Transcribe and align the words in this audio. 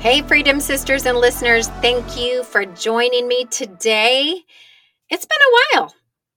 Hey, 0.00 0.22
Freedom 0.22 0.60
Sisters 0.60 1.04
and 1.04 1.18
listeners, 1.18 1.68
thank 1.82 2.18
you 2.18 2.42
for 2.42 2.64
joining 2.64 3.28
me 3.28 3.44
today. 3.44 4.44
It's 5.10 5.26
been 5.26 5.38
a 5.38 5.78
while. 5.78 5.94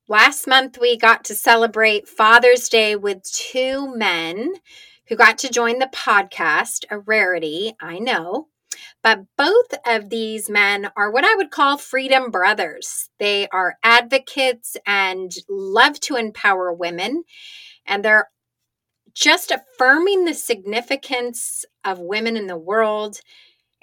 Last 0.09 0.47
month, 0.47 0.77
we 0.81 0.97
got 0.97 1.23
to 1.23 1.33
celebrate 1.33 2.09
Father's 2.09 2.67
Day 2.67 2.97
with 2.97 3.23
two 3.23 3.95
men 3.95 4.55
who 5.07 5.15
got 5.15 5.37
to 5.37 5.49
join 5.49 5.79
the 5.79 5.89
podcast, 5.95 6.83
a 6.91 6.99
rarity, 6.99 7.73
I 7.79 7.99
know. 7.99 8.47
But 9.01 9.21
both 9.37 9.73
of 9.87 10.09
these 10.09 10.49
men 10.49 10.89
are 10.97 11.09
what 11.09 11.23
I 11.23 11.35
would 11.35 11.49
call 11.49 11.77
freedom 11.77 12.31
brothers. 12.31 13.09
They 13.17 13.47
are 13.47 13.77
advocates 13.81 14.75
and 14.85 15.31
love 15.47 16.01
to 16.01 16.17
empower 16.17 16.73
women, 16.73 17.23
and 17.85 18.03
they're 18.03 18.29
just 19.13 19.51
affirming 19.51 20.25
the 20.25 20.33
significance 20.33 21.63
of 21.85 21.99
women 21.99 22.35
in 22.35 22.47
the 22.47 22.57
world 22.57 23.21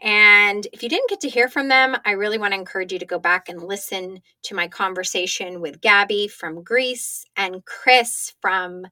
and 0.01 0.67
if 0.73 0.83
you 0.83 0.89
didn't 0.89 1.11
get 1.11 1.21
to 1.21 1.29
hear 1.29 1.49
from 1.49 1.69
them, 1.69 1.97
I 2.07 2.13
really 2.13 2.39
want 2.39 2.55
to 2.55 2.59
encourage 2.59 2.93
you 2.93 2.99
to 2.99 3.07
go 3.07 3.19
back 3.19 3.49
and 3.49 3.63
listen 3.63 4.21
to 4.45 4.55
my 4.55 4.67
conversation 4.67 5.61
with 5.61 5.81
Gabby 5.81 6.27
from 6.27 6.63
Greece 6.63 7.25
and 7.37 7.65
Chris 7.67 8.35
from 8.41 8.87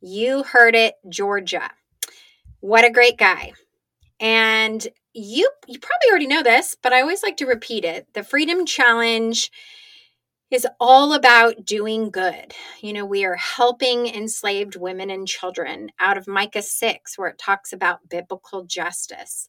You 0.00 0.42
Heard 0.42 0.74
It, 0.74 0.94
Georgia. 1.08 1.70
What 2.60 2.84
a 2.84 2.90
great 2.90 3.16
guy. 3.16 3.52
And 4.18 4.86
you 5.12 5.50
you 5.66 5.78
probably 5.78 6.10
already 6.10 6.26
know 6.26 6.42
this, 6.42 6.76
but 6.82 6.92
I 6.92 7.00
always 7.00 7.22
like 7.22 7.36
to 7.38 7.46
repeat 7.46 7.84
it. 7.84 8.08
The 8.14 8.22
Freedom 8.22 8.66
Challenge 8.66 9.50
is 10.50 10.66
all 10.80 11.12
about 11.12 11.64
doing 11.64 12.10
good. 12.10 12.54
You 12.80 12.92
know, 12.92 13.04
we 13.04 13.24
are 13.24 13.36
helping 13.36 14.06
enslaved 14.06 14.74
women 14.74 15.08
and 15.10 15.28
children 15.28 15.90
out 16.00 16.18
of 16.18 16.26
Micah 16.26 16.62
6 16.62 17.16
where 17.16 17.28
it 17.28 17.38
talks 17.38 17.72
about 17.72 18.08
biblical 18.08 18.64
justice. 18.64 19.48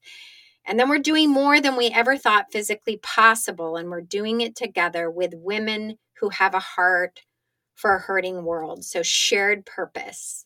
And 0.66 0.80
then 0.80 0.90
we're 0.90 1.00
doing 1.00 1.30
more 1.30 1.60
than 1.60 1.76
we 1.76 1.88
ever 1.88 2.18
thought 2.18 2.52
physically 2.52 2.98
possible. 2.98 3.76
And 3.76 3.90
we're 3.90 4.02
doing 4.02 4.42
it 4.42 4.56
together 4.56 5.10
with 5.10 5.34
women 5.36 5.98
who 6.20 6.30
have 6.30 6.54
a 6.54 6.60
heart 6.60 7.22
for 7.76 7.96
a 7.96 8.02
hurting 8.02 8.44
world. 8.44 8.86
So 8.86 9.04
shared 9.04 9.66
purpose. 9.66 10.46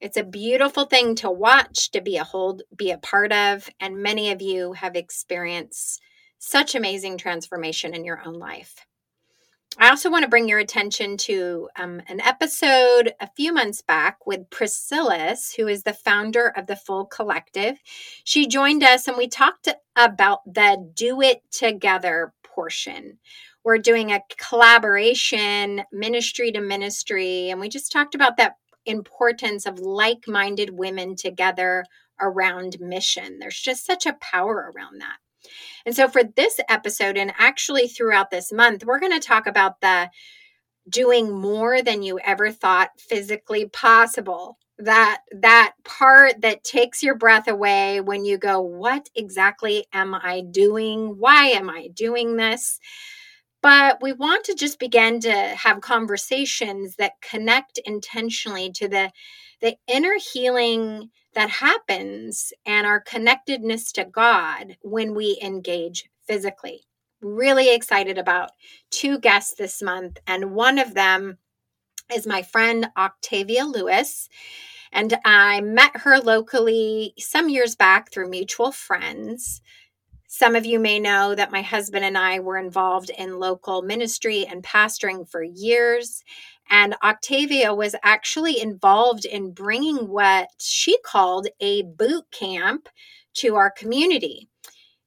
It's 0.00 0.18
a 0.18 0.24
beautiful 0.24 0.84
thing 0.84 1.14
to 1.16 1.30
watch, 1.30 1.90
to 1.92 2.02
be 2.02 2.16
a 2.16 2.24
hold, 2.24 2.62
be 2.76 2.90
a 2.90 2.98
part 2.98 3.32
of. 3.32 3.68
And 3.80 4.02
many 4.02 4.30
of 4.30 4.42
you 4.42 4.74
have 4.74 4.94
experienced 4.94 6.00
such 6.38 6.74
amazing 6.74 7.18
transformation 7.18 7.94
in 7.94 8.04
your 8.04 8.22
own 8.24 8.34
life. 8.34 8.85
I 9.78 9.90
also 9.90 10.10
want 10.10 10.22
to 10.22 10.28
bring 10.28 10.48
your 10.48 10.58
attention 10.58 11.18
to 11.18 11.68
um, 11.76 12.00
an 12.08 12.18
episode 12.22 13.12
a 13.20 13.28
few 13.36 13.52
months 13.52 13.82
back 13.82 14.26
with 14.26 14.48
Priscillis, 14.48 15.54
who 15.54 15.68
is 15.68 15.82
the 15.82 15.92
founder 15.92 16.48
of 16.56 16.66
the 16.66 16.76
Full 16.76 17.04
Collective. 17.04 17.76
She 18.24 18.46
joined 18.46 18.82
us 18.82 19.06
and 19.06 19.18
we 19.18 19.28
talked 19.28 19.68
about 19.94 20.40
the 20.46 20.90
Do 20.94 21.20
It 21.20 21.42
Together 21.50 22.32
portion. 22.42 23.18
We're 23.64 23.76
doing 23.76 24.12
a 24.12 24.22
collaboration, 24.38 25.82
ministry 25.92 26.52
to 26.52 26.60
ministry, 26.62 27.50
and 27.50 27.60
we 27.60 27.68
just 27.68 27.92
talked 27.92 28.14
about 28.14 28.38
that 28.38 28.54
importance 28.86 29.66
of 29.66 29.78
like 29.78 30.26
minded 30.26 30.70
women 30.70 31.16
together 31.16 31.84
around 32.18 32.80
mission. 32.80 33.40
There's 33.40 33.60
just 33.60 33.84
such 33.84 34.06
a 34.06 34.16
power 34.22 34.72
around 34.74 35.02
that. 35.02 35.18
And 35.84 35.94
so 35.94 36.08
for 36.08 36.22
this 36.24 36.60
episode, 36.68 37.16
and 37.16 37.32
actually 37.38 37.88
throughout 37.88 38.30
this 38.30 38.52
month, 38.52 38.84
we're 38.84 39.00
going 39.00 39.18
to 39.18 39.26
talk 39.26 39.46
about 39.46 39.80
the 39.80 40.10
doing 40.88 41.32
more 41.32 41.82
than 41.82 42.02
you 42.02 42.18
ever 42.20 42.50
thought 42.50 42.90
physically 42.98 43.68
possible. 43.68 44.58
That 44.78 45.22
that 45.32 45.72
part 45.84 46.42
that 46.42 46.62
takes 46.62 47.02
your 47.02 47.14
breath 47.14 47.48
away 47.48 48.02
when 48.02 48.26
you 48.26 48.36
go 48.36 48.60
what 48.60 49.08
exactly 49.14 49.86
am 49.92 50.14
i 50.14 50.42
doing? 50.42 51.18
Why 51.18 51.46
am 51.46 51.70
i 51.70 51.88
doing 51.94 52.36
this? 52.36 52.78
But 53.62 54.02
we 54.02 54.12
want 54.12 54.44
to 54.44 54.54
just 54.54 54.78
begin 54.78 55.18
to 55.20 55.32
have 55.32 55.80
conversations 55.80 56.96
that 56.96 57.20
connect 57.22 57.78
intentionally 57.86 58.70
to 58.72 58.86
the 58.86 59.10
the 59.60 59.76
inner 59.86 60.14
healing 60.32 61.10
that 61.34 61.50
happens 61.50 62.52
and 62.64 62.86
our 62.86 63.00
connectedness 63.00 63.92
to 63.92 64.04
God 64.04 64.76
when 64.82 65.14
we 65.14 65.38
engage 65.42 66.08
physically. 66.26 66.82
Really 67.20 67.74
excited 67.74 68.18
about 68.18 68.50
two 68.90 69.18
guests 69.18 69.54
this 69.54 69.82
month, 69.82 70.18
and 70.26 70.54
one 70.54 70.78
of 70.78 70.94
them 70.94 71.38
is 72.14 72.26
my 72.26 72.42
friend 72.42 72.88
Octavia 72.96 73.64
Lewis. 73.64 74.28
And 74.92 75.18
I 75.24 75.60
met 75.60 75.96
her 75.96 76.18
locally 76.18 77.12
some 77.18 77.48
years 77.48 77.74
back 77.74 78.12
through 78.12 78.30
mutual 78.30 78.72
friends. 78.72 79.60
Some 80.28 80.54
of 80.54 80.66
you 80.66 80.78
may 80.78 81.00
know 81.00 81.34
that 81.34 81.52
my 81.52 81.62
husband 81.62 82.04
and 82.04 82.16
I 82.16 82.40
were 82.40 82.58
involved 82.58 83.10
in 83.10 83.38
local 83.38 83.82
ministry 83.82 84.46
and 84.46 84.62
pastoring 84.62 85.28
for 85.28 85.42
years. 85.42 86.22
And 86.68 86.96
Octavia 87.02 87.74
was 87.74 87.94
actually 88.02 88.60
involved 88.60 89.24
in 89.24 89.52
bringing 89.52 90.08
what 90.08 90.48
she 90.58 90.98
called 91.04 91.48
a 91.60 91.82
boot 91.82 92.24
camp 92.32 92.88
to 93.34 93.54
our 93.54 93.70
community. 93.70 94.48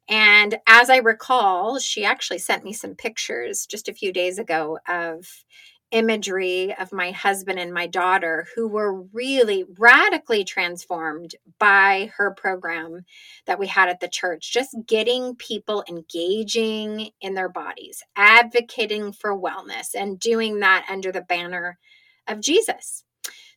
And 0.08 0.58
as 0.68 0.90
I 0.90 0.98
recall, 0.98 1.80
she 1.80 2.04
actually 2.04 2.40
sent 2.40 2.64
me 2.64 2.74
some 2.74 2.96
pictures 2.96 3.66
just 3.66 3.88
a 3.88 3.94
few 3.94 4.12
days 4.12 4.40
ago 4.40 4.80
of 4.88 5.28
imagery 5.92 6.74
of 6.76 6.94
my 6.94 7.12
husband 7.12 7.60
and 7.60 7.74
my 7.74 7.88
daughter 7.88 8.48
who 8.56 8.68
were 8.68 9.02
really 9.14 9.66
radically 9.78 10.44
transformed 10.44 11.36
by 11.58 12.12
her 12.16 12.32
program 12.32 13.06
that 13.46 13.60
we 13.60 13.68
had 13.68 13.90
at 13.90 14.00
the 14.00 14.08
church 14.08 14.54
just 14.54 14.76
getting 14.86 15.36
people 15.36 15.84
engaging 15.90 17.10
in 17.22 17.34
their 17.34 17.50
bodies 17.50 18.04
advocating 18.16 19.12
for 19.12 19.38
wellness 19.38 19.96
and 19.96 20.20
doing 20.20 20.60
that 20.60 20.86
under 20.90 21.12
the 21.12 21.22
banner 21.22 21.80
of 22.28 22.40
Jesus 22.40 23.04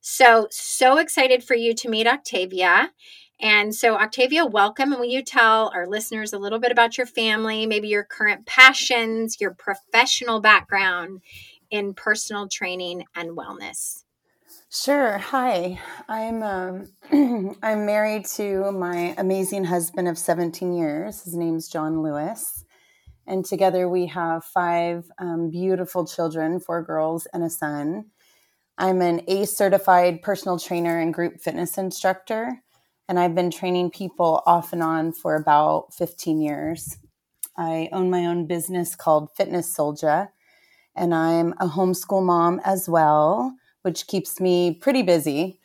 so 0.01 0.49
so 0.51 0.97
excited 0.97 1.45
for 1.45 1.55
you 1.55 1.75
to 1.75 1.89
meet 1.89 2.07
Octavia 2.07 2.91
and 3.43 3.75
so, 3.75 3.97
Octavia, 3.97 4.47
welcome. 4.47 4.93
And 4.93 5.01
will 5.01 5.09
you 5.09 5.21
tell 5.21 5.73
our 5.75 5.89
listeners 5.89 6.33
a 6.33 6.39
little 6.39 6.61
bit 6.61 6.71
about 6.71 6.97
your 6.97 7.09
family, 7.09 7.67
maybe 7.67 7.89
your 7.89 8.05
current 8.05 8.47
passions, 8.47 9.41
your 9.41 9.53
professional 9.53 10.41
background, 10.41 11.23
in 11.73 11.95
personal 11.95 12.47
training 12.47 13.05
and 13.17 13.31
wellness? 13.31 14.05
Sure. 14.71 15.19
Hi, 15.19 15.81
I'm 16.09 16.43
um, 16.43 16.93
I'm 17.63 17.87
married 17.87 18.27
to 18.37 18.71
my 18.73 19.15
amazing 19.19 19.65
husband 19.65 20.07
of 20.07 20.19
17 20.19 20.75
years. 20.75 21.25
His 21.25 21.35
name's 21.35 21.69
John 21.69 22.03
Lewis, 22.03 22.65
and 23.27 23.45
together 23.45 23.89
we 23.89 24.07
have 24.07 24.45
five 24.45 25.11
um, 25.19 25.51
beautiful 25.51 26.07
children, 26.07 26.61
four 26.61 26.83
girls 26.83 27.27
and 27.33 27.43
a 27.43 27.51
son. 27.51 28.07
I'm 28.79 29.01
an 29.01 29.23
ACE 29.29 29.57
certified 29.57 30.23
personal 30.23 30.59
trainer 30.59 30.99
and 30.99 31.13
group 31.13 31.41
fitness 31.41 31.79
instructor, 31.79 32.63
and 33.09 33.19
I've 33.19 33.35
been 33.35 33.51
training 33.51 33.91
people 33.91 34.43
off 34.45 34.75
and 34.75 34.83
on 34.83 35.13
for 35.13 35.37
about 35.37 35.95
15 35.95 36.41
years. 36.41 36.99
I 37.57 37.89
own 37.93 38.11
my 38.11 38.27
own 38.27 38.47
business 38.47 38.95
called 38.95 39.31
Fitness 39.37 39.75
Soldier 39.75 40.31
and 40.95 41.15
I'm 41.15 41.53
a 41.59 41.67
homeschool 41.67 42.25
mom 42.25 42.61
as 42.65 42.89
well, 42.89 43.55
which 43.83 44.07
keeps 44.07 44.41
me 44.41 44.75
pretty 44.75 45.03
busy. 45.03 45.59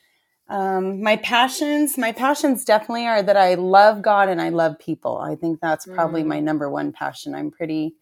Um, 0.49 1.03
my 1.03 1.17
passions, 1.17 1.97
my 1.97 2.13
passions 2.13 2.63
definitely 2.63 3.05
are 3.05 3.21
that 3.21 3.35
I 3.35 3.55
love 3.55 4.01
God 4.01 4.29
and 4.29 4.41
I 4.41 4.49
love 4.49 4.79
people. 4.79 5.17
I 5.17 5.35
think 5.35 5.59
that's 5.59 5.85
probably 5.85 6.23
mm. 6.23 6.27
my 6.27 6.39
number 6.39 6.69
one 6.69 6.93
passion. 6.93 7.35
I'm 7.35 7.51
pretty, 7.51 7.95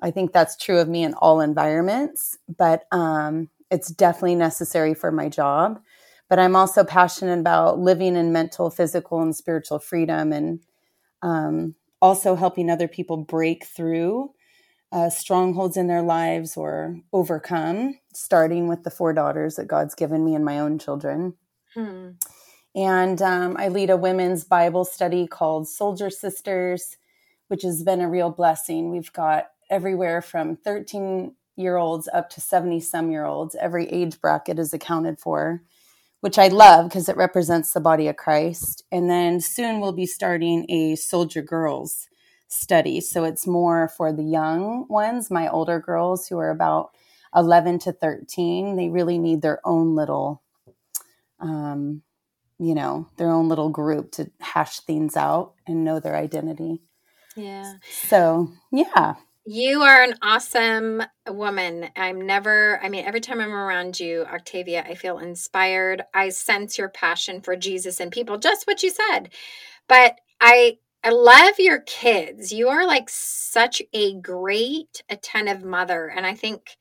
I 0.00 0.12
think 0.12 0.32
that's 0.32 0.56
true 0.56 0.78
of 0.78 0.88
me 0.88 1.02
in 1.02 1.14
all 1.14 1.40
environments, 1.40 2.38
but 2.56 2.84
um, 2.92 3.48
it's 3.70 3.90
definitely 3.90 4.36
necessary 4.36 4.94
for 4.94 5.10
my 5.10 5.28
job. 5.28 5.80
But 6.28 6.38
I'm 6.38 6.54
also 6.54 6.84
passionate 6.84 7.40
about 7.40 7.80
living 7.80 8.14
in 8.14 8.32
mental, 8.32 8.70
physical, 8.70 9.20
and 9.20 9.34
spiritual 9.34 9.78
freedom 9.78 10.32
and 10.32 10.60
um, 11.22 11.74
also 12.00 12.36
helping 12.36 12.70
other 12.70 12.86
people 12.86 13.16
break 13.16 13.64
through 13.64 14.30
uh, 14.92 15.10
strongholds 15.10 15.76
in 15.76 15.86
their 15.86 16.02
lives 16.02 16.56
or 16.56 16.98
overcome, 17.12 17.98
starting 18.14 18.68
with 18.68 18.84
the 18.84 18.90
four 18.90 19.12
daughters 19.12 19.56
that 19.56 19.68
God's 19.68 19.94
given 19.94 20.24
me 20.24 20.34
and 20.34 20.44
my 20.44 20.58
own 20.58 20.78
children. 20.78 21.34
Hmm. 21.74 22.10
And 22.74 23.20
um, 23.22 23.56
I 23.58 23.68
lead 23.68 23.90
a 23.90 23.96
women's 23.96 24.44
Bible 24.44 24.84
study 24.84 25.26
called 25.26 25.68
Soldier 25.68 26.10
Sisters. 26.10 26.96
which 27.48 27.62
has 27.62 27.82
been 27.82 28.00
a 28.00 28.08
real 28.08 28.30
blessing. 28.30 28.90
We've 28.90 29.12
got 29.12 29.48
everywhere 29.70 30.22
from 30.22 30.56
13 30.56 31.34
year 31.56 31.76
olds 31.76 32.08
up 32.12 32.30
to 32.30 32.40
70 32.40 32.80
some 32.80 33.10
year 33.10 33.24
olds. 33.24 33.56
Every 33.60 33.88
age 33.88 34.20
bracket 34.20 34.58
is 34.58 34.72
accounted 34.72 35.18
for, 35.18 35.62
which 36.20 36.38
I 36.38 36.48
love 36.48 36.88
because 36.88 37.08
it 37.08 37.16
represents 37.16 37.72
the 37.72 37.80
body 37.80 38.08
of 38.08 38.16
Christ. 38.16 38.84
And 38.92 39.10
then 39.10 39.40
soon 39.40 39.80
we'll 39.80 39.92
be 39.92 40.06
starting 40.06 40.70
a 40.70 40.94
soldier 40.96 41.42
girls 41.42 42.08
study. 42.48 43.00
So 43.00 43.24
it's 43.24 43.46
more 43.46 43.88
for 43.88 44.12
the 44.12 44.22
young 44.22 44.86
ones, 44.88 45.30
my 45.30 45.48
older 45.48 45.78
girls 45.78 46.26
who 46.26 46.38
are 46.38 46.50
about 46.50 46.90
11 47.34 47.78
to 47.80 47.92
13. 47.92 48.76
They 48.76 48.88
really 48.88 49.18
need 49.18 49.42
their 49.42 49.60
own 49.66 49.94
little, 49.94 50.42
um, 51.40 52.02
you 52.58 52.74
know, 52.74 53.08
their 53.16 53.30
own 53.30 53.48
little 53.48 53.68
group 53.68 54.12
to 54.12 54.30
hash 54.40 54.80
things 54.80 55.16
out 55.16 55.52
and 55.66 55.84
know 55.84 56.00
their 56.00 56.16
identity. 56.16 56.80
Yeah. 57.36 57.74
So, 58.08 58.50
yeah. 58.72 59.14
You 59.50 59.82
are 59.82 60.02
an 60.02 60.14
awesome 60.20 61.02
woman. 61.26 61.88
I'm 61.96 62.26
never, 62.26 62.80
I 62.82 62.90
mean, 62.90 63.06
every 63.06 63.20
time 63.20 63.40
I'm 63.40 63.52
around 63.52 63.98
you, 63.98 64.26
Octavia, 64.26 64.84
I 64.86 64.94
feel 64.94 65.18
inspired. 65.18 66.02
I 66.12 66.28
sense 66.30 66.76
your 66.76 66.90
passion 66.90 67.40
for 67.40 67.56
Jesus 67.56 68.00
and 68.00 68.12
people, 68.12 68.36
just 68.36 68.66
what 68.66 68.82
you 68.82 68.90
said. 68.90 69.30
But 69.88 70.16
I, 70.38 70.78
I 71.04 71.10
love 71.10 71.54
your 71.58 71.80
kids. 71.80 72.52
You 72.52 72.68
are 72.68 72.86
like 72.86 73.08
such 73.08 73.80
a 73.92 74.14
great, 74.14 75.02
attentive 75.08 75.62
mother. 75.62 76.06
And 76.08 76.26
I 76.26 76.34
think 76.34 76.76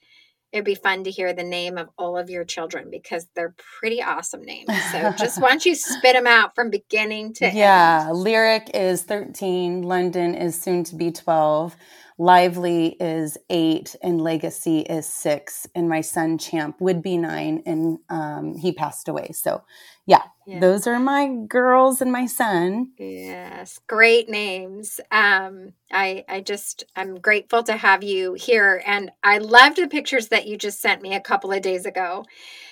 it'd 0.51 0.65
be 0.65 0.75
fun 0.75 1.03
to 1.03 1.11
hear 1.11 1.33
the 1.33 1.43
name 1.43 1.77
of 1.77 1.89
all 1.97 2.17
of 2.17 2.29
your 2.29 2.43
children 2.43 2.89
because 2.89 3.27
they're 3.35 3.55
pretty 3.79 4.01
awesome 4.01 4.41
names. 4.41 4.69
So 4.91 5.11
just 5.17 5.41
why 5.41 5.49
don't 5.49 5.65
you 5.65 5.75
spit 5.75 6.15
them 6.15 6.27
out 6.27 6.55
from 6.55 6.69
beginning 6.69 7.33
to 7.35 7.47
end. 7.47 7.57
yeah, 7.57 8.07
end? 8.09 8.17
Lyric 8.17 8.71
is 8.73 9.03
13, 9.03 9.83
London 9.83 10.33
is 10.35 10.59
soon 10.59 10.83
to 10.85 10.95
be 10.95 11.11
12. 11.11 11.75
Lively 12.17 12.97
is 12.99 13.37
eight 13.49 13.95
and 14.01 14.19
Legacy 14.19 14.79
is 14.79 15.05
six. 15.05 15.67
And 15.75 15.87
my 15.87 16.01
son 16.01 16.39
Champ 16.39 16.77
would 16.79 17.03
be 17.03 17.17
nine 17.17 17.61
and 17.65 17.99
um, 18.09 18.55
he 18.55 18.71
passed 18.71 19.07
away. 19.07 19.31
So, 19.33 19.63
yeah, 20.07 20.23
yeah, 20.47 20.59
those 20.59 20.87
are 20.87 20.99
my 20.99 21.27
girls 21.47 22.01
and 22.01 22.11
my 22.11 22.25
son. 22.25 22.91
Yes, 22.97 23.79
great 23.87 24.29
names. 24.29 24.99
Um, 25.11 25.73
I, 25.91 26.23
I 26.29 26.41
just, 26.41 26.85
I'm 26.95 27.19
grateful 27.19 27.61
to 27.63 27.73
have 27.73 28.03
you 28.03 28.33
here. 28.33 28.81
And 28.85 29.11
I 29.23 29.37
loved 29.39 29.77
the 29.77 29.87
pictures 29.87 30.29
that 30.29 30.47
you 30.47 30.57
just 30.57 30.81
sent 30.81 31.01
me 31.01 31.13
a 31.13 31.19
couple 31.19 31.51
of 31.51 31.61
days 31.61 31.85
ago. 31.85 32.25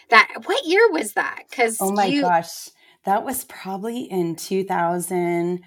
That, 0.10 0.30
what 0.46 0.66
year 0.66 0.90
was 0.90 1.14
that? 1.14 1.44
Because, 1.50 1.78
oh 1.82 1.92
my 1.92 2.06
you, 2.06 2.22
gosh, 2.22 2.70
that 3.04 3.26
was 3.26 3.44
probably 3.44 4.04
in 4.04 4.36
2000- 4.36 5.60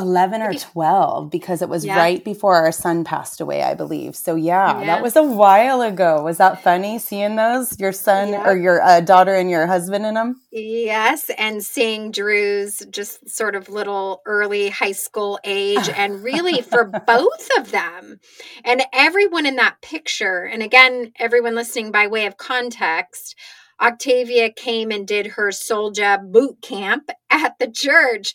11 0.00 0.42
or 0.42 0.54
12 0.54 1.30
because 1.30 1.62
it 1.62 1.68
was 1.68 1.84
yeah. 1.84 1.96
right 1.96 2.24
before 2.24 2.56
our 2.56 2.72
son 2.72 3.04
passed 3.04 3.40
away, 3.40 3.62
I 3.62 3.74
believe. 3.74 4.16
So, 4.16 4.34
yeah, 4.34 4.80
yeah, 4.80 4.86
that 4.86 5.02
was 5.02 5.16
a 5.16 5.22
while 5.22 5.82
ago. 5.82 6.22
Was 6.22 6.38
that 6.38 6.62
funny 6.62 6.98
seeing 6.98 7.36
those? 7.36 7.78
Your 7.78 7.92
son 7.92 8.30
yeah. 8.30 8.48
or 8.48 8.56
your 8.56 8.82
uh, 8.82 9.00
daughter 9.00 9.34
and 9.34 9.50
your 9.50 9.66
husband 9.66 10.06
in 10.06 10.14
them? 10.14 10.40
Yes. 10.50 11.30
And 11.38 11.62
seeing 11.62 12.10
Drew's 12.10 12.82
just 12.90 13.28
sort 13.28 13.54
of 13.54 13.68
little 13.68 14.22
early 14.26 14.70
high 14.70 14.92
school 14.92 15.38
age, 15.44 15.88
and 15.96 16.22
really 16.22 16.62
for 16.62 16.84
both 16.84 17.48
of 17.58 17.70
them 17.70 18.18
and 18.64 18.82
everyone 18.92 19.46
in 19.46 19.56
that 19.56 19.80
picture. 19.82 20.44
And 20.44 20.62
again, 20.62 21.12
everyone 21.18 21.54
listening 21.54 21.90
by 21.92 22.06
way 22.06 22.26
of 22.26 22.36
context, 22.36 23.36
Octavia 23.80 24.50
came 24.52 24.90
and 24.90 25.06
did 25.06 25.26
her 25.28 25.52
Soldier 25.52 26.18
boot 26.22 26.60
camp 26.62 27.10
at 27.30 27.58
the 27.58 27.70
church. 27.70 28.34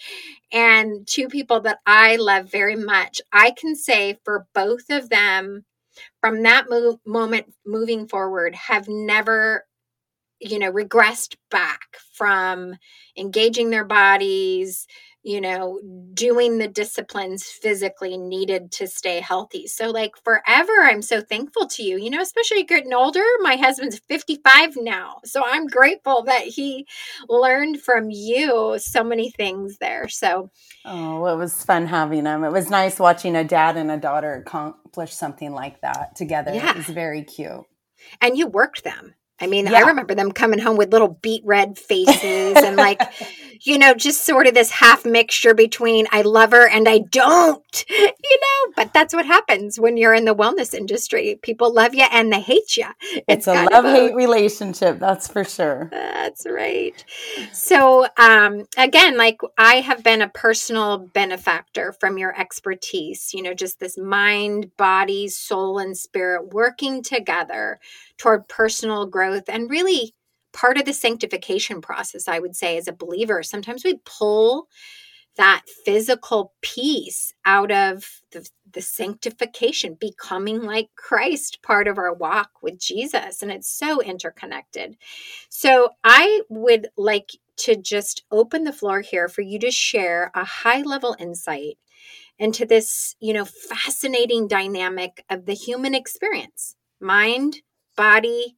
And 0.52 1.08
two 1.08 1.28
people 1.28 1.62
that 1.62 1.80
I 1.86 2.16
love 2.18 2.52
very 2.52 2.76
much, 2.76 3.22
I 3.32 3.52
can 3.52 3.76
say 3.76 4.18
for 4.24 4.48
both 4.54 4.90
of 4.90 5.10
them, 5.10 5.66
from 6.22 6.44
that 6.44 6.70
mo- 6.70 7.00
moment 7.06 7.54
moving 7.66 8.08
forward, 8.08 8.56
have 8.56 8.88
never 8.88 9.66
you 10.40 10.60
know 10.60 10.72
regressed 10.72 11.36
back 11.50 11.82
from 12.14 12.76
engaging 13.18 13.70
their 13.70 13.86
bodies 13.86 14.86
you 15.26 15.42
know, 15.42 15.82
doing 16.14 16.60
the 16.60 16.68
disciplines 16.68 17.46
physically 17.46 18.16
needed 18.16 18.72
to 18.72 18.88
stay 18.88 19.20
healthy. 19.20 19.66
So, 19.66 19.90
like, 19.90 20.16
forever, 20.24 20.72
I'm 20.84 21.02
so 21.02 21.20
thankful 21.20 21.66
to 21.66 21.84
you, 21.84 21.98
you 21.98 22.12
know, 22.12 22.22
especially 22.22 22.64
getting 22.64 22.94
older. 22.94 23.24
My 23.42 23.56
husband's 23.56 23.98
55 24.08 24.78
now. 24.78 25.18
So, 25.26 25.42
I'm 25.44 25.66
grateful 25.66 26.22
that 26.26 26.44
he 26.44 26.86
learned 27.28 27.82
from 27.82 28.12
you 28.12 28.78
so 28.78 29.04
many 29.04 29.32
things 29.32 29.80
there. 29.80 30.08
So, 30.10 30.52
oh, 30.86 31.26
it 31.26 31.38
was 31.38 31.64
fun 31.64 31.88
having 31.88 32.26
him. 32.26 32.44
It 32.44 32.52
was 32.52 32.70
nice 32.70 33.00
watching 33.00 33.36
a 33.36 33.44
dad 33.44 33.78
and 33.78 33.90
a 33.90 33.98
daughter 33.98 34.36
accomplish 34.36 35.12
something 35.12 35.52
like 35.54 35.82
that 35.82 36.16
together. 36.16 36.54
Yeah. 36.54 36.70
It 36.70 36.76
was 36.76 36.86
very 36.86 37.24
cute. 37.24 37.66
And 38.22 38.38
you 38.38 38.46
worked 38.46 38.84
them. 38.84 39.16
I 39.40 39.48
mean, 39.48 39.66
yeah. 39.66 39.80
I 39.80 39.82
remember 39.82 40.16
them 40.16 40.32
coming 40.32 40.60
home 40.60 40.78
with 40.78 40.94
little 40.94 41.20
beet 41.22 41.42
red 41.44 41.78
faces 41.78 42.56
and 42.56 42.78
like, 42.78 43.02
you 43.62 43.78
know, 43.78 43.94
just 43.94 44.24
sort 44.26 44.48
of 44.48 44.54
this 44.54 44.72
half 44.72 45.06
mixture 45.06 45.54
between 45.54 46.08
I 46.12 46.22
love 46.22 46.52
her 46.52 46.70
and 46.70 46.88
I 46.88 47.00
don't, 47.00 47.86
you 47.90 48.08
know, 48.08 48.74
but 48.78 48.94
that's 48.94 49.14
what 49.14 49.26
happens 49.26 49.78
when 49.78 49.98
you're 49.98 50.14
in 50.14 50.24
the 50.24 50.36
wellness 50.36 50.74
industry. 50.74 51.38
People 51.42 51.74
love 51.74 51.94
you 51.94 52.06
and 52.12 52.32
they 52.32 52.40
hate 52.40 52.78
you. 52.78 52.88
It's, 53.28 53.46
it's 53.46 53.48
a 53.48 53.66
love 53.72 53.84
hate 53.84 54.16
relationship, 54.16 55.00
that's 55.00 55.28
for 55.28 55.44
sure. 55.44 55.90
That's 55.92 56.46
right. 56.46 57.04
So, 57.52 58.08
um, 58.18 58.68
again, 58.78 59.18
like 59.18 59.42
I 59.58 59.76
have 59.82 60.02
been 60.02 60.22
a 60.22 60.30
personal 60.30 60.98
benefactor 60.98 61.92
from 61.92 62.18
your 62.18 62.40
expertise, 62.40 63.34
you 63.34 63.42
know, 63.42 63.54
just 63.54 63.82
this 63.82 63.98
mind, 63.98 64.72
body, 64.78 65.28
soul, 65.28 65.78
and 65.78 65.98
spirit 65.98 66.54
working 66.54 67.04
together 67.04 67.80
toward 68.18 68.48
personal 68.48 69.06
growth 69.06 69.44
and 69.48 69.70
really 69.70 70.14
part 70.54 70.78
of 70.78 70.86
the 70.86 70.94
sanctification 70.94 71.82
process, 71.82 72.28
I 72.28 72.40
would 72.40 72.56
say, 72.56 72.78
as 72.78 72.88
a 72.88 72.94
believer. 72.94 73.44
Sometimes 73.44 73.84
we 73.84 74.00
pull 74.06 74.68
that 75.38 75.64
physical 75.84 76.54
piece 76.62 77.34
out 77.46 77.72
of 77.72 78.22
the, 78.32 78.48
the, 78.72 78.82
sanctification, 78.82 79.98
becoming 80.00 80.62
like 80.62 80.88
Christ, 80.96 81.60
part 81.62 81.90
of 81.90 81.98
our 81.98 82.14
walk 82.14 82.52
with 82.62 82.80
Jesus. 82.80 83.42
And 83.42 83.52
it's 83.52 83.70
so 83.70 84.02
interconnected. 84.02 84.96
So 85.50 85.90
I 86.06 86.42
would 86.50 86.88
like 86.96 87.32
to 87.58 87.76
just 87.76 88.24
open 88.32 88.64
the 88.64 88.72
floor 88.72 89.02
here 89.02 89.28
for 89.28 89.42
you 89.42 89.60
to 89.60 89.72
share 89.72 90.32
a 90.34 90.46
high 90.46 90.82
level 90.82 91.18
insight 91.20 91.78
into 92.40 92.66
this, 92.66 93.16
you 93.20 93.34
know, 93.34 93.46
fascinating 93.46 94.48
dynamic 94.48 95.24
of 95.30 95.46
the 95.46 95.54
human 95.54 95.94
experience 95.94 96.76
mind, 97.00 97.58
body, 97.96 98.58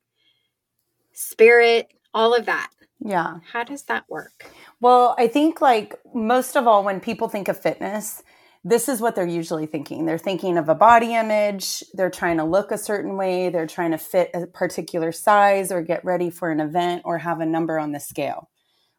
spirit, 1.14 1.94
all 2.14 2.34
of 2.34 2.46
that. 2.46 2.72
Yeah. 3.00 3.40
How 3.52 3.64
does 3.64 3.84
that 3.84 4.06
work? 4.10 4.52
Well, 4.80 5.16
I 5.18 5.28
think 5.28 5.62
like 5.62 5.96
most 6.14 6.56
of 6.56 6.68
all, 6.68 6.84
when 6.84 7.00
people 7.00 7.30
think 7.30 7.48
of 7.48 7.60
fitness, 7.60 8.24
this 8.64 8.90
is 8.90 9.00
what 9.00 9.16
they're 9.16 9.26
usually 9.26 9.66
thinking. 9.66 10.06
They're 10.06 10.18
thinking 10.18 10.58
of 10.58 10.68
a 10.68 10.76
body 10.76 11.14
image. 11.16 11.84
They're 11.94 12.10
trying 12.10 12.38
to 12.38 12.44
look 12.44 12.72
a 12.72 12.78
certain 12.78 13.16
way. 13.16 13.50
They're 13.50 13.68
trying 13.68 13.92
to 13.92 13.98
fit 13.98 14.32
a 14.34 14.46
particular 14.48 15.12
size 15.12 15.72
or 15.72 15.82
get 15.82 16.04
ready 16.04 16.30
for 16.30 16.52
an 16.52 16.60
event 16.60 17.04
or 17.06 17.20
have 17.20 17.40
a 17.40 17.46
number 17.46 17.80
on 17.80 17.92
the 17.92 18.00
scale. 18.00 18.50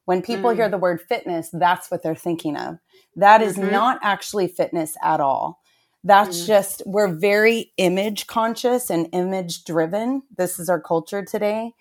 When 0.04 0.22
people 0.22 0.50
mm. 0.50 0.54
hear 0.54 0.70
the 0.70 0.78
word 0.78 1.02
fitness, 1.02 1.50
that's 1.52 1.90
what 1.90 2.02
they're 2.02 2.14
thinking 2.14 2.56
of. 2.56 2.78
That 3.16 3.42
is 3.42 3.58
mm-hmm. 3.58 3.70
not 3.70 3.98
actually 4.02 4.48
fitness 4.48 4.96
at 5.02 5.20
all. 5.20 5.60
That's 6.04 6.42
mm. 6.42 6.46
just, 6.46 6.82
we're 6.86 7.12
very 7.12 7.72
image 7.76 8.26
conscious 8.26 8.88
and 8.90 9.08
image 9.12 9.64
driven. 9.64 10.22
This 10.36 10.58
is 10.58 10.68
our 10.68 10.80
culture 10.80 11.24
today. 11.24 11.74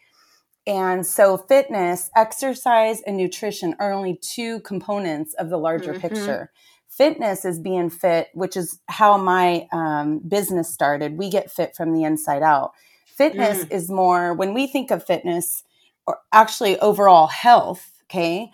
And 0.66 1.06
so, 1.06 1.38
fitness, 1.38 2.10
exercise, 2.16 3.02
and 3.02 3.16
nutrition 3.16 3.76
are 3.80 3.94
only 3.94 4.20
two 4.22 4.60
components 4.62 5.34
of 5.36 5.50
the 5.50 5.58
larger 5.58 5.94
mm-hmm. 5.94 6.02
picture. 6.02 6.52
Fitness 6.90 7.46
is 7.46 7.60
being 7.60 7.90
fit, 7.90 8.28
which 8.34 8.58
is 8.58 8.80
how 8.88 9.18
my 9.18 9.68
um, 9.72 10.20
business 10.28 10.74
started. 10.74 11.18
We 11.18 11.30
get 11.30 11.52
fit 11.52 11.76
from 11.76 11.94
the 11.94 12.04
inside 12.04 12.42
out. 12.42 12.72
Fitness 13.06 13.64
mm. 13.64 13.72
is 13.72 13.90
more, 13.90 14.34
when 14.34 14.54
we 14.54 14.68
think 14.68 14.92
of 14.92 15.06
fitness, 15.06 15.64
or 16.06 16.20
actually 16.34 16.78
overall 16.80 17.28
health, 17.28 17.92
okay, 18.06 18.52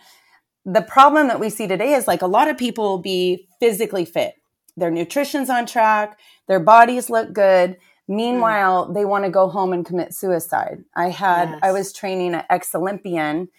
the 0.65 0.81
problem 0.81 1.29
that 1.29 1.39
we 1.39 1.49
see 1.49 1.67
today 1.67 1.93
is 1.93 2.07
like 2.07 2.21
a 2.21 2.27
lot 2.27 2.47
of 2.47 2.57
people 2.57 2.83
will 2.83 2.99
be 2.99 3.47
physically 3.59 4.05
fit 4.05 4.35
their 4.75 4.91
nutrition's 4.91 5.49
on 5.49 5.65
track, 5.65 6.19
their 6.47 6.59
bodies 6.59 7.09
look 7.09 7.33
good. 7.33 7.77
Meanwhile, 8.07 8.87
mm. 8.87 8.93
they 8.93 9.05
want 9.05 9.25
to 9.25 9.31
go 9.31 9.47
home 9.47 9.73
and 9.73 9.85
commit 9.85 10.13
suicide. 10.13 10.83
I 10.95 11.09
had, 11.09 11.49
yes. 11.49 11.59
I 11.63 11.71
was 11.71 11.93
training 11.93 12.33
an 12.33 12.43
ex 12.49 12.73
Olympian 12.75 13.49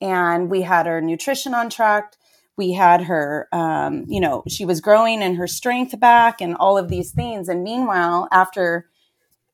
and 0.00 0.48
we 0.48 0.62
had 0.62 0.86
her 0.86 1.00
nutrition 1.00 1.54
on 1.54 1.70
track. 1.70 2.14
We 2.56 2.72
had 2.72 3.02
her, 3.02 3.48
um, 3.52 4.04
you 4.08 4.20
know, 4.20 4.42
she 4.48 4.64
was 4.64 4.80
growing 4.80 5.22
and 5.22 5.36
her 5.36 5.46
strength 5.46 5.98
back 5.98 6.40
and 6.40 6.56
all 6.56 6.76
of 6.76 6.88
these 6.88 7.12
things. 7.12 7.48
And 7.48 7.62
meanwhile, 7.62 8.28
after 8.30 8.88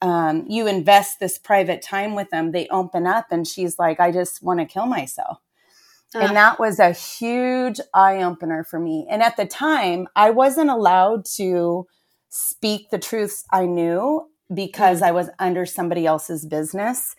um, 0.02 0.44
you 0.48 0.66
invest 0.66 1.20
this 1.20 1.38
private 1.38 1.80
time 1.80 2.14
with 2.14 2.30
them, 2.30 2.52
they 2.52 2.66
open 2.68 3.06
up 3.06 3.26
and 3.30 3.46
she's 3.46 3.78
like, 3.78 4.00
I 4.00 4.10
just 4.10 4.42
want 4.42 4.60
to 4.60 4.66
kill 4.66 4.86
myself. 4.86 5.38
Uh. 6.14 6.20
And 6.20 6.36
that 6.36 6.58
was 6.58 6.78
a 6.78 6.92
huge 6.92 7.80
eye 7.92 8.22
opener 8.22 8.64
for 8.64 8.78
me. 8.78 9.06
And 9.10 9.22
at 9.22 9.36
the 9.36 9.46
time, 9.46 10.08
I 10.16 10.30
wasn't 10.30 10.70
allowed 10.70 11.24
to 11.36 11.86
speak 12.28 12.90
the 12.90 12.98
truths 12.98 13.44
I 13.52 13.66
knew 13.66 14.28
because 14.52 15.00
mm. 15.00 15.06
I 15.06 15.12
was 15.12 15.30
under 15.38 15.66
somebody 15.66 16.06
else's 16.06 16.44
business. 16.44 17.14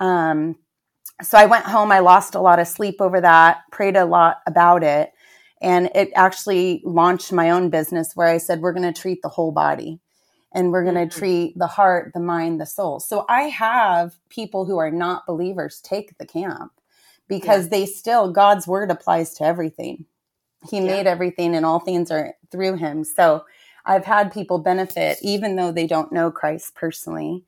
Um, 0.00 0.56
so 1.22 1.36
I 1.38 1.46
went 1.46 1.64
home. 1.64 1.90
I 1.90 1.98
lost 1.98 2.34
a 2.34 2.40
lot 2.40 2.58
of 2.58 2.68
sleep 2.68 3.00
over 3.00 3.20
that, 3.20 3.62
prayed 3.72 3.96
a 3.96 4.04
lot 4.04 4.36
about 4.46 4.84
it. 4.84 5.12
And 5.60 5.90
it 5.94 6.10
actually 6.14 6.82
launched 6.84 7.32
my 7.32 7.50
own 7.50 7.70
business 7.70 8.12
where 8.14 8.28
I 8.28 8.38
said, 8.38 8.60
we're 8.60 8.72
going 8.72 8.92
to 8.92 9.00
treat 9.00 9.22
the 9.22 9.28
whole 9.28 9.50
body 9.50 10.00
and 10.52 10.70
we're 10.70 10.84
going 10.84 10.94
to 10.94 11.02
mm-hmm. 11.02 11.18
treat 11.18 11.58
the 11.58 11.66
heart, 11.66 12.12
the 12.14 12.20
mind, 12.20 12.60
the 12.60 12.66
soul. 12.66 13.00
So 13.00 13.24
I 13.28 13.42
have 13.42 14.16
people 14.28 14.64
who 14.66 14.78
are 14.78 14.90
not 14.90 15.26
believers 15.26 15.80
take 15.82 16.16
the 16.18 16.26
camp 16.26 16.72
because 17.28 17.64
yeah. 17.64 17.70
they 17.70 17.86
still, 17.86 18.32
God's 18.32 18.66
word 18.66 18.90
applies 18.90 19.34
to 19.34 19.44
everything. 19.44 20.06
He 20.68 20.78
yeah. 20.78 20.86
made 20.86 21.06
everything 21.06 21.54
and 21.54 21.64
all 21.64 21.78
things 21.78 22.10
are 22.10 22.34
through 22.50 22.76
him. 22.76 23.04
So 23.04 23.44
I've 23.84 24.04
had 24.04 24.32
people 24.32 24.58
benefit 24.58 25.18
even 25.22 25.56
though 25.56 25.72
they 25.72 25.86
don't 25.86 26.12
know 26.12 26.30
Christ 26.30 26.74
personally. 26.74 27.44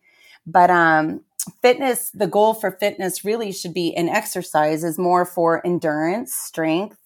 But 0.47 0.71
um, 0.71 1.23
fitness, 1.61 2.11
the 2.11 2.27
goal 2.27 2.55
for 2.55 2.71
fitness 2.71 3.25
really 3.25 3.53
should 3.53 3.75
be 3.75 3.95
an 3.95 4.09
exercise 4.09 4.85
is 4.85 4.99
more 4.99 5.25
for 5.25 5.65
endurance, 5.67 6.35
strength, 6.35 7.00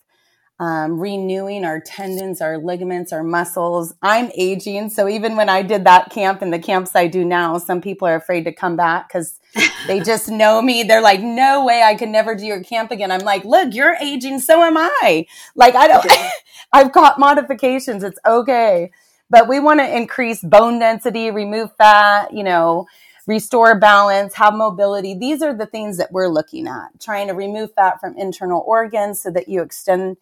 um, 0.61 1.01
renewing 1.01 1.65
our 1.65 1.81
tendons, 1.81 2.41
our 2.41 2.59
ligaments, 2.59 3.13
our 3.13 3.25
muscles. 3.25 3.93
I'm 4.03 4.31
aging. 4.37 4.91
So 4.91 5.09
even 5.09 5.37
when 5.37 5.49
I 5.49 5.63
did 5.63 5.85
that 5.85 6.11
camp 6.11 6.43
and 6.43 6.53
the 6.53 6.59
camps 6.59 6.95
I 6.95 7.09
do 7.09 7.25
now, 7.25 7.59
some 7.59 7.81
people 7.81 8.07
are 8.07 8.15
afraid 8.15 8.45
to 8.45 8.53
come 8.53 8.77
back 8.77 9.09
because 9.09 9.41
they 9.87 10.01
just 10.01 10.29
know 10.29 10.63
me. 10.63 10.85
They're 10.85 11.01
like, 11.01 11.21
no 11.21 11.65
way 11.65 11.83
I 11.83 11.97
could 11.97 12.09
never 12.09 12.35
do 12.37 12.47
your 12.47 12.63
camp 12.63 12.93
again. 12.93 13.11
I'm 13.11 13.21
like, 13.21 13.45
look, 13.45 13.75
you're 13.75 13.97
aging. 14.01 14.39
So 14.39 14.63
am 14.63 14.77
I. 14.77 15.27
Like, 15.57 15.75
I 15.75 15.89
don't, 15.89 16.07
I've 16.73 16.93
got 16.93 17.19
modifications. 17.19 18.05
It's 18.05 18.19
okay. 18.25 18.93
But 19.31 19.49
we 19.49 19.59
want 19.59 19.81
to 19.81 19.97
increase 19.97 20.41
bone 20.43 20.79
density, 20.79 21.31
remove 21.31 21.75
fat, 21.77 22.33
you 22.33 22.45
know, 22.45 22.87
restore 23.27 23.79
balance, 23.79 24.35
have 24.35 24.55
mobility. 24.55 25.15
These 25.15 25.43
are 25.43 25.55
the 25.55 25.67
things 25.67 25.97
that 25.97 26.13
we're 26.13 26.29
looking 26.29 26.69
at, 26.69 27.01
trying 27.01 27.29
to 27.29 27.35
remove 27.35 27.73
fat 27.75 28.01
from 28.01 28.17
internal 28.17 28.63
organs 28.67 29.21
so 29.21 29.31
that 29.31 29.49
you 29.49 29.63
extend 29.63 30.19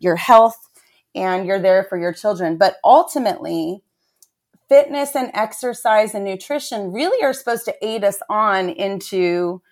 your 0.00 0.16
health 0.16 0.68
and 1.14 1.46
you're 1.46 1.60
there 1.60 1.84
for 1.84 1.98
your 1.98 2.12
children. 2.12 2.56
But 2.56 2.76
ultimately, 2.84 3.82
fitness 4.68 5.14
and 5.14 5.30
exercise 5.34 6.14
and 6.14 6.24
nutrition 6.24 6.92
really 6.92 7.22
are 7.24 7.32
supposed 7.32 7.64
to 7.66 7.86
aid 7.86 8.04
us 8.04 8.18
on 8.28 8.68
into 8.68 9.62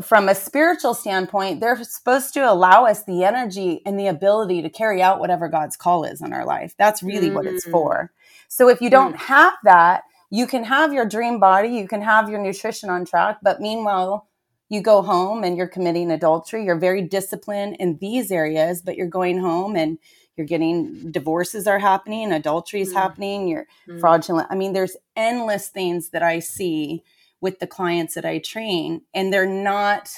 from 0.00 0.28
a 0.28 0.34
spiritual 0.34 0.94
standpoint, 0.94 1.60
they're 1.60 1.82
supposed 1.82 2.32
to 2.34 2.40
allow 2.40 2.84
us 2.84 3.02
the 3.04 3.24
energy 3.24 3.82
and 3.84 3.98
the 3.98 4.06
ability 4.06 4.62
to 4.62 4.70
carry 4.70 5.02
out 5.02 5.18
whatever 5.18 5.48
God's 5.48 5.76
call 5.76 6.04
is 6.04 6.22
in 6.22 6.32
our 6.32 6.44
life. 6.44 6.74
That's 6.78 7.02
really 7.02 7.30
mm. 7.30 7.34
what 7.34 7.46
it's 7.46 7.66
mm. 7.66 7.72
for. 7.72 8.12
So 8.46 8.68
if 8.68 8.80
you 8.80 8.90
don't 8.90 9.14
mm. 9.14 9.18
have 9.18 9.54
that, 9.64 10.02
you 10.30 10.46
can 10.46 10.62
have 10.64 10.92
your 10.92 11.06
dream 11.06 11.40
body, 11.40 11.70
you 11.70 11.88
can 11.88 12.02
have 12.02 12.28
your 12.28 12.40
nutrition 12.40 12.90
on 12.90 13.06
track, 13.06 13.38
but 13.42 13.60
meanwhile, 13.60 14.27
you 14.68 14.82
go 14.82 15.02
home 15.02 15.44
and 15.44 15.56
you're 15.56 15.68
committing 15.68 16.10
adultery. 16.10 16.64
You're 16.64 16.78
very 16.78 17.02
disciplined 17.02 17.76
in 17.78 17.98
these 17.98 18.30
areas, 18.30 18.82
but 18.82 18.96
you're 18.96 19.06
going 19.06 19.38
home 19.38 19.76
and 19.76 19.98
you're 20.36 20.46
getting 20.46 21.10
divorces 21.10 21.66
are 21.66 21.80
happening, 21.80 22.32
adultery 22.32 22.80
is 22.80 22.92
mm. 22.92 22.94
happening, 22.94 23.48
you're 23.48 23.66
mm. 23.88 23.98
fraudulent. 23.98 24.46
I 24.50 24.54
mean, 24.54 24.72
there's 24.72 24.96
endless 25.16 25.68
things 25.68 26.10
that 26.10 26.22
I 26.22 26.38
see 26.38 27.02
with 27.40 27.58
the 27.58 27.66
clients 27.66 28.14
that 28.14 28.24
I 28.24 28.38
train, 28.38 29.02
and 29.12 29.32
they're 29.32 29.46
not, 29.46 30.10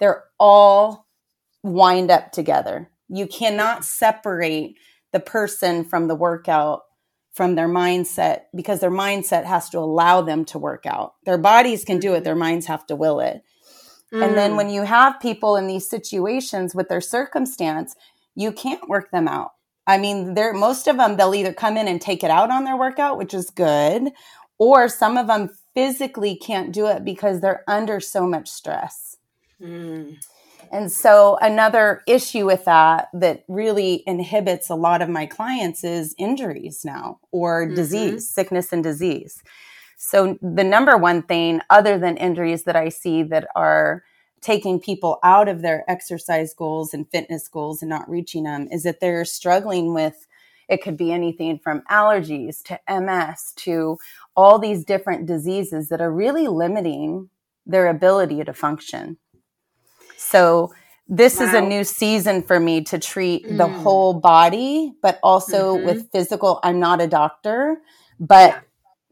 they're 0.00 0.24
all 0.38 1.06
wind 1.62 2.10
up 2.10 2.32
together. 2.32 2.90
You 3.08 3.26
cannot 3.26 3.84
separate 3.84 4.74
the 5.12 5.20
person 5.20 5.84
from 5.84 6.08
the 6.08 6.14
workout 6.14 6.82
from 7.32 7.54
their 7.54 7.68
mindset 7.68 8.42
because 8.54 8.80
their 8.80 8.90
mindset 8.90 9.44
has 9.44 9.68
to 9.70 9.78
allow 9.78 10.22
them 10.22 10.44
to 10.46 10.58
work 10.58 10.86
out. 10.86 11.14
Their 11.24 11.38
bodies 11.38 11.84
can 11.84 12.00
do 12.00 12.14
it, 12.14 12.24
their 12.24 12.34
minds 12.34 12.66
have 12.66 12.84
to 12.88 12.96
will 12.96 13.20
it. 13.20 13.42
Mm. 14.12 14.24
And 14.24 14.36
then 14.36 14.52
mm. 14.52 14.56
when 14.56 14.70
you 14.70 14.82
have 14.82 15.20
people 15.20 15.56
in 15.56 15.66
these 15.66 15.88
situations 15.88 16.74
with 16.74 16.88
their 16.88 17.00
circumstance, 17.00 17.94
you 18.34 18.52
can't 18.52 18.88
work 18.88 19.10
them 19.10 19.28
out. 19.28 19.52
I 19.86 19.98
mean, 19.98 20.34
there 20.34 20.52
most 20.52 20.86
of 20.86 20.96
them 20.96 21.16
they'll 21.16 21.34
either 21.34 21.52
come 21.52 21.76
in 21.76 21.88
and 21.88 22.00
take 22.00 22.22
it 22.22 22.30
out 22.30 22.50
on 22.50 22.64
their 22.64 22.76
workout, 22.76 23.18
which 23.18 23.32
is 23.32 23.50
good, 23.50 24.10
or 24.58 24.88
some 24.88 25.16
of 25.16 25.26
them 25.26 25.50
physically 25.74 26.36
can't 26.36 26.72
do 26.72 26.86
it 26.86 27.04
because 27.04 27.40
they're 27.40 27.64
under 27.66 28.00
so 28.00 28.26
much 28.26 28.50
stress. 28.50 29.16
Mm. 29.60 30.16
And 30.70 30.92
so 30.92 31.38
another 31.40 32.02
issue 32.06 32.44
with 32.44 32.64
that 32.66 33.08
that 33.14 33.44
really 33.48 34.02
inhibits 34.06 34.68
a 34.68 34.74
lot 34.74 35.00
of 35.02 35.08
my 35.08 35.26
clients 35.26 35.84
is 35.84 36.14
injuries 36.18 36.82
now 36.84 37.20
or 37.32 37.64
mm-hmm. 37.64 37.74
disease, 37.74 38.28
sickness 38.28 38.72
and 38.72 38.82
disease. 38.82 39.42
So 39.98 40.38
the 40.40 40.64
number 40.64 40.96
one 40.96 41.22
thing 41.22 41.60
other 41.68 41.98
than 41.98 42.16
injuries 42.16 42.62
that 42.64 42.76
I 42.76 42.88
see 42.88 43.22
that 43.24 43.48
are 43.54 44.04
taking 44.40 44.80
people 44.80 45.18
out 45.24 45.48
of 45.48 45.60
their 45.60 45.84
exercise 45.90 46.54
goals 46.54 46.94
and 46.94 47.10
fitness 47.10 47.48
goals 47.48 47.82
and 47.82 47.90
not 47.90 48.08
reaching 48.08 48.44
them 48.44 48.68
is 48.70 48.84
that 48.84 49.00
they're 49.00 49.24
struggling 49.24 49.92
with 49.92 50.26
it 50.68 50.82
could 50.82 50.96
be 50.96 51.10
anything 51.10 51.58
from 51.58 51.82
allergies 51.90 52.62
to 52.62 52.78
MS 52.88 53.52
to 53.56 53.98
all 54.36 54.58
these 54.58 54.84
different 54.84 55.26
diseases 55.26 55.88
that 55.88 56.00
are 56.00 56.12
really 56.12 56.46
limiting 56.46 57.30
their 57.66 57.88
ability 57.88 58.44
to 58.44 58.52
function. 58.52 59.16
So 60.16 60.72
this 61.08 61.38
wow. 61.40 61.46
is 61.46 61.54
a 61.54 61.60
new 61.62 61.84
season 61.84 62.42
for 62.42 62.60
me 62.60 62.82
to 62.84 62.98
treat 62.98 63.46
mm. 63.46 63.56
the 63.56 63.66
whole 63.66 64.12
body, 64.14 64.92
but 65.02 65.18
also 65.22 65.74
mm-hmm. 65.74 65.86
with 65.86 66.12
physical. 66.12 66.60
I'm 66.62 66.78
not 66.78 67.00
a 67.00 67.06
doctor, 67.06 67.80
but 68.20 68.52
yeah. 68.52 68.60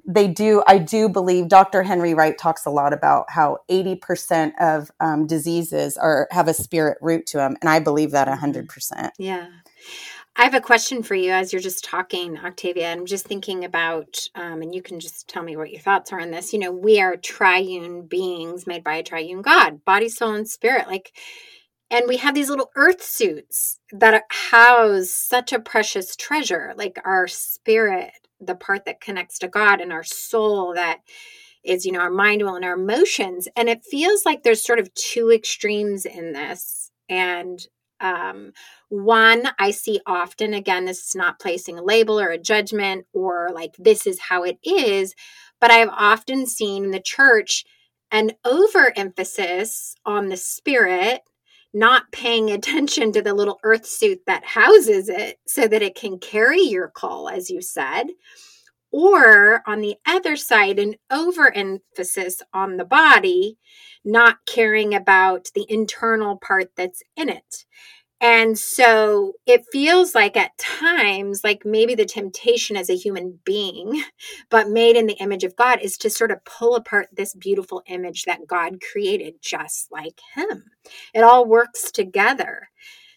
They 0.07 0.29
do, 0.29 0.63
I 0.67 0.79
do 0.79 1.09
believe 1.09 1.49
Dr. 1.49 1.83
Henry 1.83 2.15
Wright 2.15 2.39
talks 2.39 2.65
a 2.65 2.71
lot 2.71 2.93
about 2.93 3.27
how 3.29 3.59
80% 3.69 4.53
of 4.61 4.91
um, 5.01 5.27
diseases 5.27 5.97
are, 5.97 6.29
have 6.31 6.49
a 6.49 6.55
spirit 6.55 6.99
root 7.01 7.27
to 7.27 7.39
them. 7.39 7.57
And 7.61 7.69
I 7.69 7.81
believe 7.81 8.13
that 8.13 8.29
100%. 8.29 8.67
Mm-hmm. 8.67 9.09
Yeah. 9.19 9.49
I 10.39 10.45
have 10.45 10.55
a 10.55 10.61
question 10.61 11.03
for 11.03 11.15
you 11.15 11.33
as 11.33 11.53
you're 11.53 11.63
just 11.63 11.83
talking, 11.83 12.37
Octavia. 12.39 12.93
I'm 12.93 13.07
just 13.07 13.27
thinking 13.27 13.65
about, 13.65 14.19
um, 14.35 14.61
and 14.61 14.75
you 14.75 14.83
can 14.83 15.01
just 15.01 15.29
tell 15.29 15.43
me 15.43 15.57
what 15.57 15.71
your 15.71 15.81
thoughts 15.81 16.13
are 16.13 16.21
on 16.21 16.31
this. 16.31 16.53
You 16.53 16.59
know, 16.59 16.71
we 16.71 17.01
are 17.01 17.17
triune 17.17 18.03
beings 18.07 18.67
made 18.67 18.85
by 18.85 18.97
a 18.97 19.03
triune 19.03 19.41
God, 19.41 19.83
body, 19.87 20.11
soul, 20.11 20.35
and 20.35 20.47
spirit. 20.47 20.89
Like, 20.89 21.13
and 21.91 22.05
we 22.07 22.19
have 22.19 22.35
these 22.35 22.51
little 22.51 22.71
earth 22.77 23.03
suits 23.03 23.81
that 23.93 24.25
house 24.29 25.11
such 25.11 25.55
a 25.55 25.61
precious 25.61 26.17
treasure, 26.17 26.75
like 26.77 26.99
our 27.05 27.27
spirit, 27.27 28.13
the 28.40 28.55
part 28.55 28.85
that 28.85 29.00
connects 29.00 29.38
to 29.40 29.49
God, 29.49 29.81
and 29.81 29.93
our 29.93 30.05
soul 30.05 30.75
that 30.75 31.00
is, 31.64 31.85
you 31.85 31.93
know, 31.93 32.00
our 32.00 32.11
mind, 32.11 32.43
will, 32.43 32.55
and 32.55 32.64
our 32.64 32.75
emotions. 32.75 33.49
And 33.57 33.69
it 33.69 33.85
feels 33.85 34.25
like 34.25 34.43
there's 34.43 34.64
sort 34.64 34.78
of 34.78 34.93
two 34.95 35.31
extremes 35.33 36.05
in 36.07 36.33
this. 36.33 36.90
And 37.09 37.66
um, 38.00 38.52
one 38.88 39.49
I 39.59 39.71
see 39.71 40.00
often, 40.07 40.55
again, 40.55 40.85
this 40.85 41.09
is 41.09 41.14
not 41.14 41.40
placing 41.40 41.78
a 41.78 41.83
label 41.83 42.21
or 42.21 42.28
a 42.28 42.38
judgment 42.38 43.07
or 43.12 43.50
like 43.55 43.75
this 43.78 44.07
is 44.07 44.21
how 44.21 44.43
it 44.43 44.59
is, 44.62 45.14
but 45.61 45.71
I've 45.71 45.88
often 45.88 46.47
seen 46.47 46.85
in 46.85 46.90
the 46.90 47.00
church 47.00 47.64
an 48.11 48.33
overemphasis 48.45 49.95
on 50.05 50.28
the 50.28 50.37
spirit, 50.37 51.23
not 51.76 52.11
paying 52.11 52.50
attention 52.50 53.12
to 53.12 53.21
the 53.21 53.35
little 53.35 53.61
earth 53.62 53.87
suit 53.87 54.21
that 54.26 54.45
houses 54.45 55.11
it 55.11 55.38
so 55.47 55.68
that 55.68 55.83
it 55.83 55.95
can 55.95 56.18
carry 56.18 56.62
your 56.62 56.88
call, 56.88 57.28
as 57.28 57.50
you 57.50 57.61
said. 57.61 58.06
Or 58.90 59.62
on 59.66 59.83
the 59.83 59.97
other 60.06 60.37
side, 60.37 60.78
an 60.78 60.95
overemphasis 61.11 62.40
on 62.54 62.78
the 62.78 62.87
body 62.87 63.59
not 64.06 64.38
caring 64.47 64.95
about 64.95 65.50
the 65.54 65.66
internal 65.68 66.38
part 66.38 66.71
that's 66.76 67.02
in 67.14 67.28
it. 67.28 67.66
And 68.21 68.59
so 68.59 69.35
it 69.47 69.67
feels 69.71 70.15
like 70.15 70.37
at 70.37 70.57
times, 70.59 71.43
like 71.45 71.67
maybe 71.67 71.95
the 71.95 72.07
temptation 72.07 72.77
as 72.77 72.89
a 72.89 72.97
human 72.97 73.39
being, 73.45 74.03
but 74.51 74.71
made 74.71 74.97
in 74.97 75.07
the 75.07 75.15
image 75.15 75.45
of 75.45 75.57
God, 75.57 75.81
is 75.83 75.99
to 75.99 76.11
sort 76.11 76.31
of 76.31 76.45
pull 76.45 76.77
apart 76.77 77.09
this 77.13 77.35
beautiful 77.35 77.83
image 77.87 78.25
that 78.25 78.47
God 78.47 78.79
created 78.91 79.35
just 79.43 79.93
like 79.93 80.19
Him. 80.35 80.65
It 81.15 81.23
all 81.23 81.47
works 81.47 81.91
together. 81.91 82.69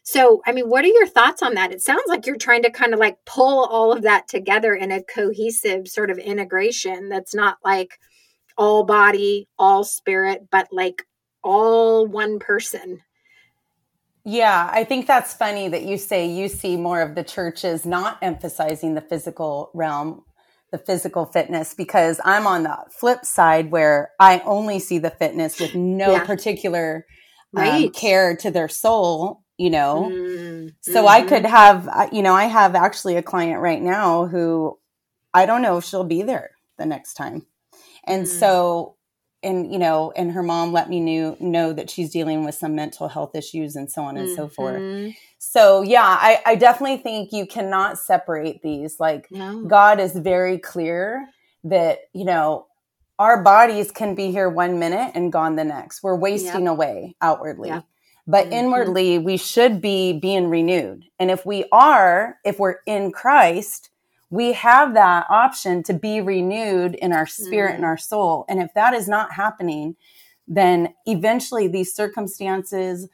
So, 0.03 0.41
I 0.45 0.53
mean, 0.53 0.69
what 0.69 0.83
are 0.83 0.89
your 0.89 1.07
thoughts 1.07 1.41
on 1.43 1.53
that? 1.53 1.71
It 1.71 1.81
sounds 1.81 2.03
like 2.07 2.25
you're 2.25 2.35
trying 2.35 2.63
to 2.63 2.71
kind 2.71 2.93
of 2.93 2.99
like 2.99 3.17
pull 3.25 3.65
all 3.65 3.91
of 3.93 4.01
that 4.03 4.27
together 4.27 4.73
in 4.73 4.91
a 4.91 5.03
cohesive 5.03 5.87
sort 5.87 6.09
of 6.09 6.17
integration 6.17 7.09
that's 7.09 7.35
not 7.35 7.57
like, 7.63 7.99
all 8.59 8.83
body, 8.83 9.47
all 9.57 9.85
spirit, 9.85 10.47
but 10.51 10.67
like 10.71 11.03
all 11.43 12.05
one 12.05 12.37
person. 12.39 12.99
Yeah, 14.31 14.69
I 14.71 14.83
think 14.83 15.07
that's 15.07 15.33
funny 15.33 15.69
that 15.69 15.83
you 15.83 15.97
say 15.97 16.27
you 16.29 16.49
see 16.49 16.77
more 16.77 17.01
of 17.01 17.15
the 17.15 17.23
churches 17.23 17.85
not 17.85 18.19
emphasizing 18.21 18.93
the 18.93 19.01
physical 19.01 19.71
realm, 19.73 20.23
the 20.71 20.77
physical 20.77 21.25
fitness, 21.25 21.73
because 21.73 22.21
I'm 22.23 22.45
on 22.45 22.63
the 22.63 22.77
flip 22.91 23.25
side 23.25 23.71
where 23.71 24.11
I 24.19 24.41
only 24.45 24.77
see 24.79 24.99
the 24.99 25.09
fitness 25.09 25.59
with 25.59 25.73
no 25.73 26.11
yeah. 26.11 26.25
particular 26.25 27.07
um, 27.57 27.63
right. 27.63 27.85
um, 27.85 27.91
care 27.91 28.35
to 28.37 28.51
their 28.51 28.69
soul 28.69 29.43
you 29.59 29.69
know? 29.69 30.09
Mm-hmm. 30.09 30.67
So 30.79 31.05
I 31.05 31.21
could 31.21 31.45
have, 31.45 31.89
you 32.13 32.21
know, 32.21 32.33
I 32.33 32.45
have 32.45 32.75
actually 32.75 33.17
a 33.17 33.21
client 33.21 33.59
right 33.59 33.81
now 33.81 34.25
who 34.25 34.79
I 35.33 35.45
don't 35.45 35.61
know 35.61 35.77
if 35.77 35.83
she'll 35.83 36.05
be 36.05 36.21
there 36.23 36.51
the 36.77 36.85
next 36.85 37.15
time. 37.15 37.45
And 38.05 38.23
mm-hmm. 38.23 38.39
so, 38.39 38.95
and, 39.41 39.71
you 39.71 39.79
know, 39.79 40.11
and 40.15 40.31
her 40.31 40.43
mom 40.43 40.71
let 40.71 40.89
me 40.89 40.99
knew, 40.99 41.37
know 41.39 41.73
that 41.73 41.89
she's 41.89 42.11
dealing 42.11 42.43
with 42.43 42.55
some 42.55 42.75
mental 42.75 43.07
health 43.07 43.35
issues 43.35 43.75
and 43.75 43.89
so 43.89 44.03
on 44.03 44.17
and 44.17 44.27
mm-hmm. 44.27 44.35
so 44.35 44.47
forth. 44.47 44.81
Mm-hmm. 44.81 45.11
So 45.37 45.81
yeah, 45.81 46.03
I, 46.03 46.41
I 46.45 46.55
definitely 46.55 46.97
think 46.97 47.31
you 47.31 47.45
cannot 47.45 47.97
separate 47.97 48.61
these. 48.61 48.99
Like 48.99 49.31
no. 49.31 49.63
God 49.65 49.99
is 49.99 50.13
very 50.13 50.57
clear 50.57 51.29
that, 51.63 51.99
you 52.13 52.25
know, 52.25 52.67
our 53.17 53.41
bodies 53.41 53.91
can 53.91 54.15
be 54.15 54.31
here 54.31 54.49
one 54.49 54.79
minute 54.79 55.11
and 55.15 55.31
gone 55.31 55.55
the 55.55 55.63
next. 55.63 56.03
We're 56.03 56.15
wasting 56.15 56.63
yep. 56.63 56.71
away 56.71 57.15
outwardly. 57.21 57.69
Yep. 57.69 57.85
But 58.27 58.45
mm-hmm. 58.45 58.53
inwardly, 58.53 59.19
we 59.19 59.37
should 59.37 59.81
be 59.81 60.13
being 60.13 60.49
renewed. 60.49 61.05
And 61.19 61.31
if 61.31 61.45
we 61.45 61.65
are, 61.71 62.37
if 62.45 62.59
we're 62.59 62.77
in 62.85 63.11
Christ, 63.11 63.88
we 64.29 64.53
have 64.53 64.93
that 64.93 65.25
option 65.29 65.83
to 65.83 65.93
be 65.93 66.21
renewed 66.21 66.95
in 66.95 67.11
our 67.13 67.25
spirit 67.25 67.71
mm. 67.71 67.75
and 67.75 67.85
our 67.85 67.97
soul. 67.97 68.45
And 68.47 68.61
if 68.61 68.73
that 68.75 68.93
is 68.93 69.07
not 69.07 69.33
happening, 69.33 69.95
then 70.47 70.93
eventually 71.05 71.67
these 71.67 71.93
circumstances, 71.93 73.07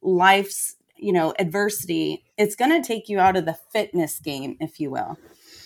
life's, 0.00 0.76
you 0.96 1.12
know, 1.12 1.34
adversity, 1.38 2.24
it's 2.38 2.54
going 2.54 2.70
to 2.70 2.86
take 2.86 3.08
you 3.08 3.18
out 3.18 3.36
of 3.36 3.44
the 3.44 3.56
fitness 3.72 4.18
game, 4.18 4.56
if 4.60 4.80
you 4.80 4.90
will. 4.90 5.18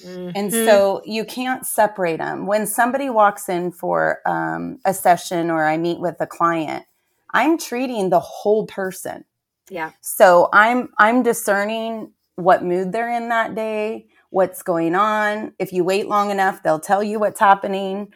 Mm-hmm. 0.03 0.31
And 0.35 0.53
so 0.53 1.03
you 1.05 1.25
can't 1.25 1.65
separate 1.67 2.19
them. 2.19 2.47
When 2.47 2.67
somebody 2.67 3.11
walks 3.11 3.49
in 3.49 3.73
for 3.73 4.21
um, 4.27 4.79
a 4.85 4.93
session 4.93 5.51
or 5.51 5.65
I 5.65 5.79
meet 5.79 6.01
with 6.01 6.17
a 6.21 6.27
client, 6.27 6.85
I'm 7.31 7.59
treating 7.59 8.11
the 8.11 8.21
whole 8.21 8.67
person. 8.67 9.25
Yeah. 9.69 9.93
So 10.01 10.49
I'm 10.53 10.91
I'm 10.99 11.23
discerning 11.23 12.13
what 12.37 12.63
mood 12.63 12.93
they're 12.93 13.13
in 13.13 13.31
that 13.31 13.55
day, 13.55 14.07
what's 14.37 14.63
going 14.63 14.95
on. 14.95 15.55
If 15.59 15.73
you 15.73 15.83
wait 15.83 16.09
long 16.09 16.31
enough, 16.31 16.63
they'll 16.63 16.79
tell 16.79 17.03
you 17.03 17.19
what's 17.19 17.41
happening. 17.41 18.13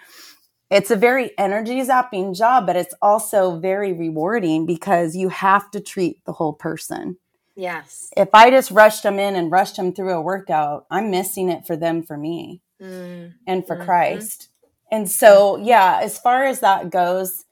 It's 0.70 0.90
a 0.90 0.96
very 0.96 1.30
energy 1.38 1.80
zapping 1.80 2.36
job, 2.36 2.66
but 2.66 2.76
it's 2.76 2.94
also 3.00 3.58
very 3.58 3.94
rewarding 3.94 4.66
because 4.66 5.16
you 5.16 5.30
have 5.30 5.70
to 5.70 5.80
treat 5.80 6.22
the 6.26 6.32
whole 6.32 6.52
person. 6.52 7.16
Yes. 7.56 8.10
If 8.18 8.28
I 8.34 8.50
just 8.50 8.70
rushed 8.70 9.02
them 9.02 9.18
in 9.18 9.34
and 9.34 9.50
rushed 9.50 9.76
them 9.76 9.94
through 9.94 10.12
a 10.12 10.20
workout, 10.20 10.84
I'm 10.90 11.10
missing 11.10 11.48
it 11.48 11.66
for 11.66 11.74
them, 11.74 12.02
for 12.02 12.18
me, 12.18 12.60
mm. 12.78 13.32
and 13.46 13.66
for 13.66 13.76
mm-hmm. 13.76 13.86
Christ. 13.86 14.50
And 14.92 15.10
so, 15.10 15.56
yeah, 15.56 16.00
as 16.02 16.18
far 16.18 16.44
as 16.44 16.60
that 16.60 16.90
goes, 16.90 17.46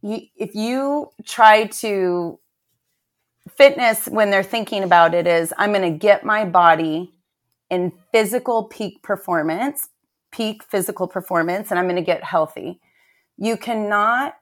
you, 0.00 0.22
if 0.36 0.54
you 0.54 1.10
try 1.26 1.66
to 1.66 2.38
fitness 3.50 4.06
when 4.06 4.30
they're 4.30 4.42
thinking 4.42 4.84
about 4.84 5.12
it 5.12 5.26
is 5.26 5.52
I'm 5.58 5.72
going 5.74 5.92
to 5.92 5.98
get 5.98 6.24
my 6.24 6.46
body 6.46 7.12
in 7.70 7.92
physical 8.12 8.64
peak 8.64 9.02
performance, 9.02 9.88
peak 10.32 10.62
physical 10.62 11.06
performance, 11.06 11.70
and 11.70 11.78
I'm 11.78 11.86
going 11.86 11.96
to 11.96 12.02
get 12.02 12.24
healthy. 12.24 12.80
You 13.36 13.56
cannot 13.56 14.34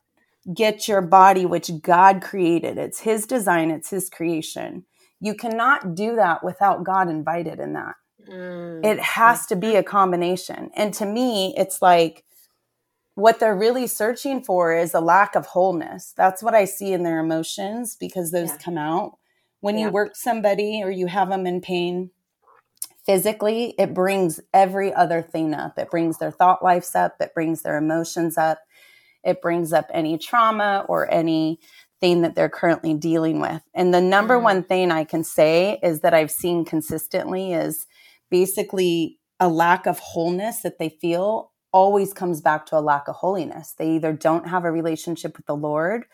get 0.52 0.88
your 0.88 1.02
body, 1.02 1.44
which 1.46 1.70
God 1.82 2.22
created. 2.22 2.78
It's 2.78 3.00
His 3.00 3.26
design, 3.26 3.70
it's 3.70 3.90
His 3.90 4.08
creation. 4.08 4.84
You 5.20 5.34
cannot 5.34 5.94
do 5.94 6.16
that 6.16 6.42
without 6.42 6.84
God 6.84 7.08
invited 7.08 7.58
in 7.58 7.74
that. 7.74 7.94
Mm. 8.28 8.84
It 8.84 9.00
has 9.00 9.46
to 9.46 9.56
be 9.56 9.76
a 9.76 9.82
combination. 9.82 10.70
And 10.74 10.94
to 10.94 11.06
me, 11.06 11.54
it's 11.56 11.82
like 11.82 12.24
what 13.14 13.40
they're 13.40 13.56
really 13.56 13.86
searching 13.86 14.42
for 14.42 14.72
is 14.72 14.94
a 14.94 15.00
lack 15.00 15.34
of 15.34 15.46
wholeness. 15.46 16.14
That's 16.16 16.42
what 16.42 16.54
I 16.54 16.64
see 16.64 16.92
in 16.92 17.02
their 17.02 17.18
emotions 17.18 17.96
because 17.98 18.30
those 18.30 18.50
yeah. 18.50 18.58
come 18.58 18.78
out. 18.78 19.18
When 19.60 19.76
yeah. 19.76 19.86
you 19.86 19.90
work 19.90 20.14
somebody 20.14 20.82
or 20.84 20.90
you 20.90 21.08
have 21.08 21.30
them 21.30 21.46
in 21.46 21.60
pain, 21.60 22.10
physically, 23.08 23.74
it 23.78 23.94
brings 23.94 24.38
every 24.52 24.92
other 24.92 25.22
thing 25.22 25.54
up. 25.54 25.78
It 25.78 25.90
brings 25.90 26.18
their 26.18 26.30
thought 26.30 26.62
lives 26.62 26.94
up, 26.94 27.16
it 27.20 27.32
brings 27.32 27.62
their 27.62 27.78
emotions 27.78 28.36
up, 28.36 28.58
it 29.24 29.40
brings 29.40 29.72
up 29.72 29.86
any 29.94 30.18
trauma 30.18 30.84
or 30.90 31.10
any 31.10 31.58
thing 32.02 32.20
that 32.20 32.34
they're 32.34 32.50
currently 32.50 32.92
dealing 32.92 33.40
with. 33.40 33.62
And 33.74 33.94
the 33.94 34.02
number 34.02 34.34
mm-hmm. 34.34 34.44
one 34.44 34.62
thing 34.62 34.90
I 34.90 35.04
can 35.04 35.24
say 35.24 35.80
is 35.82 36.00
that 36.00 36.12
I've 36.12 36.30
seen 36.30 36.66
consistently 36.66 37.54
is 37.54 37.86
basically 38.30 39.18
a 39.40 39.48
lack 39.48 39.86
of 39.86 39.98
wholeness 39.98 40.60
that 40.60 40.78
they 40.78 40.90
feel 40.90 41.52
always 41.72 42.12
comes 42.12 42.42
back 42.42 42.66
to 42.66 42.76
a 42.76 42.80
lack 42.80 43.08
of 43.08 43.16
holiness. 43.16 43.74
They 43.78 43.92
either 43.92 44.12
don't 44.12 44.48
have 44.48 44.66
a 44.66 44.70
relationship 44.70 45.38
with 45.38 45.46
the 45.46 45.56
Lord 45.56 46.04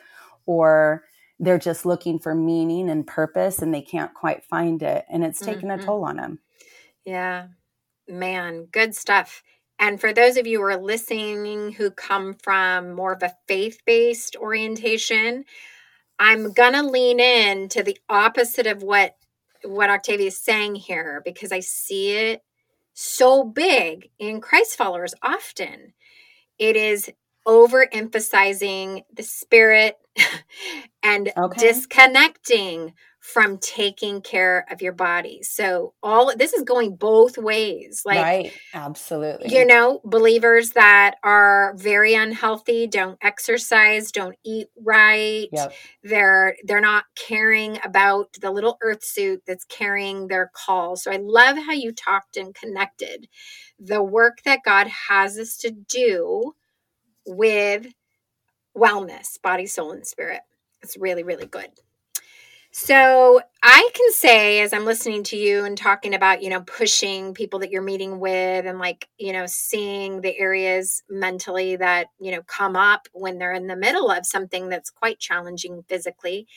or 0.46 1.02
they're 1.40 1.58
just 1.58 1.84
looking 1.84 2.20
for 2.20 2.36
meaning 2.36 2.88
and 2.88 3.04
purpose 3.04 3.58
and 3.58 3.74
they 3.74 3.82
can't 3.82 4.14
quite 4.14 4.44
find 4.44 4.80
it 4.80 5.04
and 5.10 5.24
it's 5.24 5.40
taken 5.40 5.70
mm-hmm. 5.70 5.80
a 5.80 5.84
toll 5.84 6.04
on 6.04 6.16
them. 6.18 6.38
Yeah. 7.04 7.48
Man, 8.08 8.66
good 8.72 8.94
stuff. 8.94 9.42
And 9.78 10.00
for 10.00 10.12
those 10.12 10.36
of 10.36 10.46
you 10.46 10.58
who 10.60 10.64
are 10.66 10.76
listening 10.76 11.72
who 11.72 11.90
come 11.90 12.34
from 12.34 12.94
more 12.94 13.12
of 13.12 13.22
a 13.22 13.34
faith 13.48 13.80
based 13.86 14.36
orientation, 14.36 15.44
I'm 16.18 16.52
going 16.52 16.74
to 16.74 16.82
lean 16.82 17.20
in 17.20 17.68
to 17.70 17.82
the 17.82 17.98
opposite 18.08 18.66
of 18.66 18.82
what 18.82 19.16
what 19.64 19.90
Octavia 19.90 20.28
is 20.28 20.38
saying 20.38 20.76
here 20.76 21.22
because 21.24 21.52
I 21.52 21.60
see 21.60 22.12
it 22.12 22.42
so 22.92 23.44
big 23.44 24.10
in 24.18 24.40
Christ 24.40 24.76
followers 24.76 25.14
often. 25.22 25.94
It 26.58 26.76
is 26.76 27.10
overemphasizing 27.46 29.04
the 29.14 29.22
spirit 29.22 29.96
and 31.02 31.32
okay. 31.36 31.68
disconnecting 31.68 32.94
from 33.24 33.56
taking 33.56 34.20
care 34.20 34.66
of 34.70 34.82
your 34.82 34.92
body. 34.92 35.42
So 35.42 35.94
all 36.02 36.36
this 36.36 36.52
is 36.52 36.62
going 36.62 36.96
both 36.96 37.38
ways. 37.38 38.02
Like 38.04 38.22
Right, 38.22 38.52
absolutely. 38.74 39.50
You 39.50 39.64
know, 39.64 40.02
believers 40.04 40.72
that 40.72 41.14
are 41.24 41.72
very 41.74 42.12
unhealthy, 42.12 42.86
don't 42.86 43.16
exercise, 43.22 44.12
don't 44.12 44.36
eat 44.44 44.66
right. 44.78 45.48
Yep. 45.50 45.72
They're 46.02 46.56
they're 46.64 46.82
not 46.82 47.06
caring 47.16 47.78
about 47.82 48.34
the 48.42 48.50
little 48.50 48.76
earth 48.82 49.02
suit 49.02 49.40
that's 49.46 49.64
carrying 49.64 50.28
their 50.28 50.50
call. 50.54 50.96
So 50.96 51.10
I 51.10 51.16
love 51.16 51.56
how 51.56 51.72
you 51.72 51.92
talked 51.92 52.36
and 52.36 52.54
connected 52.54 53.26
the 53.78 54.02
work 54.02 54.42
that 54.44 54.60
God 54.66 54.86
has 55.08 55.38
us 55.38 55.56
to 55.58 55.70
do 55.70 56.52
with 57.26 57.86
wellness, 58.76 59.40
body, 59.42 59.64
soul, 59.64 59.92
and 59.92 60.06
spirit. 60.06 60.42
It's 60.82 60.98
really, 60.98 61.22
really 61.22 61.46
good. 61.46 61.70
So 62.76 63.40
I 63.62 63.88
can 63.94 64.10
say, 64.10 64.60
as 64.60 64.72
I'm 64.72 64.84
listening 64.84 65.22
to 65.24 65.36
you 65.36 65.64
and 65.64 65.78
talking 65.78 66.12
about, 66.12 66.42
you 66.42 66.50
know, 66.50 66.62
pushing 66.62 67.32
people 67.32 67.60
that 67.60 67.70
you're 67.70 67.82
meeting 67.82 68.18
with 68.18 68.66
and 68.66 68.80
like, 68.80 69.08
you 69.16 69.32
know, 69.32 69.44
seeing 69.46 70.22
the 70.22 70.36
areas 70.36 71.00
mentally 71.08 71.76
that, 71.76 72.08
you 72.18 72.32
know, 72.32 72.42
come 72.42 72.74
up 72.74 73.06
when 73.12 73.38
they're 73.38 73.52
in 73.52 73.68
the 73.68 73.76
middle 73.76 74.10
of 74.10 74.26
something 74.26 74.68
that's 74.68 74.90
quite 74.90 75.20
challenging 75.20 75.84
physically. 75.88 76.48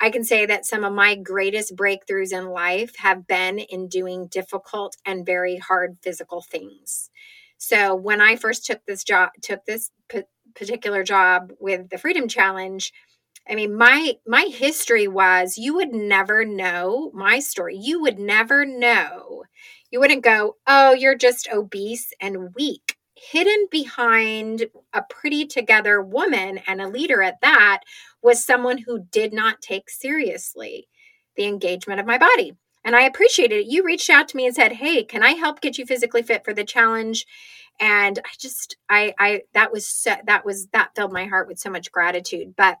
I 0.00 0.08
can 0.08 0.24
say 0.24 0.46
that 0.46 0.64
some 0.64 0.84
of 0.84 0.94
my 0.94 1.16
greatest 1.16 1.76
breakthroughs 1.76 2.32
in 2.32 2.46
life 2.46 2.96
have 2.96 3.26
been 3.26 3.58
in 3.58 3.88
doing 3.88 4.28
difficult 4.28 4.96
and 5.04 5.26
very 5.26 5.58
hard 5.58 5.98
physical 6.00 6.40
things. 6.40 7.10
So 7.58 7.94
when 7.94 8.22
I 8.22 8.36
first 8.36 8.64
took 8.64 8.86
this 8.86 9.04
job, 9.04 9.32
took 9.42 9.66
this 9.66 9.90
p- 10.08 10.22
particular 10.54 11.04
job 11.04 11.52
with 11.60 11.90
the 11.90 11.98
Freedom 11.98 12.26
Challenge, 12.26 12.90
I 13.48 13.54
mean, 13.56 13.76
my 13.76 14.18
my 14.26 14.42
history 14.44 15.08
was 15.08 15.58
you 15.58 15.74
would 15.74 15.92
never 15.92 16.44
know 16.44 17.10
my 17.12 17.40
story. 17.40 17.76
You 17.76 18.00
would 18.02 18.18
never 18.18 18.64
know. 18.64 19.44
You 19.90 20.00
wouldn't 20.00 20.22
go, 20.24 20.56
"Oh, 20.66 20.92
you're 20.92 21.16
just 21.16 21.48
obese 21.52 22.12
and 22.20 22.54
weak." 22.54 22.96
Hidden 23.16 23.68
behind 23.70 24.66
a 24.92 25.02
pretty 25.08 25.46
together 25.46 26.00
woman 26.02 26.58
and 26.66 26.80
a 26.80 26.88
leader 26.88 27.22
at 27.22 27.40
that 27.42 27.80
was 28.22 28.44
someone 28.44 28.78
who 28.78 29.04
did 29.10 29.32
not 29.32 29.60
take 29.60 29.90
seriously 29.90 30.88
the 31.36 31.44
engagement 31.46 32.00
of 32.00 32.06
my 32.06 32.18
body. 32.18 32.56
And 32.84 32.96
I 32.96 33.02
appreciated 33.02 33.60
it. 33.60 33.66
You 33.66 33.84
reached 33.84 34.10
out 34.10 34.28
to 34.28 34.36
me 34.36 34.46
and 34.46 34.54
said, 34.54 34.72
"Hey, 34.72 35.04
can 35.04 35.22
I 35.22 35.32
help 35.32 35.60
get 35.60 35.78
you 35.78 35.86
physically 35.86 36.22
fit 36.22 36.44
for 36.44 36.54
the 36.54 36.64
challenge?" 36.64 37.26
And 37.80 38.18
I 38.24 38.30
just 38.38 38.76
I 38.88 39.14
I 39.18 39.42
that 39.54 39.72
was 39.72 39.86
so, 39.88 40.14
that 40.26 40.44
was 40.44 40.68
that 40.68 40.92
filled 40.96 41.12
my 41.12 41.26
heart 41.26 41.48
with 41.48 41.58
so 41.58 41.70
much 41.70 41.92
gratitude. 41.92 42.54
But 42.56 42.78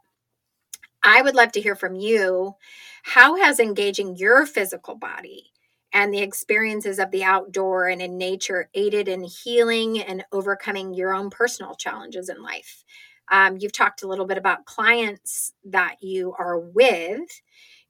I 1.02 1.22
would 1.22 1.34
love 1.34 1.52
to 1.52 1.60
hear 1.60 1.74
from 1.74 1.94
you. 1.94 2.54
How 3.02 3.36
has 3.36 3.58
engaging 3.58 4.16
your 4.16 4.46
physical 4.46 4.94
body 4.94 5.52
and 5.92 6.12
the 6.12 6.22
experiences 6.22 6.98
of 6.98 7.10
the 7.10 7.24
outdoor 7.24 7.88
and 7.88 8.00
in 8.00 8.16
nature 8.16 8.70
aided 8.74 9.08
in 9.08 9.24
healing 9.24 10.00
and 10.00 10.24
overcoming 10.32 10.94
your 10.94 11.12
own 11.12 11.30
personal 11.30 11.74
challenges 11.74 12.28
in 12.28 12.42
life? 12.42 12.84
Um, 13.30 13.56
you've 13.58 13.72
talked 13.72 14.02
a 14.02 14.08
little 14.08 14.26
bit 14.26 14.38
about 14.38 14.66
clients 14.66 15.52
that 15.64 15.96
you 16.00 16.34
are 16.38 16.58
with 16.58 17.28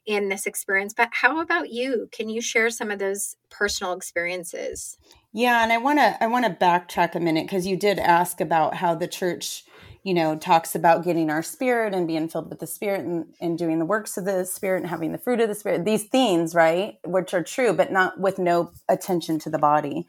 in 0.04 0.28
this 0.28 0.46
experience, 0.46 0.94
but 0.96 1.08
how 1.12 1.40
about 1.40 1.70
you? 1.70 2.08
Can 2.12 2.28
you 2.28 2.40
share 2.40 2.70
some 2.70 2.90
of 2.90 2.98
those 2.98 3.36
personal 3.50 3.92
experiences? 3.92 4.98
Yeah, 5.32 5.62
and 5.62 5.72
I 5.72 5.78
want 5.78 5.98
to 5.98 6.22
I 6.22 6.26
want 6.26 6.44
to 6.44 6.52
backtrack 6.52 7.14
a 7.14 7.20
minute 7.20 7.44
because 7.44 7.66
you 7.66 7.76
did 7.76 7.98
ask 7.98 8.40
about 8.40 8.74
how 8.74 8.94
the 8.94 9.06
church 9.06 9.64
you 10.04 10.14
know, 10.14 10.36
talks 10.36 10.74
about 10.74 11.04
getting 11.04 11.30
our 11.30 11.42
spirit 11.42 11.94
and 11.94 12.06
being 12.08 12.28
filled 12.28 12.50
with 12.50 12.58
the 12.58 12.66
spirit 12.66 13.04
and, 13.04 13.26
and 13.40 13.56
doing 13.56 13.78
the 13.78 13.84
works 13.84 14.16
of 14.16 14.24
the 14.24 14.44
spirit 14.44 14.82
and 14.82 14.90
having 14.90 15.12
the 15.12 15.18
fruit 15.18 15.40
of 15.40 15.48
the 15.48 15.54
spirit. 15.54 15.84
These 15.84 16.04
themes, 16.04 16.54
right, 16.54 16.98
which 17.04 17.32
are 17.34 17.42
true, 17.42 17.72
but 17.72 17.92
not 17.92 18.18
with 18.18 18.38
no 18.38 18.72
attention 18.88 19.38
to 19.40 19.50
the 19.50 19.58
body. 19.58 20.06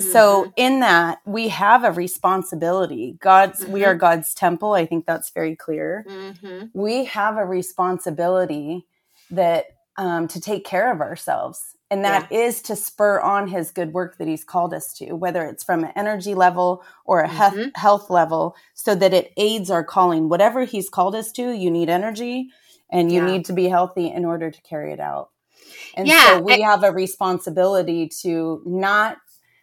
Mm-hmm. 0.00 0.10
So 0.10 0.52
in 0.56 0.80
that, 0.80 1.18
we 1.24 1.48
have 1.48 1.84
a 1.84 1.92
responsibility. 1.92 3.16
God's 3.20 3.62
mm-hmm. 3.62 3.72
we 3.72 3.84
are 3.84 3.94
God's 3.94 4.34
temple. 4.34 4.72
I 4.72 4.86
think 4.86 5.06
that's 5.06 5.30
very 5.30 5.54
clear. 5.54 6.04
Mm-hmm. 6.08 6.66
We 6.74 7.04
have 7.04 7.36
a 7.36 7.44
responsibility 7.44 8.86
that 9.30 9.66
um, 9.98 10.26
to 10.28 10.40
take 10.40 10.64
care 10.64 10.90
of 10.90 11.00
ourselves 11.00 11.76
and 11.92 12.06
that 12.06 12.28
yeah. 12.30 12.38
is 12.38 12.62
to 12.62 12.74
spur 12.74 13.20
on 13.20 13.48
his 13.48 13.70
good 13.70 13.92
work 13.92 14.16
that 14.16 14.26
he's 14.26 14.44
called 14.44 14.72
us 14.72 14.94
to 14.94 15.12
whether 15.12 15.44
it's 15.44 15.62
from 15.62 15.84
an 15.84 15.92
energy 15.94 16.34
level 16.34 16.82
or 17.04 17.20
a 17.20 17.28
mm-hmm. 17.28 17.68
health 17.74 18.08
level 18.08 18.56
so 18.72 18.94
that 18.94 19.12
it 19.12 19.32
aids 19.36 19.70
our 19.70 19.84
calling 19.84 20.28
whatever 20.28 20.64
he's 20.64 20.88
called 20.88 21.14
us 21.14 21.30
to 21.30 21.50
you 21.50 21.70
need 21.70 21.90
energy 21.90 22.48
and 22.90 23.12
you 23.12 23.20
yeah. 23.20 23.26
need 23.26 23.44
to 23.44 23.52
be 23.52 23.68
healthy 23.68 24.10
in 24.10 24.24
order 24.24 24.50
to 24.50 24.60
carry 24.62 24.92
it 24.92 25.00
out 25.00 25.30
and 25.94 26.08
yeah, 26.08 26.38
so 26.38 26.40
we 26.40 26.64
I- 26.64 26.70
have 26.70 26.82
a 26.82 26.90
responsibility 26.90 28.08
to 28.22 28.62
not 28.64 29.18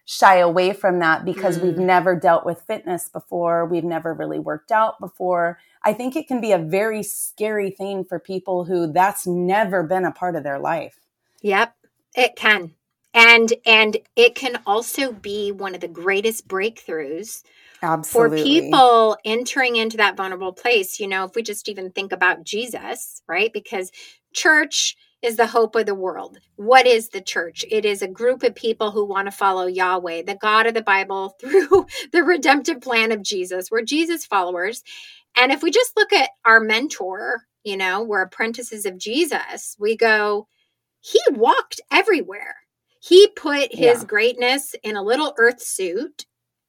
shy 0.05 0.37
away 0.37 0.73
from 0.73 0.99
that 0.99 1.23
because 1.23 1.59
mm. 1.59 1.63
we've 1.63 1.77
never 1.77 2.15
dealt 2.15 2.43
with 2.45 2.61
fitness 2.61 3.09
before 3.09 3.65
we've 3.65 3.83
never 3.83 4.13
really 4.13 4.39
worked 4.39 4.71
out 4.71 4.99
before 4.99 5.59
i 5.83 5.93
think 5.93 6.15
it 6.15 6.27
can 6.27 6.41
be 6.41 6.51
a 6.51 6.57
very 6.57 7.03
scary 7.03 7.69
thing 7.69 8.03
for 8.03 8.19
people 8.19 8.65
who 8.65 8.91
that's 8.91 9.27
never 9.27 9.83
been 9.83 10.05
a 10.05 10.11
part 10.11 10.35
of 10.35 10.43
their 10.43 10.57
life 10.57 10.99
yep 11.43 11.75
it 12.15 12.35
can. 12.35 12.73
And 13.13 13.51
and 13.65 13.97
it 14.15 14.35
can 14.35 14.61
also 14.65 15.11
be 15.11 15.51
one 15.51 15.73
of 15.73 15.81
the 15.81 15.87
greatest 15.87 16.47
breakthroughs 16.47 17.41
Absolutely. 17.81 18.37
for 18.37 18.43
people 18.43 19.17
entering 19.25 19.77
into 19.77 19.97
that 19.97 20.15
vulnerable 20.15 20.53
place. 20.53 20.99
You 20.99 21.07
know, 21.07 21.25
if 21.25 21.35
we 21.35 21.41
just 21.41 21.67
even 21.69 21.91
think 21.91 22.11
about 22.11 22.43
Jesus, 22.43 23.23
right? 23.27 23.51
Because 23.51 23.91
church 24.33 24.95
is 25.21 25.35
the 25.35 25.47
hope 25.47 25.75
of 25.75 25.85
the 25.85 25.95
world. 25.95 26.37
What 26.55 26.87
is 26.87 27.09
the 27.09 27.21
church? 27.21 27.65
It 27.69 27.83
is 27.83 28.01
a 28.01 28.07
group 28.07 28.43
of 28.43 28.55
people 28.55 28.91
who 28.91 29.03
want 29.05 29.25
to 29.27 29.31
follow 29.31 29.65
Yahweh, 29.65 30.23
the 30.23 30.35
God 30.35 30.65
of 30.65 30.73
the 30.73 30.81
Bible, 30.81 31.35
through 31.41 31.87
the 32.11 32.23
redemptive 32.23 32.81
plan 32.81 33.11
of 33.11 33.23
Jesus. 33.23 33.69
We're 33.69 33.81
Jesus 33.81 34.25
followers. 34.25 34.83
And 35.35 35.51
if 35.51 35.61
we 35.61 35.71
just 35.71 35.93
look 35.97 36.13
at 36.13 36.29
our 36.45 36.59
mentor, 36.59 37.43
you 37.63 37.75
know, 37.75 38.03
we're 38.03 38.21
apprentices 38.21 38.85
of 38.85 38.97
Jesus, 38.97 39.75
we 39.79 39.97
go, 39.97 40.47
he 41.01 41.19
walked 41.31 41.81
everywhere. 41.91 42.57
He 43.01 43.27
put 43.27 43.73
his 43.73 44.01
yeah. 44.01 44.05
greatness 44.05 44.75
in 44.83 44.95
a 44.95 45.03
little 45.03 45.33
earth 45.37 45.61
suit, 45.61 46.25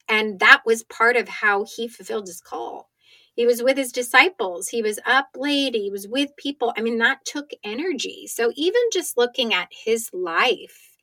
and 0.09 0.39
that 0.41 0.63
was 0.65 0.85
part 0.85 1.17
of 1.17 1.29
how 1.29 1.65
he 1.65 1.89
fulfilled 1.89 2.27
his 2.27 2.41
call. 2.41 2.91
He 3.35 3.47
was 3.47 3.63
with 3.63 3.77
his 3.77 3.91
disciples. 3.93 4.69
He 4.69 4.83
was 4.83 4.99
up 5.07 5.29
late. 5.35 5.75
He 5.75 5.91
was 5.91 6.07
with 6.07 6.37
people. 6.37 6.75
I 6.77 6.83
mean, 6.83 6.99
that 6.99 7.25
took 7.25 7.51
energy. 7.65 8.27
So, 8.27 8.53
even 8.55 8.83
just 8.93 9.17
looking 9.17 9.55
at 9.55 9.69
his 9.71 10.11
life, 10.13 10.99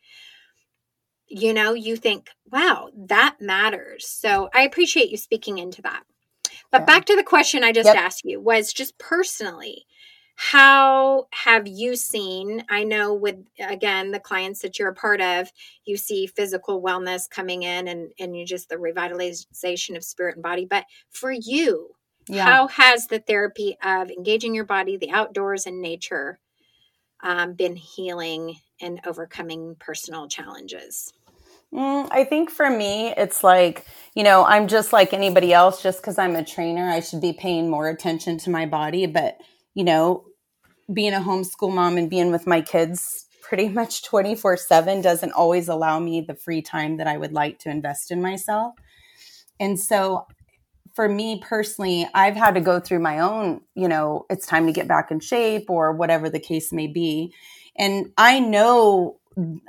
you 1.27 1.53
know, 1.53 1.73
you 1.73 1.95
think, 1.95 2.29
wow, 2.51 2.89
that 2.95 3.37
matters. 3.41 4.07
So, 4.07 4.49
I 4.53 4.61
appreciate 4.61 5.09
you 5.09 5.17
speaking 5.17 5.57
into 5.57 5.81
that. 5.81 6.03
But 6.71 6.81
yeah. 6.81 6.85
back 6.85 7.05
to 7.05 7.15
the 7.15 7.23
question 7.23 7.63
I 7.63 7.71
just 7.71 7.87
yep. 7.87 7.97
asked 7.97 8.23
you 8.23 8.39
was 8.39 8.71
just 8.71 8.97
personally, 8.99 9.86
how 10.39 11.27
have 11.33 11.67
you 11.67 11.95
seen 11.95 12.63
i 12.69 12.83
know 12.83 13.11
with 13.11 13.37
again 13.67 14.11
the 14.11 14.19
clients 14.19 14.61
that 14.61 14.77
you're 14.77 14.89
a 14.89 14.95
part 14.95 15.19
of 15.19 15.51
you 15.83 15.97
see 15.97 16.27
physical 16.27 16.81
wellness 16.81 17.27
coming 17.27 17.63
in 17.63 17.87
and 17.87 18.11
and 18.19 18.37
you 18.37 18.45
just 18.45 18.69
the 18.69 18.75
revitalization 18.75 19.97
of 19.97 20.03
spirit 20.03 20.35
and 20.35 20.43
body 20.43 20.63
but 20.63 20.85
for 21.09 21.31
you 21.31 21.89
yeah. 22.29 22.45
how 22.45 22.67
has 22.67 23.07
the 23.07 23.17
therapy 23.17 23.75
of 23.83 24.11
engaging 24.11 24.53
your 24.53 24.63
body 24.63 24.95
the 24.95 25.09
outdoors 25.09 25.65
and 25.65 25.81
nature 25.81 26.39
um, 27.23 27.53
been 27.53 27.75
healing 27.75 28.57
and 28.79 29.01
overcoming 29.07 29.75
personal 29.79 30.27
challenges 30.27 31.11
Mm, 31.73 32.07
I 32.11 32.23
think 32.23 32.49
for 32.49 32.69
me, 32.69 33.09
it's 33.17 33.43
like, 33.43 33.85
you 34.15 34.23
know, 34.23 34.45
I'm 34.45 34.69
just 34.69 34.93
like 34.93 35.11
anybody 35.11 35.51
else. 35.51 35.83
Just 35.83 35.99
because 35.99 36.17
I'm 36.17 36.35
a 36.37 36.43
trainer, 36.43 36.89
I 36.89 37.01
should 37.01 37.19
be 37.19 37.33
paying 37.33 37.69
more 37.69 37.89
attention 37.89 38.37
to 38.39 38.49
my 38.49 38.65
body. 38.65 39.05
But, 39.05 39.37
you 39.77 39.83
know, 39.83 40.25
being 40.91 41.13
a 41.13 41.19
homeschool 41.19 41.71
mom 41.71 41.99
and 41.99 42.09
being 42.09 42.31
with 42.31 42.47
my 42.47 42.61
kids 42.61 43.27
pretty 43.43 43.69
much 43.79 44.03
24 44.03 44.57
7 44.57 45.01
doesn't 45.01 45.31
always 45.33 45.67
allow 45.67 45.99
me 45.99 46.19
the 46.19 46.33
free 46.33 46.63
time 46.63 46.97
that 46.97 47.05
I 47.05 47.15
would 47.15 47.31
like 47.31 47.59
to 47.59 47.69
invest 47.69 48.09
in 48.09 48.19
myself. 48.19 48.73
And 49.59 49.79
so 49.79 50.25
for 50.95 51.07
me 51.07 51.39
personally, 51.43 52.09
I've 52.15 52.35
had 52.35 52.55
to 52.55 52.61
go 52.61 52.79
through 52.79 52.99
my 52.99 53.19
own, 53.19 53.61
you 53.75 53.87
know, 53.87 54.25
it's 54.31 54.47
time 54.47 54.65
to 54.65 54.73
get 54.73 54.87
back 54.87 55.11
in 55.11 55.19
shape 55.19 55.69
or 55.69 55.91
whatever 55.91 56.27
the 56.27 56.39
case 56.39 56.73
may 56.73 56.87
be. 56.87 57.31
And 57.77 58.11
I 58.17 58.39
know 58.39 59.19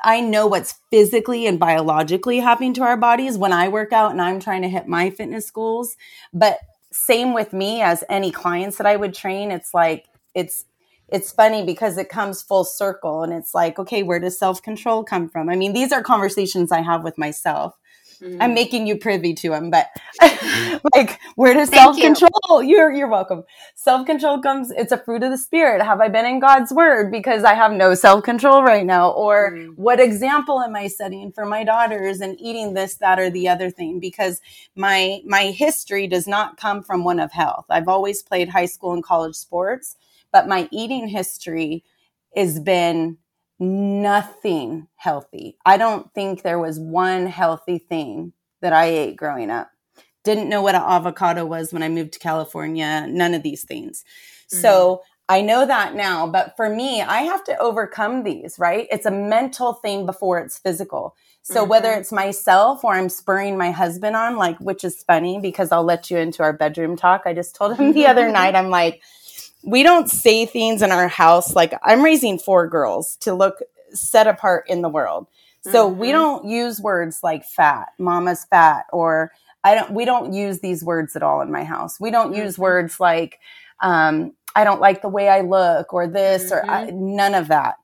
I 0.02 0.22
know 0.22 0.46
what's 0.46 0.76
physically 0.90 1.46
and 1.46 1.60
biologically 1.60 2.38
happening 2.38 2.72
to 2.74 2.82
our 2.82 2.96
bodies 2.96 3.36
when 3.36 3.52
I 3.52 3.68
work 3.68 3.92
out 3.92 4.12
and 4.12 4.22
I'm 4.22 4.40
trying 4.40 4.62
to 4.62 4.68
hit 4.70 4.88
my 4.88 5.10
fitness 5.10 5.50
goals. 5.50 5.96
But 6.32 6.60
same 6.92 7.34
with 7.34 7.52
me 7.52 7.82
as 7.82 8.04
any 8.08 8.30
clients 8.30 8.78
that 8.78 8.86
I 8.86 8.96
would 8.96 9.14
train, 9.14 9.50
it's 9.50 9.74
like 9.74 10.06
it's 10.34 10.64
it's 11.08 11.32
funny 11.32 11.64
because 11.64 11.96
it 11.96 12.10
comes 12.10 12.42
full 12.42 12.64
circle 12.64 13.22
and 13.22 13.32
it's 13.32 13.54
like, 13.54 13.78
okay, 13.78 14.02
where 14.02 14.20
does 14.20 14.38
self 14.38 14.62
control 14.62 15.04
come 15.04 15.28
from? 15.28 15.48
I 15.48 15.56
mean, 15.56 15.72
these 15.72 15.92
are 15.92 16.02
conversations 16.02 16.70
I 16.70 16.82
have 16.82 17.02
with 17.02 17.16
myself. 17.18 17.74
Mm-hmm. 18.22 18.42
I'm 18.42 18.54
making 18.54 18.86
you 18.86 18.96
privy 18.96 19.34
to 19.34 19.50
them, 19.50 19.70
but 19.70 19.88
like, 20.94 21.20
where 21.36 21.54
does 21.54 21.68
self 21.68 21.98
control? 21.98 22.62
You. 22.62 22.68
You're 22.78 22.92
you're 22.92 23.08
welcome. 23.08 23.44
Self 23.74 24.06
control 24.06 24.40
comes. 24.40 24.70
It's 24.70 24.92
a 24.92 24.98
fruit 24.98 25.22
of 25.22 25.30
the 25.30 25.38
spirit. 25.38 25.82
Have 25.82 26.00
I 26.00 26.08
been 26.08 26.26
in 26.26 26.40
God's 26.40 26.72
word 26.72 27.10
because 27.10 27.44
I 27.44 27.54
have 27.54 27.72
no 27.72 27.94
self 27.94 28.24
control 28.24 28.62
right 28.62 28.84
now? 28.84 29.10
Or 29.10 29.52
mm-hmm. 29.52 29.72
what 29.72 30.00
example 30.00 30.60
am 30.60 30.76
I 30.76 30.88
setting 30.88 31.32
for 31.32 31.46
my 31.46 31.64
daughters 31.64 32.20
and 32.20 32.40
eating 32.40 32.74
this, 32.74 32.96
that, 32.96 33.18
or 33.18 33.30
the 33.30 33.48
other 33.48 33.70
thing? 33.70 34.00
Because 34.00 34.40
my 34.76 35.20
my 35.24 35.44
history 35.46 36.06
does 36.06 36.26
not 36.26 36.56
come 36.56 36.82
from 36.82 37.04
one 37.04 37.20
of 37.20 37.32
health. 37.32 37.66
I've 37.70 37.88
always 37.88 38.22
played 38.22 38.48
high 38.48 38.66
school 38.66 38.92
and 38.92 39.02
college 39.02 39.36
sports 39.36 39.96
but 40.32 40.48
my 40.48 40.68
eating 40.70 41.08
history 41.08 41.84
has 42.36 42.60
been 42.60 43.18
nothing 43.58 44.88
healthy. 44.96 45.56
I 45.66 45.76
don't 45.76 46.12
think 46.14 46.42
there 46.42 46.58
was 46.58 46.78
one 46.78 47.26
healthy 47.26 47.78
thing 47.78 48.32
that 48.60 48.72
I 48.72 48.86
ate 48.86 49.16
growing 49.16 49.50
up. 49.50 49.70
Didn't 50.24 50.48
know 50.48 50.62
what 50.62 50.74
an 50.74 50.82
avocado 50.82 51.44
was 51.46 51.72
when 51.72 51.82
I 51.82 51.88
moved 51.88 52.12
to 52.14 52.18
California, 52.18 53.06
none 53.08 53.34
of 53.34 53.42
these 53.42 53.64
things. 53.64 54.04
Mm-hmm. 54.52 54.60
So 54.60 55.02
I 55.28 55.42
know 55.42 55.66
that 55.66 55.94
now, 55.94 56.26
but 56.26 56.54
for 56.56 56.68
me, 56.68 57.02
I 57.02 57.22
have 57.22 57.44
to 57.44 57.58
overcome 57.58 58.24
these, 58.24 58.58
right? 58.58 58.86
It's 58.90 59.06
a 59.06 59.10
mental 59.10 59.74
thing 59.74 60.06
before 60.06 60.38
it's 60.38 60.58
physical. 60.58 61.14
So 61.42 61.60
mm-hmm. 61.60 61.70
whether 61.70 61.92
it's 61.92 62.12
myself 62.12 62.82
or 62.82 62.94
I'm 62.94 63.08
spurring 63.08 63.58
my 63.58 63.70
husband 63.70 64.16
on, 64.16 64.36
like, 64.36 64.58
which 64.58 64.84
is 64.84 65.02
funny 65.02 65.38
because 65.38 65.70
I'll 65.70 65.84
let 65.84 66.10
you 66.10 66.16
into 66.16 66.42
our 66.42 66.52
bedroom 66.52 66.96
talk. 66.96 67.22
I 67.26 67.34
just 67.34 67.54
told 67.54 67.76
him 67.76 67.92
the 67.92 68.06
other 68.06 68.28
night, 68.32 68.54
I'm 68.54 68.70
like, 68.70 69.02
we 69.62 69.82
don't 69.82 70.08
say 70.08 70.46
things 70.46 70.82
in 70.82 70.92
our 70.92 71.08
house 71.08 71.54
like 71.54 71.74
I'm 71.82 72.02
raising 72.02 72.38
four 72.38 72.68
girls 72.68 73.16
to 73.20 73.34
look 73.34 73.60
set 73.92 74.26
apart 74.26 74.64
in 74.68 74.82
the 74.82 74.88
world. 74.88 75.26
So 75.62 75.90
mm-hmm. 75.90 76.00
we 76.00 76.12
don't 76.12 76.48
use 76.48 76.80
words 76.80 77.20
like 77.22 77.44
fat, 77.44 77.88
mama's 77.98 78.44
fat, 78.44 78.86
or 78.92 79.32
I 79.64 79.74
don't, 79.74 79.90
we 79.90 80.04
don't 80.04 80.32
use 80.32 80.60
these 80.60 80.84
words 80.84 81.16
at 81.16 81.22
all 81.22 81.40
in 81.40 81.50
my 81.50 81.64
house. 81.64 81.98
We 81.98 82.10
don't 82.10 82.32
mm-hmm. 82.32 82.42
use 82.42 82.58
words 82.58 83.00
like, 83.00 83.40
um, 83.80 84.32
I 84.54 84.64
don't 84.64 84.80
like 84.80 85.02
the 85.02 85.08
way 85.08 85.28
I 85.28 85.40
look 85.40 85.92
or 85.92 86.06
this 86.06 86.44
mm-hmm. 86.44 86.54
or 86.54 86.70
I, 86.70 86.86
mm-hmm. 86.86 87.16
none 87.16 87.34
of 87.34 87.48
that. 87.48 87.76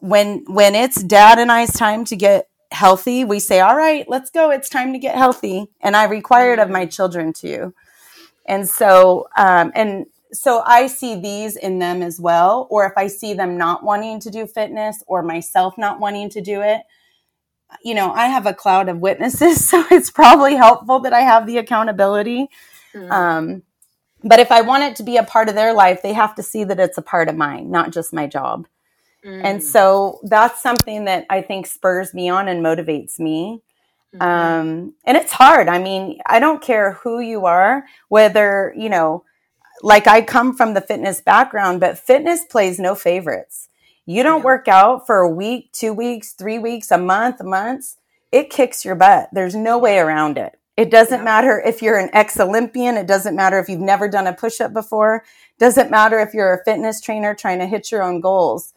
When, 0.00 0.44
when 0.46 0.74
it's 0.74 1.02
dad 1.02 1.38
and 1.38 1.52
I's 1.52 1.72
time 1.72 2.04
to 2.06 2.16
get 2.16 2.48
healthy, 2.70 3.24
we 3.24 3.40
say, 3.40 3.60
all 3.60 3.76
right, 3.76 4.08
let's 4.08 4.30
go. 4.30 4.50
It's 4.50 4.68
time 4.68 4.92
to 4.92 4.98
get 4.98 5.16
healthy. 5.16 5.66
And 5.80 5.96
I 5.96 6.04
require 6.04 6.52
it 6.52 6.58
of 6.58 6.70
my 6.70 6.82
mm-hmm. 6.82 6.90
children 6.90 7.32
too. 7.32 7.74
And 8.46 8.68
so, 8.68 9.28
um, 9.36 9.70
and 9.74 10.06
so 10.32 10.62
I 10.66 10.86
see 10.86 11.14
these 11.14 11.56
in 11.56 11.78
them 11.78 12.02
as 12.02 12.20
well. 12.20 12.66
Or 12.70 12.86
if 12.86 12.92
I 12.96 13.06
see 13.06 13.34
them 13.34 13.56
not 13.56 13.82
wanting 13.82 14.20
to 14.20 14.30
do 14.30 14.46
fitness 14.46 15.02
or 15.06 15.22
myself 15.22 15.78
not 15.78 16.00
wanting 16.00 16.30
to 16.30 16.40
do 16.40 16.60
it, 16.62 16.82
you 17.82 17.94
know, 17.94 18.12
I 18.12 18.26
have 18.26 18.46
a 18.46 18.54
cloud 18.54 18.88
of 18.88 18.98
witnesses. 18.98 19.68
So 19.68 19.84
it's 19.90 20.10
probably 20.10 20.54
helpful 20.54 21.00
that 21.00 21.12
I 21.12 21.20
have 21.20 21.46
the 21.46 21.58
accountability. 21.58 22.48
Mm. 22.94 23.10
Um, 23.10 23.62
but 24.24 24.40
if 24.40 24.50
I 24.50 24.62
want 24.62 24.84
it 24.84 24.96
to 24.96 25.02
be 25.02 25.16
a 25.16 25.22
part 25.22 25.48
of 25.48 25.54
their 25.54 25.72
life, 25.72 26.02
they 26.02 26.12
have 26.12 26.34
to 26.36 26.42
see 26.42 26.64
that 26.64 26.80
it's 26.80 26.98
a 26.98 27.02
part 27.02 27.28
of 27.28 27.36
mine, 27.36 27.70
not 27.70 27.92
just 27.92 28.12
my 28.12 28.26
job. 28.26 28.66
Mm. 29.24 29.44
And 29.44 29.62
so 29.62 30.20
that's 30.24 30.62
something 30.62 31.04
that 31.04 31.26
I 31.28 31.42
think 31.42 31.66
spurs 31.66 32.14
me 32.14 32.28
on 32.28 32.48
and 32.48 32.64
motivates 32.64 33.18
me. 33.18 33.62
Mm-hmm. 34.14 34.22
Um, 34.22 34.94
and 35.04 35.16
it's 35.16 35.32
hard. 35.32 35.68
I 35.68 35.78
mean, 35.78 36.20
I 36.26 36.40
don't 36.40 36.62
care 36.62 36.94
who 36.94 37.20
you 37.20 37.46
are, 37.46 37.84
whether, 38.08 38.74
you 38.76 38.88
know, 38.88 39.24
like 39.82 40.06
I 40.06 40.22
come 40.22 40.56
from 40.56 40.74
the 40.74 40.80
fitness 40.80 41.20
background, 41.20 41.80
but 41.80 41.98
fitness 41.98 42.44
plays 42.44 42.78
no 42.78 42.94
favorites. 42.94 43.68
You 44.06 44.22
don't 44.22 44.40
yeah. 44.40 44.44
work 44.44 44.68
out 44.68 45.06
for 45.06 45.18
a 45.18 45.30
week, 45.30 45.70
two 45.72 45.92
weeks, 45.92 46.32
three 46.32 46.58
weeks, 46.58 46.90
a 46.90 46.98
month, 46.98 47.42
months. 47.42 47.96
It 48.32 48.50
kicks 48.50 48.84
your 48.84 48.94
butt. 48.94 49.28
There's 49.32 49.54
no 49.54 49.78
way 49.78 49.98
around 49.98 50.38
it. 50.38 50.58
It 50.76 50.90
doesn't 50.90 51.18
Yeah. 51.18 51.24
matter 51.24 51.60
if 51.60 51.82
you're 51.82 51.98
an 51.98 52.10
ex 52.12 52.38
Olympian. 52.38 52.96
It 52.96 53.06
doesn't 53.06 53.36
matter 53.36 53.58
if 53.58 53.68
you've 53.68 53.80
never 53.80 54.08
done 54.08 54.26
a 54.26 54.32
push 54.32 54.60
up 54.60 54.72
before. 54.72 55.24
Doesn't 55.58 55.90
matter 55.90 56.18
if 56.20 56.34
you're 56.34 56.54
a 56.54 56.64
fitness 56.64 57.00
trainer 57.00 57.34
trying 57.34 57.58
to 57.58 57.66
hit 57.66 57.90
your 57.90 58.02
own 58.02 58.20
goals. 58.20 58.72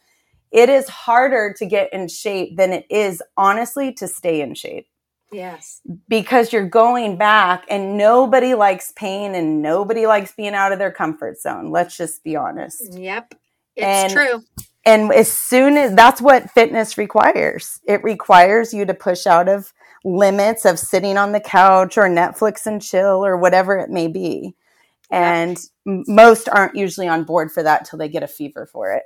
It 0.51 0.67
is 0.67 0.89
harder 0.89 1.53
to 1.57 1.65
get 1.65 1.93
in 1.93 2.09
shape 2.09 2.57
than 2.57 2.73
it 2.73 2.85
is, 2.89 3.21
honestly, 3.37 3.93
to 3.93 4.07
stay 4.07 4.41
in 4.41 4.53
shape 4.53 4.87
Yes. 5.31 5.81
because 6.09 6.51
you're 6.51 6.67
going 6.67 7.17
back 7.17 7.65
and 7.69 7.97
nobody 7.97 8.53
likes 8.53 8.91
pain 8.95 9.33
and 9.35 9.61
nobody 9.61 10.05
likes 10.05 10.33
being 10.33 10.53
out 10.53 10.71
of 10.73 10.79
their 10.79 10.91
comfort 10.91 11.39
zone. 11.39 11.71
Let's 11.71 11.95
just 11.95 12.23
be 12.23 12.35
honest. 12.35 12.93
Yep. 12.93 13.33
It's 13.75 13.85
And- 13.85 14.11
true. 14.13 14.41
And 14.85 15.13
as 15.13 15.31
soon 15.31 15.77
as 15.77 15.93
that's 15.95 16.19
what 16.21 16.49
fitness 16.51 16.97
requires, 16.97 17.79
it 17.87 18.03
requires 18.03 18.73
you 18.73 18.83
to 18.85 18.93
push 18.95 19.27
out 19.27 19.47
of 19.47 19.71
limits 20.03 20.65
of 20.65 20.79
sitting 20.79 21.17
on 21.17 21.31
the 21.31 21.39
couch 21.39 21.97
or 21.99 22.05
Netflix 22.09 22.65
and 22.65 22.81
chill 22.81 23.23
or 23.23 23.37
whatever 23.37 23.77
it 23.77 23.91
may 23.91 24.07
be. 24.07 24.55
And 25.11 25.57
m- 25.87 26.03
most 26.07 26.49
aren't 26.49 26.75
usually 26.75 27.07
on 27.07 27.23
board 27.25 27.51
for 27.51 27.61
that 27.61 27.85
till 27.85 27.99
they 27.99 28.09
get 28.09 28.23
a 28.23 28.27
fever 28.27 28.65
for 28.65 28.91
it. 28.91 29.03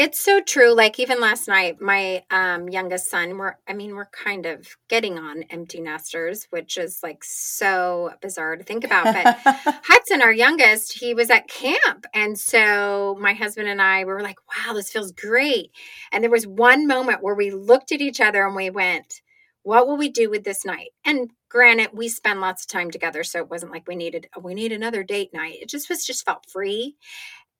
It's 0.00 0.20
so 0.20 0.40
true. 0.40 0.76
Like 0.76 1.00
even 1.00 1.20
last 1.20 1.48
night, 1.48 1.80
my 1.80 2.22
um, 2.30 2.68
youngest 2.68 3.10
son, 3.10 3.36
we're 3.36 3.56
I 3.66 3.72
mean, 3.72 3.96
we're 3.96 4.06
kind 4.06 4.46
of 4.46 4.64
getting 4.88 5.18
on 5.18 5.42
empty 5.50 5.80
nesters, 5.80 6.46
which 6.50 6.78
is 6.78 7.00
like 7.02 7.24
so 7.24 8.12
bizarre 8.22 8.54
to 8.54 8.62
think 8.62 8.84
about. 8.84 9.06
But 9.06 9.38
Hudson, 9.84 10.22
our 10.22 10.32
youngest, 10.32 10.96
he 11.00 11.14
was 11.14 11.30
at 11.30 11.48
camp. 11.48 12.06
And 12.14 12.38
so 12.38 13.18
my 13.20 13.32
husband 13.32 13.66
and 13.66 13.82
I 13.82 14.04
were 14.04 14.22
like, 14.22 14.36
wow, 14.46 14.72
this 14.72 14.88
feels 14.88 15.10
great. 15.10 15.72
And 16.12 16.22
there 16.22 16.30
was 16.30 16.46
one 16.46 16.86
moment 16.86 17.24
where 17.24 17.34
we 17.34 17.50
looked 17.50 17.90
at 17.90 18.00
each 18.00 18.20
other 18.20 18.46
and 18.46 18.54
we 18.54 18.70
went, 18.70 19.20
what 19.64 19.88
will 19.88 19.96
we 19.96 20.10
do 20.10 20.30
with 20.30 20.44
this 20.44 20.64
night? 20.64 20.90
And 21.04 21.32
granted, 21.48 21.90
we 21.92 22.08
spend 22.08 22.40
lots 22.40 22.62
of 22.62 22.68
time 22.68 22.92
together. 22.92 23.24
So 23.24 23.40
it 23.40 23.50
wasn't 23.50 23.72
like 23.72 23.88
we 23.88 23.96
needed, 23.96 24.28
we 24.40 24.54
need 24.54 24.70
another 24.70 25.02
date 25.02 25.34
night. 25.34 25.58
It 25.60 25.68
just 25.68 25.88
was, 25.88 26.06
just 26.06 26.24
felt 26.24 26.46
free. 26.48 26.94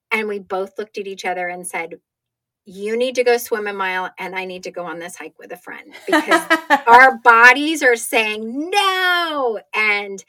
And 0.09 0.29
we 0.29 0.39
both 0.39 0.79
looked 0.79 0.97
at 0.97 1.05
each 1.05 1.25
other 1.25 1.49
and 1.49 1.67
said, 1.67 1.99
you 2.71 2.95
need 2.95 3.15
to 3.15 3.23
go 3.23 3.37
swim 3.37 3.67
a 3.67 3.73
mile 3.73 4.11
and 4.19 4.35
I 4.35 4.45
need 4.45 4.61
to 4.63 4.71
go 4.71 4.85
on 4.85 4.99
this 4.99 5.15
hike 5.15 5.39
with 5.39 5.51
a 5.51 5.57
friend 5.57 5.91
because 6.05 6.41
our 6.85 7.17
bodies 7.17 7.81
are 7.81 7.95
saying 7.95 8.69
no 8.69 9.59
and 9.73 10.23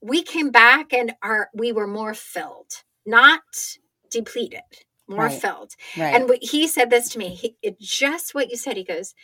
we 0.00 0.22
came 0.22 0.50
back 0.50 0.92
and 0.94 1.12
our 1.22 1.50
we 1.54 1.72
were 1.72 1.86
more 1.86 2.14
filled 2.14 2.82
not 3.04 3.42
depleted 4.10 4.60
more 5.06 5.26
Right. 5.26 5.40
filled 5.40 5.72
right. 5.98 6.14
and 6.14 6.30
he 6.40 6.66
said 6.66 6.88
this 6.88 7.10
to 7.10 7.18
me 7.18 7.28
he, 7.34 7.56
it, 7.62 7.78
just 7.78 8.34
what 8.34 8.50
you 8.50 8.56
said 8.56 8.78
he 8.78 8.84
goes 8.84 9.14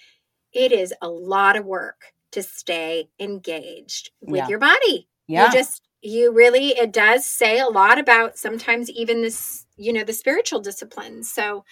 it 0.53 0.71
is 0.73 0.93
a 1.01 1.09
lot 1.09 1.57
of 1.57 1.65
work 1.65 2.13
to 2.33 2.43
stay 2.43 3.09
engaged 3.19 4.11
with 4.21 4.37
Yeah. 4.37 4.49
your 4.49 4.59
body 4.59 5.09
yeah. 5.27 5.47
you 5.47 5.53
just 5.53 5.83
you 6.03 6.33
really 6.33 6.69
it 6.69 6.93
does 6.93 7.27
say 7.27 7.59
a 7.59 7.67
lot 7.69 7.99
about 7.99 8.39
sometimes 8.39 8.89
even 8.91 9.23
this 9.23 9.67
you 9.77 9.93
know 9.93 10.05
the 10.05 10.13
spiritual 10.13 10.61
disciplines 10.61 11.31
so 11.31 11.65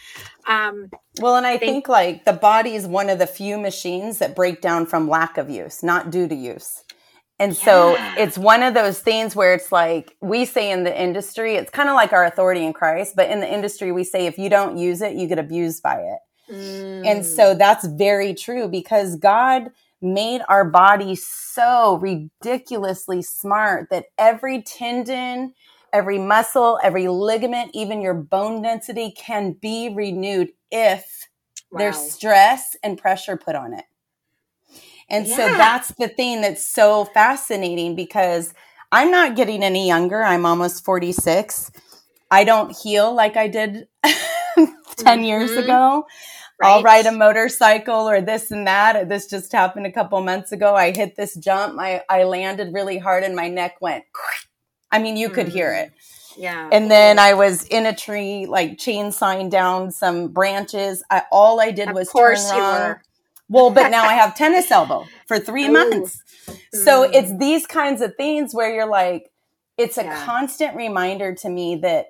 um 0.46 0.90
Well, 1.20 1.36
and 1.36 1.46
I 1.46 1.58
Think- 1.58 1.60
think 1.60 1.88
like 1.88 2.24
the 2.24 2.32
body 2.32 2.74
is 2.74 2.86
one 2.86 3.08
of 3.10 3.18
the 3.18 3.26
few 3.26 3.58
machines 3.58 4.18
that 4.18 4.36
break 4.36 4.60
down 4.60 4.86
from 4.86 5.08
lack 5.08 5.36
of 5.38 5.50
use, 5.50 5.82
not 5.82 6.10
due 6.10 6.28
to 6.28 6.34
use. 6.34 6.82
And 7.40 7.56
so 7.56 7.96
it's 8.16 8.36
one 8.36 8.64
of 8.64 8.74
those 8.74 8.98
things 8.98 9.36
where 9.36 9.54
it's 9.54 9.70
like 9.70 10.16
we 10.20 10.44
say 10.44 10.72
in 10.72 10.82
the 10.82 11.00
industry, 11.02 11.54
it's 11.54 11.70
kind 11.70 11.88
of 11.88 11.94
like 11.94 12.12
our 12.12 12.24
authority 12.24 12.64
in 12.64 12.72
Christ, 12.72 13.14
but 13.14 13.30
in 13.30 13.38
the 13.40 13.52
industry, 13.52 13.92
we 13.92 14.02
say 14.02 14.26
if 14.26 14.38
you 14.38 14.48
don't 14.50 14.76
use 14.76 15.02
it, 15.02 15.14
you 15.14 15.28
get 15.28 15.38
abused 15.38 15.80
by 15.82 15.96
it. 16.00 16.18
And 16.50 17.22
mm, 17.22 17.24
so 17.24 17.54
that's 17.54 17.86
very 17.86 18.34
true 18.34 18.68
because 18.68 19.14
God 19.16 19.70
made 20.00 20.42
our 20.48 20.64
body 20.64 21.14
so 21.14 21.98
ridiculously 22.00 23.22
smart 23.22 23.88
that 23.90 24.06
every 24.18 24.62
tendon, 24.62 25.54
every 25.92 26.18
muscle, 26.18 26.78
every 26.82 27.08
ligament, 27.08 27.70
even 27.74 28.00
your 28.00 28.14
bone 28.14 28.62
density 28.62 29.12
can 29.16 29.52
be 29.52 29.88
renewed 29.94 30.50
if 30.70 31.28
wow. 31.70 31.80
there's 31.80 31.98
stress 31.98 32.76
and 32.82 32.98
pressure 32.98 33.36
put 33.36 33.56
on 33.56 33.72
it. 33.74 33.84
And 35.10 35.26
so 35.26 35.48
that's 35.56 35.92
the 35.98 36.08
thing 36.08 36.42
that's 36.42 36.66
so 36.66 37.04
fascinating 37.06 37.96
because 37.96 38.54
I'm 38.92 39.10
not 39.10 39.36
getting 39.36 39.62
any 39.62 39.86
younger. 39.86 40.22
I'm 40.22 40.46
almost 40.46 40.84
46. 40.84 41.70
I 42.30 42.44
don't 42.44 42.76
heal 42.76 43.14
like 43.14 43.36
I 43.36 43.48
did 43.48 43.88
10 44.96 45.24
years 45.24 45.50
Mhm. 45.52 45.66
Ago. 46.60 46.68
I'll 46.68 46.82
ride 46.82 47.06
a 47.06 47.12
motorcycle 47.12 48.08
or 48.08 48.20
this 48.20 48.50
and 48.50 48.66
that. 48.66 49.08
This 49.08 49.28
just 49.28 49.52
happened 49.52 49.86
a 49.86 49.92
couple 49.92 50.20
months 50.22 50.52
ago. 50.52 50.74
I 50.74 50.92
hit 50.92 51.16
this 51.16 51.34
jump. 51.36 51.78
I, 51.80 52.02
I 52.08 52.24
landed 52.24 52.72
really 52.74 52.98
hard 52.98 53.24
and 53.24 53.36
my 53.36 53.48
neck 53.48 53.76
went. 53.80 54.04
I 54.92 54.98
mean, 55.00 55.16
you 55.16 55.30
could 55.30 55.48
hear 55.48 55.70
Mm. 55.72 55.84
it. 55.86 55.92
yeah 56.38 56.68
And 56.72 56.90
then 56.90 57.18
I 57.18 57.34
was 57.34 57.64
in 57.64 57.86
a 57.86 57.94
tree, 57.94 58.46
like 58.46 58.78
chainsawing 58.78 59.50
down 59.50 59.90
some 59.92 60.28
branches. 60.28 61.02
I, 61.10 61.24
all 61.32 61.60
I 61.60 61.70
did 61.72 61.90
of 61.90 61.94
was 61.94 62.12
turn 62.12 62.44
wrong. 62.44 62.96
Well, 63.48 63.70
but 63.70 63.90
now 63.90 64.06
I 64.06 64.14
have 64.16 64.34
tennis 64.34 64.70
elbow 64.70 65.06
for 65.26 65.38
three 65.38 65.68
Ooh. 65.68 65.72
months. 65.72 66.22
So 66.72 67.04
Mm. 67.04 67.14
it's 67.14 67.38
these 67.38 67.66
kinds 67.66 68.00
of 68.02 68.16
things 68.16 68.54
where 68.54 68.74
you're 68.74 68.86
like, 68.86 69.30
it's 69.78 69.98
a 69.98 70.04
Yeah. 70.04 70.24
constant 70.24 70.76
reminder 70.76 71.34
to 71.36 71.48
me 71.50 71.76
that 71.76 72.06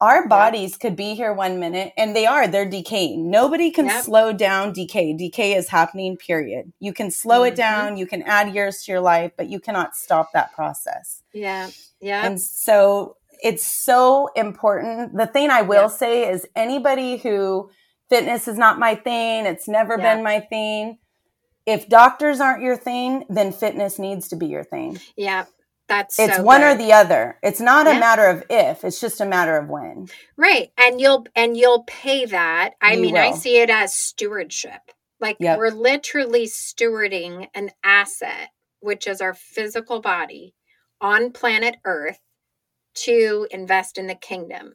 our 0.00 0.28
bodies 0.28 0.76
could 0.76 0.94
be 0.94 1.14
here 1.14 1.32
one 1.32 1.58
minute 1.58 1.92
and 1.96 2.14
they 2.14 2.24
are, 2.26 2.46
they're 2.46 2.68
decaying. 2.68 3.30
Nobody 3.30 3.70
can 3.70 3.86
Yep. 3.86 4.04
slow 4.04 4.32
down 4.32 4.72
decay. 4.72 5.12
Decay 5.12 5.54
is 5.54 5.68
happening, 5.70 6.16
period. 6.16 6.72
You 6.78 6.92
can 6.92 7.10
slow 7.10 7.42
it 7.42 7.52
Mhm. 7.54 7.56
down, 7.56 7.96
you 7.96 8.06
can 8.06 8.22
add 8.22 8.54
years 8.54 8.84
to 8.84 8.92
your 8.92 9.00
life, 9.00 9.32
but 9.36 9.48
you 9.48 9.58
cannot 9.60 9.96
stop 9.96 10.32
that 10.32 10.52
process. 10.52 11.22
yeah 11.32 11.68
yeah 12.00 12.24
And 12.26 12.40
so 12.40 13.16
it's 13.42 13.66
so 13.66 14.28
important. 14.36 15.16
The 15.16 15.26
thing 15.26 15.50
I 15.50 15.62
will 15.62 15.82
Yeah. 15.82 15.86
say 15.88 16.28
is 16.30 16.46
anybody 16.56 17.18
who 17.18 17.70
fitness 18.08 18.48
is 18.48 18.56
not 18.56 18.78
my 18.78 18.94
thing, 18.94 19.46
it's 19.46 19.68
never 19.68 19.96
Yeah. 19.98 20.14
been 20.14 20.22
my 20.24 20.40
thing. 20.40 20.98
If 21.66 21.88
doctors 21.88 22.40
aren't 22.40 22.62
your 22.62 22.76
thing, 22.76 23.24
then 23.28 23.52
fitness 23.52 23.98
needs 23.98 24.28
to 24.28 24.36
be 24.36 24.46
your 24.46 24.64
thing. 24.64 24.98
yeah 25.16 25.44
that's 25.88 26.16
It's 26.18 26.38
so 26.38 26.44
one 26.44 26.62
or 26.64 26.76
the 26.76 26.92
other. 26.92 27.38
It's 27.42 27.60
not 27.60 27.88
a 27.88 27.94
matter 27.94 28.26
of 28.26 28.44
if, 28.50 28.84
it's 28.84 29.00
just 29.00 29.20
a 29.20 29.26
matter 29.26 29.56
of 29.58 29.68
when. 29.68 30.10
right 30.38 30.70
and 30.78 31.00
you'll 31.00 31.26
and 31.36 31.56
you'll 31.56 31.84
pay 31.84 32.26
that 32.26 32.74
i 32.82 32.96
You 32.96 33.02
mean 33.02 33.16
i 33.18 33.32
see 33.32 33.58
it 33.60 33.70
as 33.70 33.94
stewardship 33.94 34.82
like 35.20 35.38
Yep. 35.40 35.58
we're 35.58 35.70
literally 35.70 36.46
stewarding 36.46 37.48
an 37.54 37.70
asset 37.84 38.50
which 38.80 39.06
is 39.08 39.20
our 39.22 39.34
physical 39.34 40.00
body 40.02 40.54
on 41.00 41.32
planet 41.32 41.76
earth 41.86 42.20
to 42.94 43.48
invest 43.50 43.98
in 43.98 44.06
the 44.08 44.14
kingdom 44.16 44.74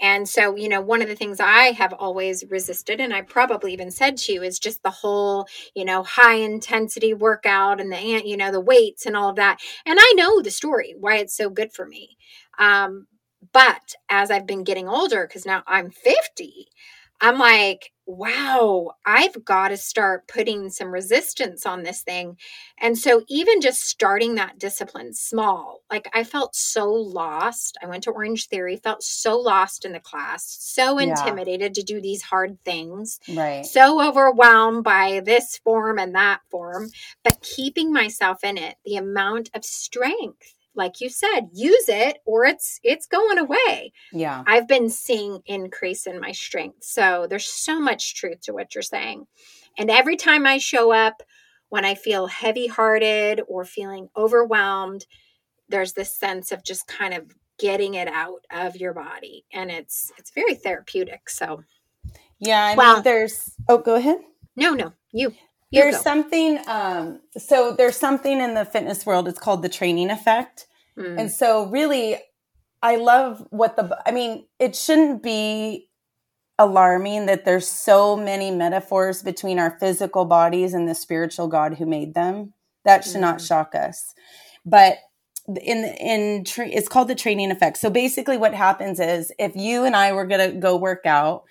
and 0.00 0.28
so 0.28 0.56
you 0.56 0.68
know 0.68 0.80
one 0.80 1.02
of 1.02 1.08
the 1.08 1.14
things 1.16 1.40
i 1.40 1.72
have 1.72 1.92
always 1.94 2.44
resisted 2.50 3.00
and 3.00 3.14
i 3.14 3.20
probably 3.22 3.72
even 3.72 3.90
said 3.90 4.16
to 4.16 4.32
you 4.32 4.42
is 4.42 4.58
just 4.58 4.82
the 4.82 4.90
whole 4.90 5.46
you 5.74 5.84
know 5.84 6.02
high 6.02 6.34
intensity 6.36 7.14
workout 7.14 7.80
and 7.80 7.92
the 7.92 8.22
you 8.24 8.36
know 8.36 8.50
the 8.52 8.60
weights 8.60 9.06
and 9.06 9.16
all 9.16 9.30
of 9.30 9.36
that. 9.36 9.60
And 9.86 9.98
i 10.00 10.12
know 10.16 10.40
the 10.42 10.50
story 10.50 10.94
why 10.98 11.16
it's 11.16 11.36
so 11.36 11.50
good 11.50 11.72
for 11.72 11.86
me. 11.86 12.16
Um 12.58 13.06
but 13.52 13.94
as 14.10 14.30
I've 14.30 14.46
been 14.46 14.64
getting 14.64 14.88
older, 14.88 15.26
because 15.26 15.46
now 15.46 15.62
I'm 15.66 15.90
50, 15.90 16.68
I'm 17.20 17.38
like, 17.38 17.92
wow, 18.06 18.92
I've 19.04 19.44
got 19.44 19.68
to 19.68 19.76
start 19.76 20.28
putting 20.28 20.70
some 20.70 20.88
resistance 20.92 21.66
on 21.66 21.82
this 21.82 22.02
thing. 22.02 22.36
And 22.80 22.96
so, 22.98 23.22
even 23.28 23.60
just 23.60 23.82
starting 23.82 24.36
that 24.36 24.58
discipline 24.58 25.12
small, 25.14 25.82
like 25.90 26.08
I 26.14 26.24
felt 26.24 26.54
so 26.56 26.90
lost. 26.92 27.76
I 27.82 27.86
went 27.86 28.04
to 28.04 28.10
Orange 28.12 28.46
Theory, 28.48 28.76
felt 28.76 29.02
so 29.02 29.38
lost 29.38 29.84
in 29.84 29.92
the 29.92 30.00
class, 30.00 30.56
so 30.60 30.98
Yeah. 30.98 31.38
intimidated 31.38 31.74
to 31.74 31.82
do 31.82 32.00
these 32.00 32.22
hard 32.22 32.58
things 32.64 33.18
Right. 33.28 33.70
so 33.72 34.00
overwhelmed 34.06 34.84
by 34.84 35.20
this 35.24 35.58
form 35.64 35.98
and 35.98 36.14
that 36.14 36.40
form, 36.50 36.90
but 37.24 37.42
keeping 37.42 37.92
myself 37.92 38.44
in 38.44 38.56
it, 38.58 38.76
the 38.84 38.96
amount 38.96 39.50
of 39.54 39.64
strength, 39.64 40.54
like 40.78 41.00
you 41.02 41.10
said, 41.10 41.48
use 41.52 41.88
it 41.88 42.18
or 42.24 42.46
it's 42.46 42.80
it's 42.82 43.06
going 43.06 43.36
away. 43.38 43.92
Yeah. 44.12 44.42
I've 44.46 44.66
been 44.66 44.88
seeing 44.88 45.40
increase 45.44 46.06
in 46.06 46.18
my 46.20 46.32
strength. 46.32 46.84
So 46.84 47.26
there's 47.28 47.44
so 47.46 47.78
much 47.78 48.14
truth 48.14 48.40
to 48.42 48.54
what 48.54 48.74
you're 48.74 48.82
saying. 48.82 49.26
And 49.76 49.90
every 49.90 50.16
time 50.16 50.46
I 50.46 50.56
show 50.58 50.90
up 50.92 51.22
when 51.68 51.84
I 51.84 51.94
feel 51.94 52.26
heavy-hearted 52.28 53.42
or 53.46 53.64
feeling 53.66 54.08
overwhelmed, 54.16 55.04
there's 55.68 55.92
this 55.92 56.14
sense 56.14 56.50
of 56.52 56.64
just 56.64 56.86
kind 56.86 57.12
of 57.12 57.24
getting 57.58 57.94
it 57.94 58.08
out 58.08 58.44
of 58.52 58.76
your 58.76 58.94
body 58.94 59.44
and 59.52 59.70
it's 59.70 60.12
it's 60.16 60.30
very 60.30 60.54
therapeutic. 60.54 61.28
So, 61.28 61.64
Yeah. 62.38 62.64
I 62.66 62.74
Well- 62.76 62.94
mean, 62.94 63.02
there's, 63.02 63.50
oh, 63.68 63.78
go 63.78 63.96
ahead. 63.96 64.20
no, 64.56 64.72
no, 64.74 64.92
you 65.12 65.34
you 65.70 65.82
There's 65.82 65.96
go. 65.96 66.02
something, 66.02 66.58
um, 66.66 67.20
so 67.36 67.72
there's 67.72 67.96
something 67.96 68.40
in 68.40 68.54
the 68.54 68.64
fitness 68.64 69.04
world, 69.04 69.28
it's 69.28 69.38
called 69.38 69.60
the 69.62 69.68
training 69.68 70.08
effect. 70.08 70.66
Mm. 70.98 71.20
And 71.20 71.30
so, 71.32 71.66
really, 71.66 72.16
I 72.82 72.96
love 72.96 73.46
what 73.50 73.76
the, 73.76 73.98
I 74.06 74.10
mean, 74.10 74.46
it 74.58 74.74
shouldn't 74.76 75.22
be 75.22 75.88
alarming 76.58 77.26
that 77.26 77.44
there's 77.44 77.68
so 77.68 78.16
many 78.16 78.50
metaphors 78.50 79.22
between 79.22 79.58
our 79.58 79.78
physical 79.78 80.24
bodies 80.24 80.74
and 80.74 80.88
the 80.88 80.94
spiritual 80.94 81.46
God 81.48 81.74
who 81.74 81.86
made 81.86 82.14
them. 82.14 82.52
That 82.84 83.04
should 83.04 83.20
not 83.20 83.38
Mhm. 83.38 83.46
shock 83.46 83.74
us. 83.74 84.14
but 84.66 84.98
in 85.62 85.84
in 85.84 86.44
tra- 86.44 86.68
it's 86.68 86.88
called 86.88 87.08
the 87.08 87.14
training 87.14 87.50
effect. 87.50 87.78
So 87.78 87.88
basically, 87.88 88.36
what 88.36 88.52
happens 88.52 89.00
is 89.00 89.32
if 89.38 89.56
you 89.56 89.84
and 89.84 89.96
I 89.96 90.12
were 90.12 90.26
gonna 90.26 90.52
go 90.52 90.76
work 90.76 91.06
out 91.06 91.44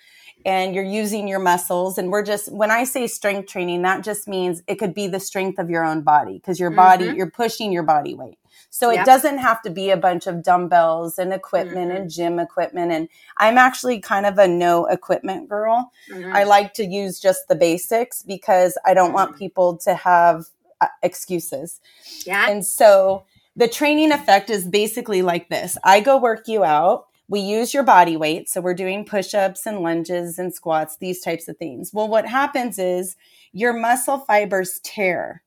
and 0.44 0.74
you're 0.74 0.84
using 0.84 1.28
your 1.28 1.38
muscles 1.38 1.98
and 1.98 2.10
we're 2.10 2.22
just 2.22 2.50
when 2.52 2.70
i 2.70 2.84
say 2.84 3.06
strength 3.06 3.48
training 3.48 3.82
that 3.82 4.04
just 4.04 4.28
means 4.28 4.62
it 4.66 4.76
could 4.76 4.94
be 4.94 5.06
the 5.06 5.20
strength 5.20 5.58
of 5.58 5.70
your 5.70 5.84
own 5.84 6.02
body 6.02 6.34
because 6.34 6.58
your 6.60 6.70
body 6.70 7.06
mm-hmm. 7.06 7.16
you're 7.16 7.30
pushing 7.30 7.72
your 7.72 7.82
body 7.82 8.14
weight 8.14 8.38
so 8.70 8.90
yep. 8.90 9.02
it 9.02 9.06
doesn't 9.06 9.38
have 9.38 9.62
to 9.62 9.70
be 9.70 9.90
a 9.90 9.96
bunch 9.96 10.26
of 10.26 10.42
dumbbells 10.42 11.18
and 11.18 11.32
equipment 11.32 11.90
mm-hmm. 11.90 12.02
and 12.02 12.10
gym 12.10 12.38
equipment 12.38 12.92
and 12.92 13.08
i'm 13.38 13.58
actually 13.58 14.00
kind 14.00 14.26
of 14.26 14.38
a 14.38 14.46
no 14.46 14.86
equipment 14.86 15.48
girl 15.48 15.90
mm-hmm. 16.10 16.34
i 16.34 16.44
like 16.44 16.74
to 16.74 16.84
use 16.84 17.18
just 17.18 17.48
the 17.48 17.54
basics 17.54 18.22
because 18.22 18.78
i 18.84 18.94
don't 18.94 19.12
want 19.12 19.30
mm-hmm. 19.30 19.38
people 19.38 19.76
to 19.76 19.94
have 19.94 20.46
uh, 20.80 20.86
excuses 21.02 21.80
yeah 22.24 22.48
and 22.48 22.64
so 22.64 23.24
the 23.58 23.68
training 23.68 24.12
effect 24.12 24.50
is 24.50 24.66
basically 24.66 25.20
like 25.20 25.48
this 25.50 25.76
I 25.84 26.00
go 26.00 26.16
work 26.16 26.46
you 26.46 26.64
out. 26.64 27.06
We 27.28 27.40
use 27.40 27.74
your 27.74 27.82
body 27.82 28.16
weight. 28.16 28.48
So 28.48 28.60
we're 28.60 28.74
doing 28.74 29.04
push 29.04 29.34
ups 29.34 29.66
and 29.66 29.80
lunges 29.80 30.38
and 30.38 30.54
squats, 30.54 30.96
these 30.96 31.20
types 31.20 31.46
of 31.48 31.56
things. 31.58 31.92
Well, 31.92 32.08
what 32.08 32.26
happens 32.26 32.78
is 32.78 33.16
your 33.52 33.72
muscle 33.72 34.18
fibers 34.18 34.80
tear. 34.82 35.42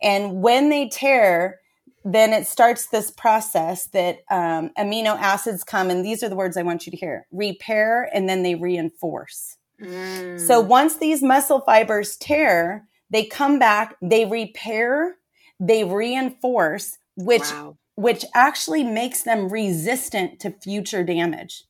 And 0.00 0.42
when 0.42 0.68
they 0.68 0.88
tear, 0.88 1.60
then 2.04 2.32
it 2.32 2.46
starts 2.46 2.86
this 2.86 3.10
process 3.10 3.86
that 3.88 4.20
um, 4.30 4.70
amino 4.78 5.16
acids 5.18 5.62
come, 5.62 5.90
and 5.90 6.04
these 6.04 6.22
are 6.22 6.28
the 6.28 6.36
words 6.36 6.56
I 6.56 6.62
want 6.62 6.86
you 6.86 6.90
to 6.90 6.96
hear 6.96 7.26
repair 7.30 8.08
and 8.12 8.28
then 8.28 8.42
they 8.42 8.54
reinforce. 8.54 9.56
Mm. 9.80 10.40
So 10.40 10.60
once 10.60 10.96
these 10.96 11.22
muscle 11.22 11.60
fibers 11.60 12.16
tear, 12.16 12.86
they 13.10 13.24
come 13.24 13.58
back, 13.58 13.96
they 14.02 14.24
repair, 14.24 15.16
they 15.60 15.84
reinforce, 15.84 16.98
which 17.16 17.42
wow. 17.42 17.76
Which 18.02 18.24
actually 18.34 18.84
makes 18.84 19.22
them 19.22 19.48
resistant 19.48 20.40
to 20.40 20.50
future 20.50 21.04
damage. 21.04 21.64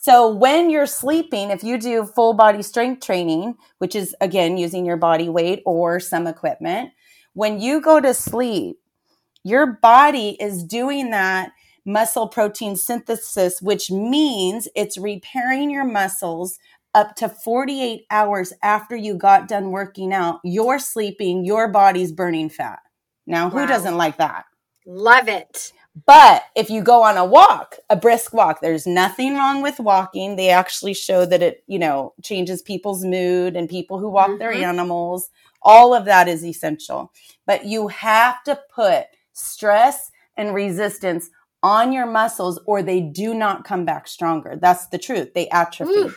So 0.00 0.28
when 0.28 0.70
you're 0.70 0.86
sleeping, 0.86 1.50
if 1.50 1.62
you 1.62 1.78
do 1.78 2.04
full 2.04 2.34
body 2.34 2.62
strength 2.62 3.04
training, 3.04 3.54
which 3.78 3.94
is 3.94 4.14
again 4.20 4.56
using 4.56 4.84
your 4.84 4.96
body 4.96 5.28
weight 5.28 5.62
or 5.64 6.00
some 6.00 6.26
equipment, 6.26 6.90
when 7.34 7.60
you 7.60 7.80
go 7.80 8.00
to 8.00 8.12
sleep, 8.12 8.78
your 9.44 9.66
body 9.66 10.36
is 10.40 10.64
doing 10.64 11.10
that 11.10 11.52
muscle 11.84 12.28
protein 12.28 12.76
synthesis, 12.76 13.62
which 13.62 13.90
means 13.90 14.68
it's 14.74 14.98
repairing 14.98 15.70
your 15.70 15.84
muscles 15.84 16.58
up 16.94 17.16
to 17.16 17.28
48 17.28 18.04
hours 18.10 18.52
after 18.62 18.94
you 18.94 19.14
got 19.14 19.48
done 19.48 19.70
working 19.70 20.12
out. 20.12 20.40
You're 20.44 20.78
sleeping, 20.78 21.44
your 21.44 21.68
body's 21.68 22.12
burning 22.12 22.50
fat. 22.50 22.80
Now, 23.26 23.48
who 23.48 23.58
wow. 23.58 23.66
doesn't 23.66 23.96
like 23.96 24.18
that? 24.18 24.44
Love 24.86 25.28
it. 25.28 25.72
But 26.06 26.44
if 26.56 26.70
you 26.70 26.82
go 26.82 27.02
on 27.02 27.18
a 27.18 27.24
walk, 27.24 27.76
a 27.90 27.96
brisk 27.96 28.32
walk, 28.32 28.60
there's 28.60 28.86
nothing 28.86 29.34
wrong 29.34 29.60
with 29.60 29.78
walking. 29.78 30.36
They 30.36 30.48
actually 30.48 30.94
show 30.94 31.26
that 31.26 31.42
it, 31.42 31.64
you 31.66 31.78
know, 31.78 32.14
changes 32.22 32.62
people's 32.62 33.04
mood 33.04 33.56
and 33.56 33.68
people 33.68 33.98
who 33.98 34.08
walk 34.08 34.30
mm-hmm. 34.30 34.38
their 34.38 34.52
animals. 34.52 35.28
All 35.60 35.94
of 35.94 36.06
that 36.06 36.28
is 36.28 36.44
essential. 36.44 37.12
But 37.46 37.66
you 37.66 37.88
have 37.88 38.42
to 38.44 38.58
put 38.74 39.04
stress 39.34 40.10
and 40.36 40.54
resistance 40.54 41.28
on 41.62 41.92
your 41.92 42.06
muscles 42.06 42.58
or 42.66 42.82
they 42.82 43.00
do 43.00 43.34
not 43.34 43.64
come 43.64 43.84
back 43.84 44.08
stronger. 44.08 44.58
That's 44.60 44.86
the 44.86 44.98
truth. 44.98 45.34
They 45.34 45.48
atrophy. 45.50 45.92
Ooh. 45.92 46.14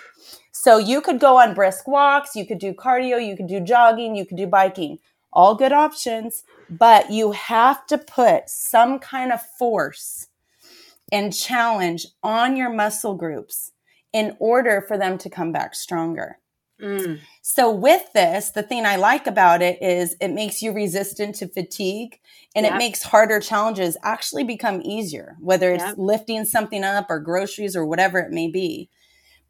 So 0.51 0.78
you 0.78 1.01
could 1.01 1.19
go 1.19 1.38
on 1.38 1.54
brisk 1.54 1.86
walks, 1.86 2.36
you 2.36 2.47
could 2.47 2.60
do 2.60 2.73
cardio, 2.73 3.23
you 3.23 3.36
could 3.36 3.47
do 3.47 3.60
jogging, 3.60 4.15
you 4.15 4.25
could 4.25 4.38
do 4.38 4.47
biking 4.47 4.99
all 5.35 5.55
good 5.55 5.73
options, 5.73 6.43
but 6.69 7.11
you 7.11 7.31
have 7.33 7.85
to 7.87 7.97
put 7.97 8.49
some 8.49 8.99
kind 8.99 9.31
of 9.31 9.41
force 9.59 10.27
and 11.11 11.35
challenge 11.35 12.07
on 12.23 12.55
your 12.55 12.71
muscle 12.71 13.15
groups 13.15 13.71
in 14.13 14.35
order 14.39 14.83
for 14.87 14.97
them 14.97 15.17
to 15.19 15.29
come 15.29 15.51
back 15.51 15.75
stronger. 15.75 16.39
Mm. 16.81 17.19
So, 17.41 17.71
with 17.71 18.11
this, 18.13 18.49
the 18.51 18.63
thing 18.63 18.85
I 18.85 18.97
like 18.97 19.27
about 19.27 19.61
it 19.61 19.81
is 19.81 20.15
it 20.19 20.29
makes 20.29 20.61
you 20.61 20.73
resistant 20.73 21.35
to 21.35 21.47
fatigue 21.47 22.19
and 22.53 22.65
yep. 22.65 22.73
it 22.73 22.77
makes 22.77 23.01
harder 23.01 23.39
challenges 23.39 23.95
actually 24.03 24.43
become 24.43 24.81
easier, 24.83 25.37
whether 25.39 25.73
it's 25.73 25.83
yep. 25.83 25.95
lifting 25.97 26.43
something 26.43 26.83
up 26.83 27.07
or 27.09 27.19
groceries 27.19 27.77
or 27.77 27.85
whatever 27.85 28.19
it 28.19 28.31
may 28.31 28.49
be. 28.49 28.89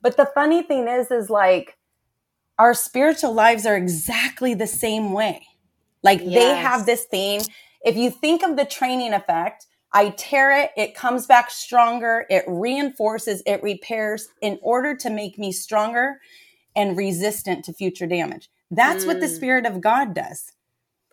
But 0.01 0.17
the 0.17 0.29
funny 0.35 0.61
thing 0.61 0.87
is, 0.87 1.09
is 1.09 1.31
like 1.31 1.77
our 2.59 2.75
spiritual 2.75 3.33
lives 3.33 3.65
are 3.65 3.75
exactly 3.75 4.53
the 4.53 4.67
same 4.67 5.11
way. 5.11 5.47
Like 6.05 6.21
yes. 6.23 6.33
they 6.33 6.55
have 6.55 6.85
this 6.85 7.05
theme. 7.05 7.41
If 7.83 7.97
you 7.97 8.11
think 8.11 8.43
of 8.43 8.55
the 8.55 8.63
training 8.63 9.13
effect, 9.13 9.65
I 9.91 10.09
tear 10.09 10.51
it, 10.61 10.71
it 10.77 10.93
comes 10.93 11.25
back 11.25 11.49
stronger, 11.49 12.25
it 12.29 12.45
reinforces, 12.47 13.41
it 13.45 13.63
repairs 13.63 14.27
in 14.41 14.59
order 14.61 14.95
to 14.97 15.09
make 15.09 15.39
me 15.39 15.51
stronger 15.51 16.21
and 16.75 16.95
resistant 16.95 17.65
to 17.65 17.73
future 17.73 18.05
damage. 18.05 18.49
That's 18.69 19.03
mm. 19.03 19.07
what 19.07 19.19
the 19.19 19.25
mm. 19.25 19.35
spirit 19.35 19.65
of 19.65 19.81
God 19.81 20.13
does. 20.13 20.51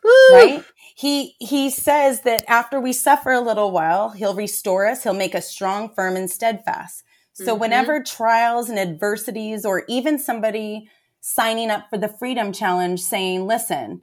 Woo. 0.05 0.11
Right? 0.33 0.65
He 0.95 1.37
he 1.39 1.71
says 1.71 2.23
that 2.23 2.45
after 2.49 2.79
we 2.79 2.93
suffer 2.93 3.31
a 3.31 3.41
little 3.41 3.71
while, 3.71 4.11
he'll 4.11 4.35
restore 4.35 4.87
us, 4.87 5.05
he'll 5.05 5.15
make 5.15 5.35
us 5.35 5.49
strong, 5.49 5.89
firm 5.95 6.17
and 6.17 6.31
steadfast. 6.31 7.03
So 7.33 7.53
mm-hmm. 7.53 7.61
whenever 7.61 8.03
trials 8.03 8.69
and 8.69 8.79
adversities 8.79 9.65
or 9.65 9.85
even 9.89 10.19
somebody 10.19 10.91
signing 11.21 11.71
up 11.71 11.89
for 11.89 11.97
the 11.97 12.09
freedom 12.09 12.53
challenge 12.53 13.01
saying, 13.01 13.47
"Listen, 13.47 14.03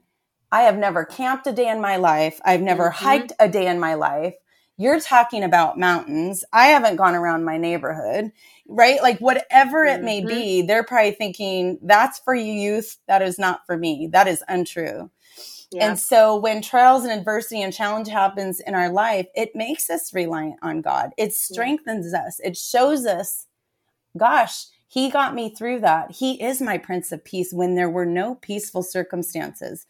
I 0.52 0.62
have 0.62 0.76
never 0.76 1.04
camped 1.04 1.46
a 1.46 1.52
day 1.52 1.68
in 1.68 1.80
my 1.80 1.96
life. 1.96 2.40
I've 2.44 2.62
never 2.62 2.90
mm-hmm. 2.90 3.04
hiked 3.04 3.32
a 3.38 3.48
day 3.48 3.66
in 3.66 3.78
my 3.78 3.94
life. 3.94 4.34
You're 4.76 5.00
talking 5.00 5.44
about 5.44 5.78
mountains. 5.78 6.42
I 6.52 6.68
haven't 6.68 6.96
gone 6.96 7.14
around 7.14 7.44
my 7.44 7.58
neighborhood, 7.58 8.32
right? 8.66 9.02
Like 9.02 9.18
whatever 9.18 9.84
it 9.84 9.96
mm-hmm. 9.96 10.04
may 10.04 10.24
be, 10.24 10.62
they're 10.62 10.84
probably 10.84 11.12
thinking 11.12 11.78
that's 11.82 12.18
for 12.20 12.34
you 12.34 12.52
youth. 12.52 12.96
That 13.06 13.20
is 13.22 13.38
not 13.38 13.66
for 13.66 13.76
me. 13.76 14.08
That 14.12 14.26
is 14.26 14.42
untrue. 14.48 15.10
Yeah. 15.70 15.88
And 15.88 15.98
so 15.98 16.36
when 16.36 16.62
trials 16.62 17.04
and 17.04 17.12
adversity 17.12 17.62
and 17.62 17.72
challenge 17.72 18.08
happens 18.08 18.58
in 18.58 18.74
our 18.74 18.90
life, 18.90 19.26
it 19.36 19.54
makes 19.54 19.88
us 19.88 20.12
reliant 20.12 20.58
on 20.62 20.80
God. 20.80 21.10
It 21.16 21.32
strengthens 21.32 22.12
yeah. 22.12 22.24
us. 22.24 22.40
It 22.42 22.56
shows 22.56 23.06
us, 23.06 23.46
gosh, 24.16 24.64
he 24.88 25.10
got 25.10 25.34
me 25.34 25.54
through 25.54 25.80
that. 25.80 26.10
He 26.10 26.42
is 26.42 26.60
my 26.60 26.76
prince 26.76 27.12
of 27.12 27.24
peace 27.24 27.52
when 27.52 27.76
there 27.76 27.90
were 27.90 28.06
no 28.06 28.34
peaceful 28.34 28.82
circumstances 28.82 29.86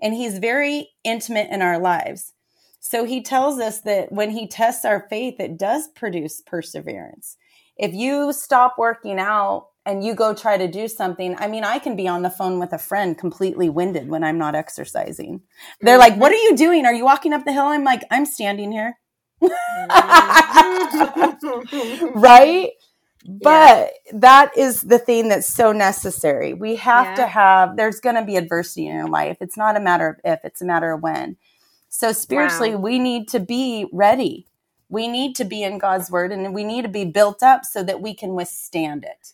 and 0.00 0.14
he's 0.14 0.38
very 0.38 0.90
intimate 1.04 1.48
in 1.50 1.62
our 1.62 1.78
lives. 1.78 2.32
So 2.80 3.04
he 3.04 3.22
tells 3.22 3.58
us 3.58 3.80
that 3.80 4.12
when 4.12 4.30
he 4.30 4.46
tests 4.46 4.84
our 4.84 5.06
faith, 5.08 5.40
it 5.40 5.58
does 5.58 5.88
produce 5.88 6.40
perseverance. 6.40 7.36
If 7.76 7.92
you 7.92 8.32
stop 8.32 8.76
working 8.78 9.18
out 9.18 9.68
and 9.84 10.04
you 10.04 10.14
go 10.14 10.34
try 10.34 10.56
to 10.56 10.68
do 10.68 10.86
something, 10.88 11.34
I 11.38 11.48
mean, 11.48 11.64
I 11.64 11.78
can 11.78 11.96
be 11.96 12.06
on 12.08 12.22
the 12.22 12.30
phone 12.30 12.58
with 12.58 12.72
a 12.72 12.78
friend 12.78 13.18
completely 13.18 13.68
winded 13.68 14.08
when 14.08 14.24
I'm 14.24 14.38
not 14.38 14.54
exercising. 14.54 15.42
They're 15.80 15.98
like, 15.98 16.16
What 16.16 16.32
are 16.32 16.36
you 16.36 16.56
doing? 16.56 16.86
Are 16.86 16.94
you 16.94 17.04
walking 17.04 17.32
up 17.32 17.44
the 17.44 17.52
hill? 17.52 17.66
I'm 17.66 17.84
like, 17.84 18.02
I'm 18.10 18.24
standing 18.24 18.72
here. 18.72 18.98
Mm-hmm. 19.42 19.90
right? 22.18 22.70
But 23.28 23.92
yeah. 24.06 24.12
that 24.14 24.56
is 24.56 24.82
the 24.82 24.98
thing 24.98 25.28
that's 25.28 25.52
so 25.52 25.72
necessary. 25.72 26.54
We 26.54 26.76
have 26.76 27.06
yeah. 27.06 27.14
to 27.16 27.26
have, 27.26 27.76
there's 27.76 28.00
going 28.00 28.16
to 28.16 28.24
be 28.24 28.36
adversity 28.36 28.86
in 28.86 28.94
your 28.94 29.08
life. 29.08 29.38
It's 29.40 29.56
not 29.56 29.76
a 29.76 29.80
matter 29.80 30.08
of 30.08 30.16
if, 30.24 30.44
it's 30.44 30.62
a 30.62 30.66
matter 30.66 30.92
of 30.92 31.02
when. 31.02 31.36
So 31.88 32.12
spiritually, 32.12 32.74
wow. 32.74 32.80
we 32.80 32.98
need 32.98 33.28
to 33.28 33.40
be 33.40 33.86
ready. 33.92 34.46
We 34.88 35.08
need 35.08 35.34
to 35.36 35.44
be 35.44 35.62
in 35.62 35.78
God's 35.78 36.10
word 36.10 36.30
and 36.30 36.54
we 36.54 36.62
need 36.62 36.82
to 36.82 36.88
be 36.88 37.04
built 37.04 37.42
up 37.42 37.64
so 37.64 37.82
that 37.82 38.00
we 38.00 38.14
can 38.14 38.34
withstand 38.34 39.04
it 39.04 39.32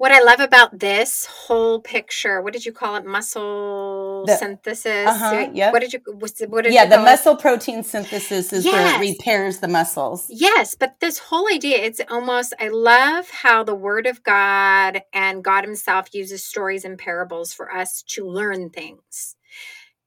what 0.00 0.12
I 0.12 0.22
love 0.22 0.40
about 0.40 0.78
this 0.78 1.26
whole 1.26 1.78
picture, 1.78 2.40
what 2.40 2.54
did 2.54 2.64
you 2.64 2.72
call 2.72 2.96
it? 2.96 3.04
Muscle 3.04 4.24
the, 4.26 4.34
synthesis. 4.34 5.06
Uh-huh, 5.06 5.50
yep. 5.52 5.74
What 5.74 5.80
did 5.80 5.92
you? 5.92 6.00
What 6.06 6.64
did 6.64 6.72
yeah, 6.72 6.84
you 6.84 6.88
the 6.88 6.96
muscle 6.96 7.34
it? 7.34 7.40
protein 7.40 7.82
synthesis 7.82 8.50
is 8.50 8.64
yes. 8.64 8.72
where 8.72 8.96
it 8.96 9.12
repairs 9.12 9.58
the 9.58 9.68
muscles. 9.68 10.24
Yes, 10.30 10.74
but 10.74 11.00
this 11.00 11.18
whole 11.18 11.46
idea, 11.52 11.76
it's 11.76 12.00
almost. 12.08 12.54
I 12.58 12.68
love 12.68 13.28
how 13.28 13.62
the 13.62 13.74
Word 13.74 14.06
of 14.06 14.22
God 14.22 15.02
and 15.12 15.44
God 15.44 15.64
Himself 15.64 16.14
uses 16.14 16.42
stories 16.42 16.86
and 16.86 16.96
parables 16.96 17.52
for 17.52 17.70
us 17.70 18.02
to 18.14 18.26
learn 18.26 18.70
things. 18.70 19.36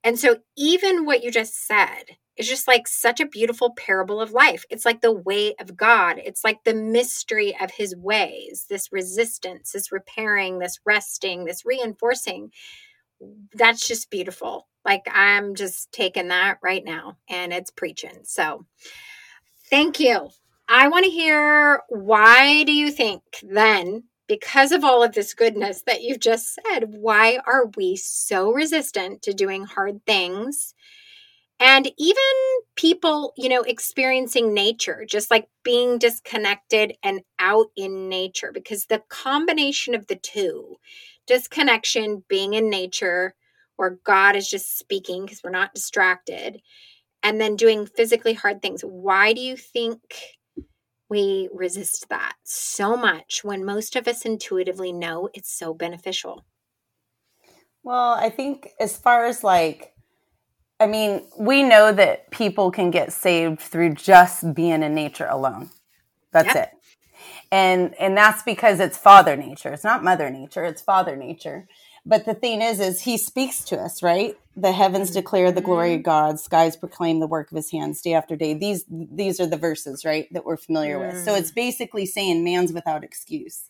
And 0.04 0.18
so, 0.18 0.38
even 0.58 1.06
what 1.06 1.24
you 1.24 1.30
just 1.30 1.68
said, 1.68 2.18
it's 2.36 2.48
just 2.48 2.68
like 2.68 2.88
such 2.88 3.20
a 3.20 3.28
beautiful 3.28 3.74
parable 3.74 4.20
of 4.20 4.32
life. 4.32 4.66
It's 4.70 4.86
like 4.86 5.02
the 5.02 5.12
way 5.12 5.54
of 5.60 5.78
God. 5.78 6.18
It's 6.18 6.44
like 6.44 6.64
the 6.64 6.74
mystery 6.74 7.56
of 7.62 7.72
his 7.72 7.96
ways, 7.96 8.66
this 8.70 8.92
resistance, 8.92 9.72
this 9.72 9.92
repairing, 9.92 10.60
this 10.60 10.80
resting, 10.86 11.46
this 11.46 11.66
reinforcing. 11.66 12.52
That's 13.54 13.88
just 13.88 14.10
beautiful. 14.10 14.68
Like 14.84 15.04
I'm 15.12 15.56
just 15.56 15.92
taking 15.92 16.30
that 16.30 16.58
right 16.64 16.84
now 16.84 17.18
and 17.30 17.54
it's 17.54 17.72
preaching. 17.72 18.20
So 18.24 18.66
thank 19.70 20.00
you. 20.00 20.30
I 20.68 20.88
want 20.88 21.06
to 21.06 21.12
hear 21.12 21.82
why 21.90 22.64
do 22.64 22.74
you 22.74 22.92
think 22.92 23.22
then 23.44 24.04
because 24.28 24.72
of 24.72 24.84
all 24.84 25.04
of 25.04 25.14
this 25.14 25.34
goodness 25.34 25.84
that 25.86 26.02
you've 26.02 26.20
just 26.20 26.56
said, 26.56 26.86
why 26.88 27.40
are 27.46 27.68
we 27.78 27.96
so 27.96 28.52
resistant 28.52 29.22
to 29.22 29.34
doing 29.34 29.66
hard 29.66 30.04
things? 30.06 30.74
And 31.64 31.90
even 31.98 32.24
people, 32.76 33.32
you 33.38 33.48
know, 33.48 33.62
experiencing 33.62 34.54
nature, 34.54 35.06
just 35.08 35.32
like 35.32 35.48
being 35.64 35.98
disconnected 35.98 36.98
and 37.02 37.22
out 37.40 37.68
in 37.78 38.10
nature, 38.10 38.52
because 38.54 38.86
the 38.86 39.02
combination 39.08 39.96
of 39.96 40.08
the 40.08 40.18
two, 40.18 40.76
disconnection, 41.26 42.26
being 42.28 42.54
in 42.54 42.70
nature, 42.70 43.34
where 43.78 43.98
God 44.04 44.36
is 44.36 44.50
just 44.50 44.78
speaking 44.78 45.24
because 45.24 45.40
we're 45.42 45.52
not 45.52 45.74
distracted, 45.74 46.60
and 47.24 47.40
then 47.40 47.56
doing 47.56 47.86
physically 47.86 48.34
hard 48.34 48.62
things. 48.62 48.82
Why 48.82 49.32
do 49.32 49.40
you 49.40 49.56
think 49.56 50.02
we 51.10 51.48
resist 51.54 52.10
that 52.10 52.34
so 52.44 52.98
much 52.98 53.42
when 53.42 53.64
most 53.64 53.96
of 53.96 54.06
us 54.10 54.26
intuitively 54.26 54.92
know 54.92 55.30
it's 55.34 55.58
so 55.58 55.74
beneficial? 55.74 56.44
Well, 57.84 58.16
I 58.16 58.30
think 58.30 58.72
as 58.82 58.98
far 58.98 59.26
as 59.26 59.46
like, 59.46 59.93
I 60.84 60.88
mean, 60.88 61.26
we 61.40 61.64
know 61.64 61.94
that 61.94 62.30
people 62.30 62.70
can 62.70 62.92
get 62.92 63.14
saved 63.14 63.62
through 63.62 63.94
just 63.94 64.54
being 64.54 64.84
in 64.84 64.94
nature 64.94 65.28
alone. 65.28 65.70
That's 66.32 66.54
yep. 66.54 66.56
it. 66.56 66.70
And 67.52 67.96
and 68.00 68.18
that's 68.18 68.44
because 68.44 68.82
it's 68.82 68.98
father 68.98 69.38
nature. 69.38 69.72
It's 69.72 69.84
not 69.84 70.04
mother 70.04 70.30
nature, 70.30 70.66
it's 70.66 70.82
father 70.82 71.16
nature. 71.16 71.68
But 72.06 72.26
the 72.26 72.34
thing 72.34 72.62
is, 72.62 72.82
is 72.82 73.02
he 73.02 73.18
speaks 73.18 73.64
to 73.66 73.78
us, 73.78 74.04
right? 74.04 74.36
The 74.58 74.74
heavens 74.74 75.12
declare 75.12 75.54
the 75.54 75.62
glory 75.62 75.94
of 75.94 76.00
mm-hmm. 76.00 76.12
God, 76.12 76.40
skies 76.40 76.76
proclaim 76.76 77.22
the 77.22 77.28
work 77.28 77.50
of 77.50 77.56
his 77.56 77.72
hands 77.72 78.02
day 78.02 78.14
after 78.14 78.36
day. 78.36 78.54
These 78.54 78.84
these 78.90 79.40
are 79.40 79.48
the 79.48 79.56
verses, 79.58 80.04
right, 80.04 80.28
that 80.34 80.44
we're 80.44 80.58
familiar 80.58 80.98
mm. 80.98 81.14
with. 81.14 81.24
So 81.24 81.34
it's 81.34 81.52
mm. 81.52 81.56
basically 81.56 82.06
saying 82.06 82.44
man's 82.44 82.74
without 82.74 83.06
excuse. 83.06 83.70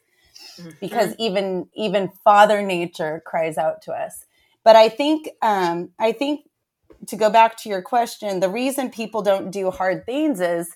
Mm-hmm. 0.58 0.70
Because 0.82 1.14
even 1.20 1.68
even 1.76 2.10
Father 2.24 2.64
Nature 2.64 3.22
cries 3.24 3.60
out 3.60 3.84
to 3.84 3.92
us. 3.92 4.26
But 4.64 4.76
I 4.76 4.90
think 4.90 5.30
um, 5.44 5.90
I 6.00 6.12
think 6.12 6.46
to 7.08 7.16
go 7.16 7.30
back 7.30 7.58
to 7.58 7.70
your 7.70 7.82
question, 7.82 8.40
the 8.40 8.50
reason 8.50 8.90
people 8.90 9.22
don't 9.22 9.52
do 9.52 9.72
hard 9.72 10.06
things 10.06 10.40
is 10.40 10.76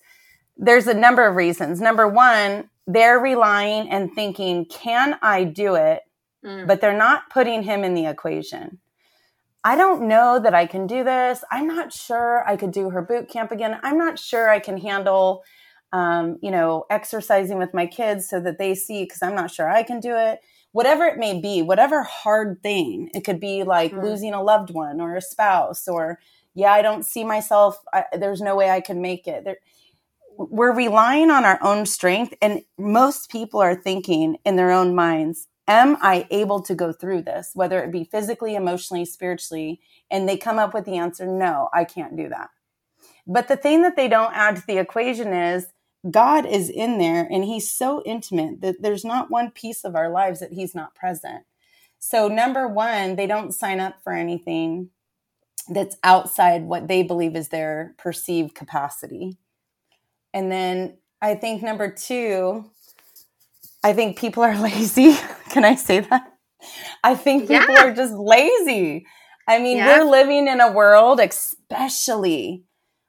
there's 0.57 0.87
a 0.87 0.93
number 0.93 1.25
of 1.25 1.35
reasons. 1.35 1.79
Number 1.79 2.07
one, 2.07 2.69
they're 2.87 3.19
relying 3.19 3.89
and 3.89 4.13
thinking, 4.13 4.65
can 4.65 5.17
I 5.21 5.43
do 5.43 5.75
it? 5.75 6.01
mm. 6.47 6.67
but 6.67 6.81
they're 6.81 6.97
not 6.97 7.29
putting 7.29 7.63
him 7.63 7.83
in 7.83 7.93
the 7.93 8.05
equation. 8.05 8.79
I 9.63 9.75
don't 9.75 10.07
know 10.07 10.39
that 10.39 10.53
I 10.53 10.65
can 10.65 10.87
do 10.87 11.03
this. 11.03 11.43
I'm 11.51 11.67
not 11.67 11.91
sure 11.91 12.47
I 12.47 12.55
could 12.55 12.71
do 12.71 12.89
her 12.91 13.01
boot 13.01 13.27
camp 13.27 13.51
again. 13.51 13.79
I'm 13.83 13.97
not 13.97 14.17
sure 14.17 14.49
I 14.49 14.59
can 14.59 14.77
handle, 14.77 15.43
um, 15.91 16.37
you 16.41 16.51
know, 16.51 16.85
exercising 16.89 17.57
with 17.57 17.73
my 17.73 17.85
kids 17.85 18.29
so 18.29 18.39
that 18.39 18.59
they 18.59 18.75
see, 18.75 19.03
because 19.03 19.21
I'm 19.21 19.35
not 19.35 19.51
sure 19.51 19.69
I 19.69 19.83
can 19.83 19.99
do 19.99 20.15
it. 20.15 20.39
Whatever 20.77 21.05
it 21.05 21.17
may 21.17 21.41
be, 21.41 21.63
whatever 21.63 22.03
hard 22.03 22.61
thing, 22.61 23.09
it 23.15 23.23
could 23.23 23.39
be 23.39 23.63
like 23.63 23.93
mm. 23.93 24.03
losing 24.03 24.35
a 24.35 24.43
loved 24.43 24.69
one 24.69 25.01
or 25.01 25.15
a 25.15 25.21
spouse, 25.21 25.87
or, 25.87 26.19
yeah, 26.53 26.71
I 26.71 26.83
don't 26.83 27.03
see 27.03 27.23
myself, 27.23 27.79
I, 27.91 28.05
there's 28.15 28.41
no 28.41 28.55
way 28.55 28.69
I 28.69 28.81
can 28.81 29.01
make 29.01 29.25
it. 29.27 29.43
There, 29.43 29.57
we're 30.37 30.75
relying 30.75 31.31
on 31.31 31.45
our 31.45 31.57
own 31.63 31.87
strength, 31.87 32.35
and 32.43 32.61
most 32.77 33.31
people 33.31 33.59
are 33.59 33.73
thinking 33.73 34.37
in 34.45 34.55
their 34.55 34.71
own 34.71 34.93
minds, 34.93 35.47
am 35.67 35.97
I 35.99 36.27
able 36.29 36.61
to 36.61 36.75
go 36.75 36.93
through 36.93 37.23
this, 37.23 37.49
whether 37.55 37.83
it 37.83 37.91
be 37.91 38.03
physically, 38.03 38.53
emotionally, 38.53 39.05
spiritually? 39.05 39.81
And 40.11 40.29
they 40.29 40.37
come 40.37 40.59
up 40.59 40.75
with 40.75 40.85
the 40.85 40.97
answer, 40.97 41.25
no, 41.25 41.69
I 41.73 41.85
can't 41.85 42.15
do 42.15 42.29
that. 42.29 42.49
But 43.25 43.47
the 43.47 43.57
thing 43.57 43.81
that 43.81 43.95
they 43.95 44.07
don't 44.07 44.35
add 44.35 44.57
to 44.57 44.63
the 44.67 44.77
equation 44.77 45.33
is 45.33 45.65
God 46.09 46.45
is 46.45 46.69
in 46.69 46.99
there 46.99 47.27
and 47.29 47.43
he's 47.43 47.69
so 47.69 48.01
intimate 48.05 48.61
that 48.61 48.81
there's 48.81 49.03
not 49.03 49.31
one 49.31 49.51
piece 49.51 49.83
of 49.83 49.95
our 49.95 50.09
lives 50.09 50.39
that 50.39 50.53
he's 50.53 50.75
not 50.75 50.95
present. 50.95 51.43
So, 51.99 52.27
number 52.27 52.67
one, 52.67 53.15
they 53.15 53.27
don't 53.27 53.53
sign 53.53 53.79
up 53.79 54.01
for 54.03 54.13
anything 54.13 54.89
that's 55.69 55.97
outside 56.03 56.63
what 56.63 56.87
they 56.87 57.03
believe 57.03 57.35
is 57.35 57.49
their 57.49 57.95
perceived 57.97 58.55
capacity. 58.55 59.37
And 60.33 60.51
then 60.51 60.97
I 61.21 61.35
think 61.35 61.63
number 61.63 61.91
two, 61.91 62.69
I 63.83 63.93
think 63.93 64.17
people 64.17 64.43
are 64.43 64.57
lazy. 64.59 65.17
Can 65.49 65.65
I 65.65 65.75
say 65.75 66.01
that? 66.01 66.33
I 67.03 67.15
think 67.15 67.47
people 67.47 67.73
yeah. 67.73 67.85
are 67.85 67.93
just 67.93 68.13
lazy. 68.13 69.05
I 69.47 69.59
mean, 69.59 69.77
yeah. 69.77 69.99
we're 69.99 70.09
living 70.09 70.47
in 70.47 70.59
a 70.59 70.71
world, 70.71 71.19
especially, 71.19 72.63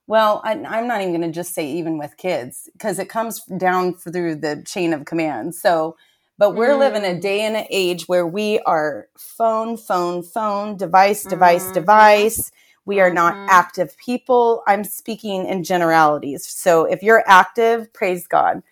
well, 0.09 0.40
I, 0.42 0.52
am 0.52 0.88
not 0.88 1.02
even 1.02 1.12
going 1.12 1.30
to 1.30 1.34
just 1.34 1.54
say 1.54 1.70
even 1.70 1.98
with 1.98 2.16
kids, 2.16 2.68
because 2.72 2.98
it 2.98 3.11
comes 3.11 3.44
down 3.44 3.94
through 3.94 4.36
the 4.36 4.62
chain 4.66 4.94
of 4.94 5.04
command. 5.04 5.54
So, 5.54 5.96
but 6.38 6.54
we're 6.54 6.70
mm. 6.70 6.78
living 6.78 7.04
a 7.04 7.20
day 7.20 7.42
and 7.42 7.54
an 7.56 7.66
age 7.68 8.09
where 8.09 8.26
we 8.26 8.59
are 8.61 9.09
phone, 9.18 9.76
phone, 9.76 10.22
phone, 10.22 10.78
device, 10.78 11.24
device, 11.24 11.66
mm. 11.66 11.74
device. 11.74 12.50
We 12.86 13.00
are 13.00 13.12
not 13.12 13.34
mm-hmm. 13.34 13.50
active 13.50 13.98
people. 13.98 14.62
I'm 14.66 14.82
speaking 14.82 15.46
in 15.46 15.62
generalities. 15.62 16.46
So 16.46 16.86
if 16.86 17.02
you're 17.02 17.22
active, 17.26 17.92
praise 17.92 18.26
God. 18.26 18.62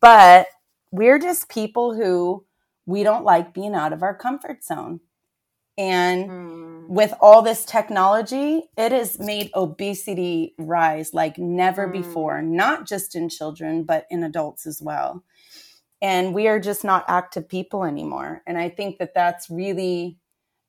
But 0.00 0.48
we're 0.90 1.18
just 1.18 1.48
people 1.48 1.94
who 1.94 2.44
we 2.84 3.02
don't 3.04 3.24
like 3.24 3.54
being 3.54 3.74
out 3.74 3.94
of 3.94 4.02
our 4.02 4.14
comfort 4.14 4.62
zone. 4.62 5.00
And 5.76 6.30
mm. 6.30 6.88
with 6.88 7.12
all 7.20 7.42
this 7.42 7.64
technology, 7.64 8.62
it 8.76 8.92
has 8.92 9.18
made 9.18 9.50
obesity 9.54 10.54
rise 10.58 11.12
like 11.12 11.38
never 11.38 11.88
mm. 11.88 11.92
before, 11.92 12.42
not 12.42 12.86
just 12.86 13.14
in 13.14 13.28
children, 13.28 13.82
but 13.84 14.06
in 14.10 14.22
adults 14.22 14.66
as 14.66 14.80
well. 14.80 15.24
And 16.00 16.34
we 16.34 16.48
are 16.48 16.60
just 16.60 16.84
not 16.84 17.04
active 17.08 17.48
people 17.48 17.84
anymore. 17.84 18.42
And 18.46 18.58
I 18.58 18.68
think 18.68 18.98
that 18.98 19.14
that's 19.14 19.50
really 19.50 20.18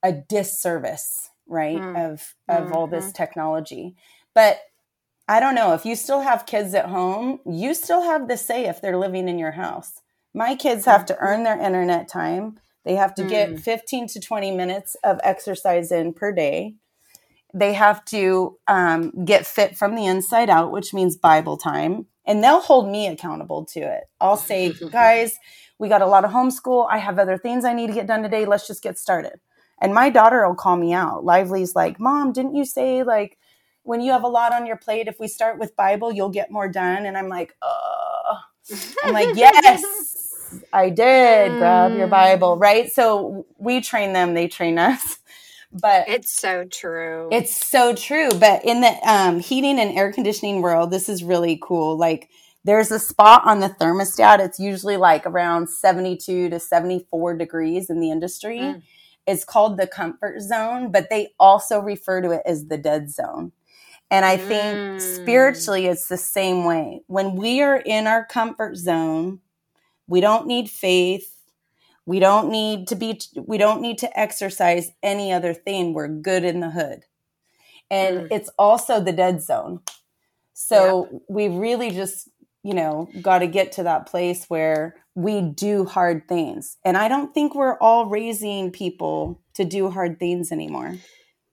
a 0.02 0.12
disservice, 0.12 1.30
right, 1.48 1.78
mm. 1.78 2.12
of, 2.14 2.36
of 2.48 2.66
mm-hmm. 2.66 2.74
all 2.74 2.88
this 2.88 3.06
mm-hmm. 3.06 3.14
technology. 3.14 3.96
But 4.34 4.60
I 5.28 5.40
don't 5.40 5.56
know 5.56 5.74
if 5.74 5.86
you 5.86 5.96
still 5.96 6.22
have 6.22 6.46
kids 6.46 6.74
at 6.74 6.86
home, 6.86 7.40
you 7.46 7.74
still 7.74 8.04
have 8.04 8.28
the 8.28 8.38
say 8.38 8.66
if 8.66 8.82
they're 8.82 8.98
living 8.98 9.28
in 9.28 9.40
your 9.40 9.52
house. 9.52 10.02
My 10.34 10.56
kids 10.56 10.86
have 10.86 11.06
to 11.08 11.18
earn 11.18 11.44
their 11.44 11.60
internet 11.60 12.08
time. 12.08 12.60
They 12.86 12.96
have 12.96 13.16
to 13.16 13.24
mm. 13.24 13.30
get 13.30 13.60
15 13.60 14.08
to 14.10 14.20
20 14.20 14.52
minutes 14.52 14.96
of 15.04 15.20
exercise 15.24 15.92
in 15.92 16.14
per 16.14 16.32
day. 16.32 16.76
They 17.54 17.74
have 17.74 18.06
to 18.06 18.58
um, 18.68 19.26
get 19.26 19.46
fit 19.48 19.78
from 19.78 19.96
the 19.96 20.06
inside 20.06 20.50
out, 20.50 20.72
which 20.72 20.94
means 20.94 21.18
Bible 21.18 21.58
time. 21.58 22.06
And 22.26 22.44
they'll 22.44 22.62
hold 22.62 22.90
me 22.90 23.08
accountable 23.08 23.66
to 23.74 23.80
it. 23.80 24.04
I'll 24.20 24.38
say, 24.38 24.74
guys, 24.92 25.38
we 25.80 25.90
got 25.90 26.02
a 26.02 26.08
lot 26.08 26.26
of 26.26 26.32
homeschool. 26.32 26.88
I 26.90 27.00
have 27.00 27.18
other 27.18 27.38
things 27.38 27.66
I 27.66 27.74
need 27.74 27.88
to 27.88 27.94
get 27.94 28.08
done 28.08 28.24
today. 28.24 28.46
Let's 28.46 28.68
just 28.68 28.84
get 28.84 28.98
started. 28.98 29.40
And 29.82 29.94
my 29.94 30.10
daughter 30.10 30.48
will 30.48 30.56
call 30.56 30.78
me 30.78 30.94
out. 30.94 31.26
Lively's 31.26 31.76
like, 31.76 32.00
Mom, 32.00 32.32
didn't 32.32 32.56
you 32.56 32.66
say 32.66 33.04
like 33.04 33.38
when 33.84 34.02
you 34.02 34.12
have 34.12 34.24
a 34.24 34.28
lot 34.28 34.54
on 34.54 34.66
your 34.66 34.78
plate, 34.78 35.08
if 35.08 35.20
we 35.20 35.28
start 35.28 35.60
with 35.60 35.76
Bible, 35.76 36.12
you'll 36.12 36.30
get 36.30 36.52
more 36.52 36.70
done? 36.70 37.06
And 37.06 37.18
I'm 37.18 37.30
like, 37.30 37.56
oh, 37.62 38.38
I'm 39.04 39.14
like, 39.14 39.30
yes, 39.36 40.15
I 40.72 40.90
did 40.90 41.52
mm. 41.52 41.58
grab 41.60 41.94
your 41.94 42.08
Bible, 42.08 42.58
mm. 42.58 42.62
right? 42.62 42.92
So 42.92 43.46
we 43.58 43.82
train 43.82 44.14
them, 44.14 44.34
they 44.34 44.48
train 44.48 44.78
us. 44.78 45.20
But 45.82 46.08
it's 46.08 46.32
so 46.32 46.64
true. 46.64 47.28
It's 47.34 47.54
so 47.54 47.94
true. 47.94 48.30
But 48.30 48.64
in 48.64 48.80
the 48.80 48.98
um, 49.04 49.42
heating 49.42 49.78
and 49.78 49.98
air 49.98 50.14
conditioning 50.14 50.62
world, 50.62 50.90
this 50.90 51.10
is 51.10 51.22
really 51.22 51.60
cool. 51.62 51.98
Like 51.98 52.30
there's 52.64 52.92
a 52.92 53.00
spot 53.00 53.42
on 53.46 53.60
the 53.60 53.68
thermostat. 53.68 54.40
It's 54.40 54.58
usually 54.58 54.96
like 54.96 55.26
around 55.26 55.70
72 55.70 56.50
to 56.50 56.60
74 56.60 57.38
degrees 57.38 57.90
in 57.90 58.00
the 58.00 58.10
industry. 58.10 58.60
Mm. 58.60 58.84
It's 59.28 59.44
called 59.44 59.78
the 59.78 59.88
comfort 59.88 60.40
zone, 60.40 60.92
but 60.92 61.10
they 61.10 61.30
also 61.40 61.80
refer 61.80 62.22
to 62.22 62.32
it 62.32 62.42
as 62.46 62.68
the 62.68 62.78
dead 62.78 63.12
zone. 63.12 63.52
And 64.10 64.24
I 64.24 64.38
think 64.38 65.02
mm. 65.02 65.02
spiritually, 65.02 65.88
it's 65.88 66.08
the 66.08 66.18
same 66.18 66.64
way. 66.64 67.02
When 67.08 67.36
we 67.36 67.62
are 67.62 67.78
in 67.78 68.08
our 68.08 68.26
comfort 68.26 68.78
zone, 68.78 69.42
we 70.08 70.22
don't 70.22 70.48
need 70.48 70.70
faith. 70.70 71.32
We 72.06 72.20
don't 72.20 72.50
need 72.50 72.88
to 72.90 72.96
be, 72.96 73.20
we 73.36 73.58
don't 73.58 73.82
need 73.82 73.98
to 74.00 74.20
exercise 74.20 74.92
any 75.02 75.32
other 75.32 75.54
thing. 75.54 75.94
We're 75.94 76.08
good 76.08 76.44
in 76.44 76.60
the 76.60 76.70
hood. 76.70 77.04
And 77.90 78.22
mm. 78.22 78.28
it's 78.32 78.50
also 78.60 79.00
the 79.00 79.12
dead 79.12 79.42
zone. 79.42 79.80
So 80.54 81.10
yeah. 81.12 81.20
we 81.30 81.48
really 81.48 81.92
just, 81.92 82.30
you 82.64 82.74
know, 82.74 83.10
got 83.22 83.40
to 83.40 83.48
get 83.48 83.72
to 83.74 83.84
that 83.84 84.06
place 84.06 84.46
where 84.48 84.96
we 85.16 85.42
do 85.42 85.86
hard 85.86 86.28
things. 86.28 86.78
And 86.84 86.98
I 86.98 87.08
don't 87.08 87.34
think 87.34 87.56
we're 87.56 87.78
all 87.80 88.06
raising 88.06 88.72
people 88.72 89.42
to 89.54 89.66
do 89.66 89.90
hard 89.90 90.20
things 90.20 90.52
anymore. 90.52 90.96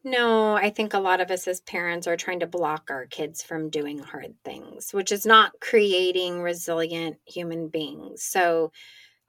No, 0.05 0.55
I 0.55 0.71
think 0.71 0.95
a 0.95 0.99
lot 0.99 1.21
of 1.21 1.31
us 1.31 1.47
as 1.47 1.61
parents 1.61 2.07
are 2.09 2.17
trying 2.17 2.41
to 2.41 2.47
block 2.47 2.91
our 2.91 3.07
kids 3.07 3.43
from 3.43 3.71
doing 3.71 3.99
hard 3.99 4.35
things, 4.45 4.93
which 4.93 5.13
is 5.13 5.25
not 5.25 5.53
creating 5.61 6.43
resilient 6.43 7.19
human 7.25 7.69
beings. 7.69 8.23
So 8.25 8.73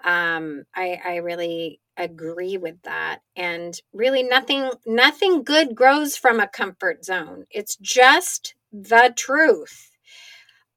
um, 0.03 0.63
I, 0.76 0.99
I 1.03 1.15
really 1.17 1.80
agree 1.95 2.57
with 2.57 2.82
that. 2.84 3.19
And 3.36 3.80
really 3.93 4.24
nothing 4.24 4.71
nothing 4.86 5.43
good 5.43 5.76
grows 5.76 6.17
from 6.17 6.39
a 6.39 6.47
comfort 6.47 7.05
zone. 7.05 7.45
It's 7.51 7.76
just 7.76 8.55
the 8.71 9.13
truth. 9.15 9.91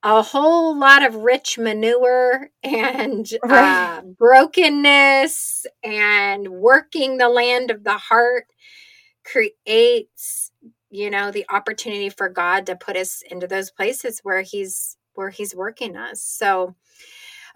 A 0.03 0.23
whole 0.23 0.79
lot 0.79 1.05
of 1.05 1.17
rich 1.17 1.59
manure 1.59 2.51
and 2.63 3.27
right. 3.43 3.99
uh, 3.99 4.03
brokenness 4.03 5.67
and 5.83 6.49
working 6.49 7.17
the 7.17 7.31
land 7.31 7.71
of 7.71 7.83
the 7.83 7.97
heart 7.97 8.47
creates 9.31 10.51
you 10.91 11.11
know, 11.11 11.31
the 11.31 11.47
opportunity 11.51 12.09
for 12.09 12.29
God 12.29 12.67
to 12.67 12.77
put 12.77 12.97
us 12.97 13.23
into 13.29 13.47
those 13.47 13.71
places 13.71 14.21
where 14.23 14.43
he's 14.43 14.97
where 15.15 15.31
he's 15.31 15.55
working 15.55 15.97
us. 15.97 16.23
So 16.23 16.75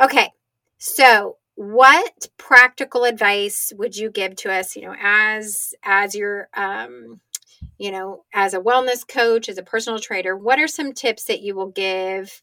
okay. 0.01 0.31
So 0.79 1.37
what 1.55 2.29
practical 2.39 3.05
advice 3.05 3.73
would 3.77 3.97
you 3.97 4.11
give 4.11 4.37
to 4.37 4.53
us, 4.53 4.77
you 4.77 4.83
know, 4.83 4.95
as 5.01 5.75
as 5.85 6.14
your 6.14 6.49
um 6.55 7.21
you 7.79 7.91
know, 7.91 8.25
as 8.35 8.55
a 8.55 8.61
wellness 8.61 9.07
coach, 9.07 9.49
as 9.49 9.59
a 9.59 9.62
personal 9.62 9.99
trainer, 9.99 10.37
what 10.37 10.59
are 10.59 10.68
some 10.68 10.93
tips 10.93 11.25
that 11.25 11.41
you 11.41 11.55
will 11.55 11.71
give 11.71 12.43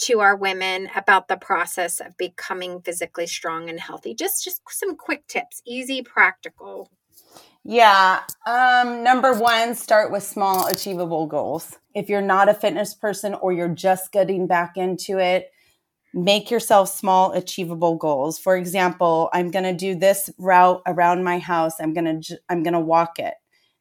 to 0.00 0.20
our 0.20 0.36
women 0.36 0.88
about 0.94 1.28
the 1.28 1.36
process 1.36 2.00
of 2.00 2.16
becoming 2.16 2.80
physically 2.82 3.26
strong 3.26 3.70
and 3.70 3.80
healthy? 3.80 4.14
Just 4.14 4.44
just 4.44 4.60
some 4.68 4.96
quick 4.96 5.26
tips, 5.26 5.62
easy, 5.66 6.02
practical. 6.02 6.90
Yeah. 7.70 8.20
Um, 8.46 9.04
number 9.04 9.34
one, 9.34 9.74
start 9.74 10.10
with 10.10 10.22
small, 10.22 10.68
achievable 10.68 11.26
goals. 11.26 11.76
If 11.94 12.08
you're 12.08 12.22
not 12.22 12.48
a 12.48 12.54
fitness 12.54 12.94
person 12.94 13.34
or 13.34 13.52
you're 13.52 13.68
just 13.68 14.10
getting 14.10 14.46
back 14.46 14.78
into 14.78 15.18
it, 15.18 15.50
make 16.14 16.50
yourself 16.50 16.88
small, 16.88 17.32
achievable 17.32 17.96
goals. 17.96 18.38
For 18.38 18.56
example, 18.56 19.28
I'm 19.34 19.50
going 19.50 19.66
to 19.66 19.74
do 19.74 19.94
this 19.94 20.30
route 20.38 20.80
around 20.86 21.24
my 21.24 21.38
house. 21.40 21.74
I'm 21.78 21.92
going 21.92 22.22
to 22.22 22.38
I'm 22.48 22.62
going 22.62 22.72
to 22.72 22.80
walk 22.80 23.18
it. 23.18 23.34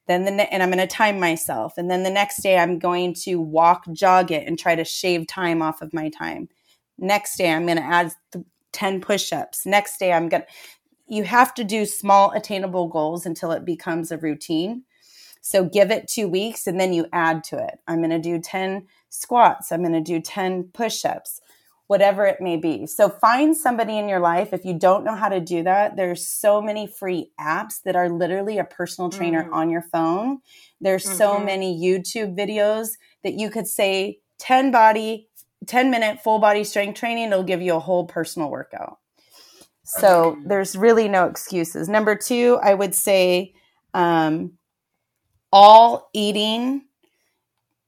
Then 0.08 0.26
the 0.26 0.54
and 0.54 0.62
I'm 0.62 0.70
going 0.70 0.86
to 0.86 0.94
time 0.94 1.18
myself. 1.18 1.78
And 1.78 1.90
then 1.90 2.04
the 2.04 2.10
next 2.10 2.44
day 2.44 2.58
I'm 2.58 2.80
going 2.80 3.14
to 3.24 3.40
walk, 3.40 3.86
jog 3.94 4.32
it, 4.32 4.46
and 4.46 4.60
try 4.60 4.76
to 4.76 4.84
shave 4.84 5.28
time 5.28 5.62
off 5.62 5.82
of 5.82 5.94
my 5.94 6.10
time. 6.10 6.50
Next 6.98 7.38
day 7.38 7.54
I'm 7.54 7.66
going 7.66 7.78
to 7.78 7.84
add 7.84 8.12
th- 8.34 8.44
10 8.74 9.00
push-ups. 9.00 9.66
Next 9.66 9.98
day 9.98 10.12
I'm 10.12 10.28
to 10.28 10.46
you 11.08 11.24
have 11.24 11.54
to 11.56 11.64
do 11.64 11.86
small 11.86 12.32
attainable 12.32 12.88
goals 12.88 13.26
until 13.26 13.52
it 13.52 13.66
becomes 13.66 14.12
a 14.12 14.18
routine. 14.18 14.84
So 15.42 15.64
give 15.64 15.92
it 15.92 16.08
2 16.08 16.28
weeks 16.28 16.68
and 16.68 16.80
then 16.80 16.94
you 16.94 17.08
add 17.14 17.44
to 17.46 17.58
it. 17.58 17.80
I'm 17.88 18.00
going 18.00 18.10
to 18.10 18.20
do 18.20 18.40
10 18.40 18.88
squats, 19.10 19.72
I'm 19.72 19.82
going 19.82 19.94
to 19.94 20.02
do 20.02 20.20
10 20.20 20.70
push-ups 20.74 21.42
whatever 21.88 22.26
it 22.26 22.42
may 22.42 22.58
be. 22.58 22.86
So 22.86 23.10
find 23.10 23.56
somebody 23.56 23.98
in 23.98 24.10
your 24.10 24.20
life. 24.20 24.54
If 24.54 24.66
you 24.66 24.78
don't 24.78 25.06
know 25.06 25.16
how 25.16 25.30
to 25.30 25.40
do 25.40 25.64
that, 25.64 25.96
there's 25.96 26.26
so 26.26 26.62
many 26.62 26.86
free 26.86 27.32
apps 27.40 27.82
that 27.84 27.96
are 27.96 28.10
literally 28.10 28.58
a 28.58 28.66
personal 28.66 29.10
trainer 29.10 29.46
mm. 29.46 29.54
on 29.54 29.70
your 29.70 29.82
phone. 29.82 30.40
There's 30.82 31.06
mm-hmm. 31.06 31.16
so 31.16 31.40
many 31.40 31.82
YouTube 31.82 32.38
videos 32.38 32.90
that 33.24 33.34
you 33.34 33.50
could 33.50 33.68
say 33.68 34.20
10 34.40 34.72
body, 34.72 35.30
10 35.66 35.90
minute 35.90 36.22
full 36.22 36.40
body 36.40 36.66
strength 36.66 37.00
training. 37.00 37.28
It'll 37.28 37.44
give 37.44 37.62
you 37.62 37.76
a 37.76 37.80
whole 37.80 38.06
personal 38.06 38.52
workout. 38.52 39.00
So 39.88 40.38
there's 40.46 40.76
really 40.76 41.08
no 41.08 41.28
excuses. 41.28 41.88
Number 41.88 42.14
two, 42.14 42.60
I 42.62 42.74
would 42.74 42.94
say 42.94 43.54
um, 43.94 44.58
all 45.52 46.10
eating 46.14 46.84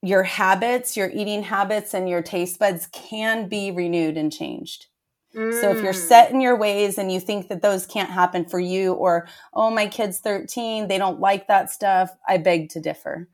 your 0.02 0.22
habits, 0.22 0.96
your 0.96 1.10
eating 1.10 1.42
habits, 1.42 1.92
and 1.92 2.08
your 2.08 2.22
taste 2.22 2.58
buds 2.58 2.86
can 2.86 3.48
be 3.48 3.70
renewed 3.70 4.16
and 4.16 4.32
changed. 4.32 4.86
Mm. 5.34 5.60
So 5.60 5.70
if 5.70 5.82
you're 5.82 5.92
mm. 5.92 6.08
set 6.08 6.30
in 6.30 6.40
your 6.40 6.56
ways 6.56 6.96
and 6.96 7.12
you 7.12 7.20
think 7.20 7.48
that 7.48 7.60
those 7.60 7.86
can't 7.86 8.08
happen 8.08 8.46
for 8.46 8.58
you, 8.58 8.94
or, 8.94 9.28
oh, 9.52 9.70
my 9.70 9.86
kid's 9.86 10.20
13, 10.20 10.88
they 10.88 10.96
don't 10.96 11.20
like 11.20 11.48
that 11.48 11.70
stuff, 11.70 12.10
I 12.26 12.38
beg 12.38 12.70
to 12.70 12.80
differ. 12.80 13.28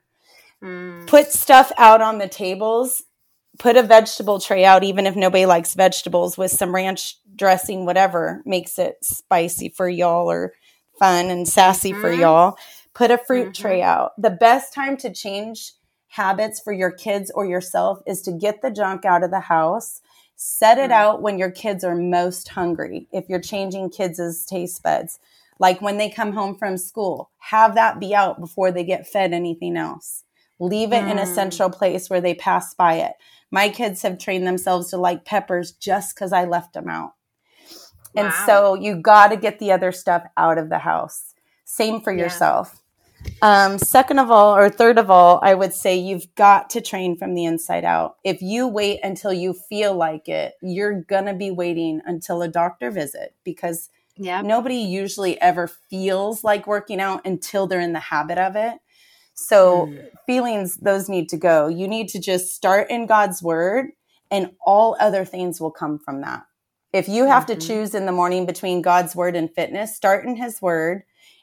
Mm. 0.63 1.07
Put 1.07 1.31
stuff 1.31 1.71
out 1.79 2.03
on 2.03 2.19
the 2.19 2.29
tables. 2.29 3.03
Put 3.59 3.77
a 3.77 3.83
vegetable 3.83 4.39
tray 4.39 4.65
out, 4.65 4.85
even 4.85 5.07
if 5.07 5.17
nobody 5.17 5.47
likes 5.47 5.75
vegetables, 5.75 6.37
with 6.37 6.51
some 6.51 6.75
ranch 6.75 7.17
dressing, 7.35 7.87
whatever 7.87 8.43
makes 8.45 8.79
it 8.79 8.99
spicy 9.03 9.69
for 9.69 9.89
y'all 9.89 10.31
or 10.31 10.53
fun 10.99 11.27
and 11.31 11.49
sassy 11.49 11.93
mm-hmm. 11.93 12.01
for 12.01 12.13
y'all. 12.13 12.57
Put 12.95 13.11
a 13.11 13.19
fruit 13.19 13.53
mm-hmm. 13.53 13.63
tray 13.63 13.83
out. 13.83 14.13
The 14.19 14.31
best 14.31 14.73
time 14.73 14.97
to 14.99 15.13
change 15.13 15.73
habits 16.09 16.61
for 16.61 16.73
your 16.73 16.91
kids 16.91 17.31
or 17.35 17.45
yourself 17.45 18.01
is 18.07 18.23
to 18.23 18.33
get 18.33 18.63
the 18.63 18.71
junk 18.71 19.05
out 19.05 19.23
of 19.23 19.31
the 19.31 19.41
house. 19.41 20.01
Set 20.37 20.79
it 20.79 20.91
mm. 20.91 20.95
out 20.95 21.23
when 21.23 21.39
your 21.39 21.51
kids 21.51 21.83
are 21.83 21.97
most 21.97 22.49
hungry. 22.49 23.09
If 23.13 23.27
you're 23.29 23.41
changing 23.41 23.91
kids' 23.91 24.45
taste 24.45 24.83
buds, 24.83 25.19
like 25.59 25.81
when 25.81 25.97
they 25.97 26.11
come 26.11 26.33
home 26.33 26.57
from 26.57 26.77
school, 26.77 27.31
have 27.39 27.75
that 27.75 27.99
be 28.01 28.15
out 28.15 28.41
before 28.41 28.71
they 28.71 28.85
get 28.85 29.07
fed 29.07 29.33
anything 29.33 29.77
else. 29.77 30.25
Leave 30.59 30.93
it 30.93 31.05
mm. 31.05 31.11
in 31.11 31.19
a 31.19 31.23
mm. 31.23 31.35
central 31.35 31.71
place 31.71 32.09
where 32.09 32.21
they 32.21 32.35
pass 32.35 32.75
by 32.75 32.95
it. 32.95 33.13
My 33.51 33.69
kids 33.69 34.03
have 34.03 34.19
trained 34.19 34.47
themselves 34.47 34.91
to 34.91 34.97
like 34.97 35.25
peppers 35.25 35.73
just 35.73 36.15
because 36.15 36.33
I 36.33 36.45
left 36.45 36.73
them 36.73 36.89
out. 36.89 37.13
Wow. 38.15 38.25
And 38.25 38.35
so 38.47 38.75
you 38.75 38.97
got 38.97 39.29
to 39.29 39.37
get 39.37 39.59
the 39.59 39.73
other 39.73 39.93
stuff 39.93 40.25
out 40.37 40.59
of 40.59 40.69
the 40.69 40.79
house. 40.79 41.35
Same 41.65 42.01
for 42.01 42.13
yeah. 42.13 42.25
yourself. 42.25 42.83
Um, 43.43 43.79
second 43.79 44.19
of 44.19 44.31
all, 44.31 44.57
or 44.57 44.71
third 44.71 44.99
of 44.99 45.11
all, 45.11 45.41
I 45.43 45.55
would 45.55 45.75
say 45.75 45.97
you've 45.97 46.33
got 46.35 46.71
to 46.71 46.81
train 46.81 47.17
from 47.17 47.35
the 47.35 47.45
inside 47.45 47.85
out. 47.85 48.17
If 48.25 48.41
you 48.41 48.67
wait 48.69 49.01
until 49.03 49.33
you 49.33 49.53
feel 49.53 49.95
like 49.95 50.29
it, 50.29 50.55
you're 50.63 51.03
going 51.03 51.27
to 51.27 51.35
be 51.35 51.51
waiting 51.51 52.01
until 52.07 52.43
a 52.43 52.49
doctor 52.49 52.91
visit 52.91 53.35
because 53.45 53.91
yep. 54.17 54.45
nobody 54.45 54.77
usually 54.77 55.41
ever 55.41 55.67
feels 55.67 56.45
like 56.45 56.67
working 56.67 57.01
out 57.01 57.27
until 57.27 57.67
they're 57.67 57.81
in 57.81 57.93
the 57.93 58.01
habit 58.01 58.39
of 58.39 58.57
it. 58.57 58.79
So, 59.37 59.87
mm. 59.87 60.09
feelings, 60.27 60.77
those 60.77 61.09
need 61.09 61.29
to 61.29 61.37
go. 61.37 61.69
You 61.69 61.87
need 61.87 62.09
to 62.09 62.19
just 62.19 62.55
start 62.55 62.91
in 62.91 63.07
God's 63.07 63.43
word, 63.43 63.91
and 64.31 64.51
all 64.65 64.97
other 64.99 65.25
things 65.25 65.61
will 65.61 65.71
come 65.71 65.99
from 65.99 66.23
that. 66.23 66.45
If 66.93 67.09
you 67.09 67.27
have 67.27 67.45
mm-hmm. 67.45 67.59
to 67.59 67.67
choose 67.67 67.95
in 67.95 68.07
the 68.07 68.13
morning 68.13 68.47
between 68.47 68.83
God's 68.83 69.15
word 69.15 69.37
and 69.37 69.53
fitness, 69.55 69.95
start 69.95 70.25
in 70.25 70.37
his 70.37 70.61
word 70.63 71.03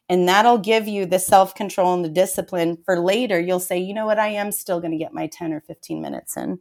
and 0.10 0.28
that'll 0.28 0.58
give 0.58 0.88
you 0.88 1.06
the 1.06 1.20
self 1.20 1.56
control 1.56 1.94
and 1.94 2.04
the 2.04 2.10
discipline 2.10 2.78
for 2.86 3.00
later. 3.00 3.40
You'll 3.40 3.60
say, 3.60 3.80
you 3.80 3.94
know 3.94 4.06
what, 4.06 4.20
I 4.20 4.30
am 4.30 4.52
still 4.52 4.80
going 4.80 4.92
to 4.92 4.98
get 4.98 5.14
my 5.14 5.28
10 5.28 5.54
or 5.54 5.62
15 5.62 6.02
minutes 6.02 6.38
in. 6.38 6.60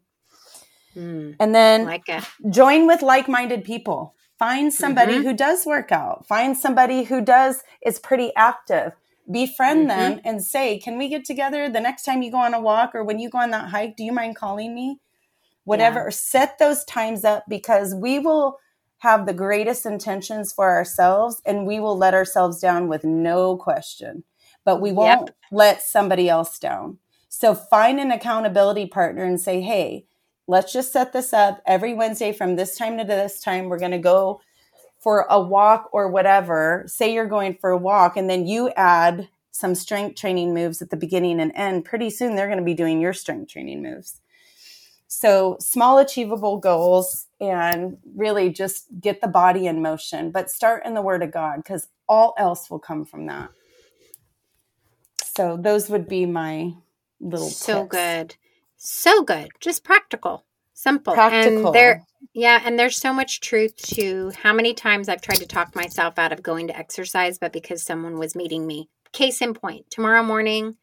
Mm, 0.96 1.36
and 1.40 1.54
then 1.54 1.84
like 1.84 2.04
join 2.50 2.86
with 2.86 3.02
like 3.02 3.28
minded 3.28 3.64
people. 3.64 4.14
Find 4.38 4.72
somebody 4.72 5.14
mm-hmm. 5.14 5.28
who 5.28 5.34
does 5.34 5.64
work 5.64 5.92
out, 5.92 6.26
find 6.26 6.56
somebody 6.56 7.04
who 7.04 7.20
does, 7.20 7.62
is 7.84 7.98
pretty 7.98 8.32
active. 8.34 8.92
Befriend 9.30 9.88
mm-hmm. 9.88 10.00
them 10.00 10.20
and 10.24 10.44
say, 10.44 10.78
Can 10.78 10.98
we 10.98 11.08
get 11.08 11.24
together 11.24 11.68
the 11.68 11.80
next 11.80 12.04
time 12.04 12.22
you 12.22 12.30
go 12.30 12.38
on 12.38 12.54
a 12.54 12.60
walk 12.60 12.94
or 12.94 13.04
when 13.04 13.18
you 13.18 13.30
go 13.30 13.38
on 13.38 13.50
that 13.50 13.70
hike? 13.70 13.96
Do 13.96 14.04
you 14.04 14.12
mind 14.12 14.36
calling 14.36 14.74
me? 14.74 14.98
Whatever. 15.64 16.04
Yeah. 16.04 16.10
Set 16.10 16.58
those 16.58 16.84
times 16.84 17.24
up 17.24 17.44
because 17.48 17.94
we 17.94 18.18
will 18.18 18.58
have 18.98 19.26
the 19.26 19.34
greatest 19.34 19.84
intentions 19.84 20.52
for 20.52 20.70
ourselves 20.70 21.42
and 21.44 21.66
we 21.66 21.80
will 21.80 21.96
let 21.96 22.14
ourselves 22.14 22.60
down 22.60 22.88
with 22.88 23.04
no 23.04 23.56
question, 23.56 24.22
but 24.64 24.80
we 24.80 24.92
won't 24.92 25.26
yep. 25.26 25.36
let 25.50 25.82
somebody 25.82 26.28
else 26.28 26.58
down. 26.58 26.98
So 27.28 27.54
find 27.54 27.98
an 27.98 28.12
accountability 28.12 28.86
partner 28.86 29.24
and 29.24 29.40
say, 29.40 29.60
hey, 29.60 30.06
let's 30.46 30.72
just 30.72 30.92
set 30.92 31.12
this 31.12 31.32
up 31.32 31.62
every 31.66 31.94
Wednesday 31.94 32.32
from 32.32 32.54
this 32.54 32.76
time 32.76 32.98
to 32.98 33.04
this 33.04 33.40
time. 33.40 33.68
We're 33.68 33.78
going 33.78 33.90
to 33.90 33.98
go 33.98 34.40
for 35.02 35.26
a 35.28 35.40
walk 35.40 35.88
or 35.92 36.08
whatever. 36.08 36.84
Say 36.86 37.12
you're 37.12 37.26
going 37.26 37.56
for 37.60 37.70
a 37.70 37.76
walk 37.76 38.16
and 38.16 38.30
then 38.30 38.46
you 38.46 38.70
add 38.70 39.28
some 39.50 39.74
strength 39.74 40.16
training 40.18 40.54
moves 40.54 40.80
at 40.80 40.90
the 40.90 40.96
beginning 40.96 41.40
and 41.40 41.52
end. 41.54 41.84
Pretty 41.84 42.08
soon 42.08 42.36
they're 42.36 42.46
going 42.46 42.58
to 42.58 42.64
be 42.64 42.74
doing 42.74 43.00
your 43.00 43.12
strength 43.12 43.50
training 43.50 43.82
moves. 43.82 44.20
So, 45.08 45.58
small, 45.60 45.98
achievable 45.98 46.56
goals 46.56 47.26
and 47.38 47.98
really 48.16 48.48
just 48.48 48.86
get 48.98 49.20
the 49.20 49.28
body 49.28 49.66
in 49.66 49.82
motion, 49.82 50.30
but 50.30 50.50
start 50.50 50.86
in 50.86 50.94
the 50.94 51.02
Word 51.02 51.22
of 51.22 51.30
God 51.30 51.56
because 51.56 51.88
all 52.08 52.34
else 52.38 52.70
will 52.70 52.78
come 52.78 53.04
from 53.04 53.26
that. 53.26 53.50
So, 55.22 55.58
those 55.58 55.90
would 55.90 56.08
be 56.08 56.24
my 56.24 56.74
little 57.20 57.50
so 57.50 57.82
tips. 57.82 57.90
good. 57.90 58.36
So 58.78 59.22
good. 59.22 59.50
Just 59.60 59.84
practical, 59.84 60.44
simple. 60.82 61.14
Practical. 61.14 61.66
And 61.66 61.74
there, 61.74 62.04
yeah, 62.34 62.60
and 62.64 62.78
there's 62.78 62.98
so 62.98 63.12
much 63.12 63.40
truth 63.40 63.76
to 63.94 64.32
how 64.42 64.52
many 64.52 64.74
times 64.74 65.08
I've 65.08 65.22
tried 65.22 65.38
to 65.38 65.46
talk 65.46 65.74
myself 65.74 66.18
out 66.18 66.32
of 66.32 66.42
going 66.42 66.68
to 66.68 66.76
exercise, 66.76 67.38
but 67.38 67.52
because 67.52 67.82
someone 67.82 68.18
was 68.18 68.34
meeting 68.34 68.66
me. 68.66 68.88
Case 69.12 69.42
in 69.42 69.54
point, 69.54 69.90
tomorrow 69.90 70.22
morning, 70.22 70.76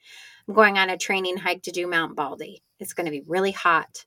I'm 0.47 0.53
going 0.53 0.77
on 0.77 0.89
a 0.89 0.97
training 0.97 1.37
hike 1.37 1.63
to 1.63 1.71
do 1.71 1.87
Mount 1.87 2.15
Baldy. 2.15 2.61
It's 2.79 2.93
going 2.93 3.05
to 3.05 3.11
be 3.11 3.23
really 3.27 3.51
hot. 3.51 4.05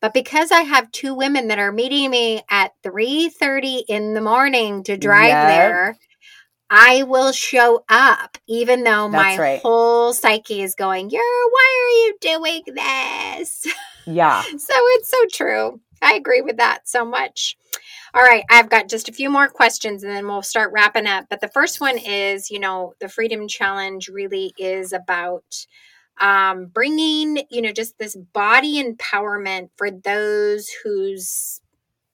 But 0.00 0.14
because 0.14 0.52
I 0.52 0.60
have 0.60 0.92
two 0.92 1.14
women 1.14 1.48
that 1.48 1.58
are 1.58 1.72
meeting 1.72 2.10
me 2.10 2.42
at 2.50 2.72
3:30 2.84 3.84
in 3.88 4.14
the 4.14 4.20
morning 4.20 4.84
to 4.84 4.96
drive 4.96 5.28
yep. 5.28 5.48
there, 5.48 5.96
I 6.70 7.04
will 7.04 7.32
show 7.32 7.84
up 7.88 8.38
even 8.48 8.82
though 8.82 9.08
That's 9.10 9.38
my 9.38 9.38
right. 9.38 9.60
whole 9.60 10.12
psyche 10.12 10.62
is 10.62 10.74
going, 10.74 11.10
"You're 11.10 11.22
why 11.22 11.76
are 11.82 11.94
you 12.06 12.16
doing 12.20 12.62
this?" 12.74 13.66
Yeah. 14.06 14.42
so 14.58 14.74
it's 14.74 15.10
so 15.10 15.18
true. 15.32 15.80
I 16.02 16.14
agree 16.14 16.42
with 16.42 16.58
that 16.58 16.88
so 16.88 17.04
much. 17.04 17.56
All 18.14 18.22
right, 18.22 18.44
I've 18.50 18.70
got 18.70 18.88
just 18.88 19.08
a 19.08 19.12
few 19.12 19.30
more 19.30 19.48
questions 19.48 20.02
and 20.02 20.12
then 20.12 20.26
we'll 20.26 20.42
start 20.42 20.72
wrapping 20.72 21.06
up. 21.06 21.26
But 21.28 21.40
the 21.40 21.48
first 21.48 21.80
one 21.80 21.98
is, 21.98 22.50
you 22.50 22.58
know, 22.58 22.94
the 23.00 23.08
Freedom 23.08 23.48
Challenge 23.48 24.08
really 24.08 24.54
is 24.58 24.92
about 24.92 25.66
um, 26.20 26.66
bringing, 26.66 27.42
you 27.50 27.60
know, 27.60 27.72
just 27.72 27.98
this 27.98 28.16
body 28.16 28.82
empowerment 28.82 29.70
for 29.76 29.90
those 29.90 30.70
whose 30.82 31.60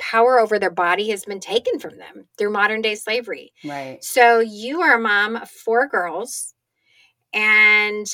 power 0.03 0.41
over 0.41 0.59
their 0.59 0.71
body 0.71 1.11
has 1.11 1.25
been 1.25 1.39
taken 1.39 1.79
from 1.79 1.97
them 1.97 2.27
through 2.37 2.51
modern 2.51 2.83
day 2.83 2.97
slavery. 2.97 3.53
Right. 3.65 4.03
So 4.03 4.41
you 4.41 4.81
are 4.81 4.97
a 4.97 5.01
mom 5.01 5.37
of 5.37 5.49
four 5.49 5.87
girls. 5.87 6.55
And 7.33 8.07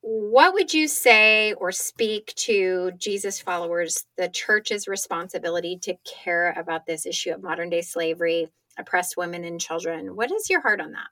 what 0.00 0.54
would 0.54 0.74
you 0.74 0.88
say 0.88 1.52
or 1.54 1.70
speak 1.70 2.34
to 2.36 2.90
Jesus 2.98 3.40
followers, 3.40 4.04
the 4.18 4.28
church's 4.28 4.88
responsibility 4.88 5.78
to 5.82 5.94
care 6.04 6.52
about 6.58 6.84
this 6.84 7.06
issue 7.06 7.30
of 7.30 7.42
modern 7.42 7.70
day 7.70 7.82
slavery, 7.82 8.48
oppressed 8.76 9.16
women 9.16 9.44
and 9.44 9.60
children? 9.60 10.16
What 10.16 10.32
is 10.32 10.50
your 10.50 10.60
heart 10.60 10.80
on 10.80 10.92
that? 10.92 11.08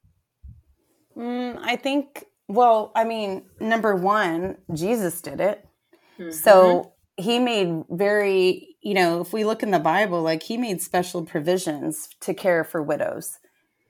Mm, 1.16 1.60
I 1.62 1.76
think, 1.76 2.24
well, 2.48 2.90
I 2.96 3.04
mean, 3.04 3.44
number 3.60 3.94
one, 3.94 4.56
Jesus 4.72 5.20
did 5.20 5.40
it. 5.40 5.64
Mm-hmm. 6.18 6.32
So 6.32 6.92
he 7.16 7.38
made 7.38 7.84
very, 7.88 8.73
you 8.84 8.92
know, 8.92 9.22
if 9.22 9.32
we 9.32 9.44
look 9.44 9.62
in 9.62 9.70
the 9.70 9.78
Bible, 9.78 10.22
like 10.22 10.42
he 10.42 10.58
made 10.58 10.82
special 10.82 11.24
provisions 11.24 12.10
to 12.20 12.34
care 12.34 12.62
for 12.62 12.82
widows. 12.82 13.38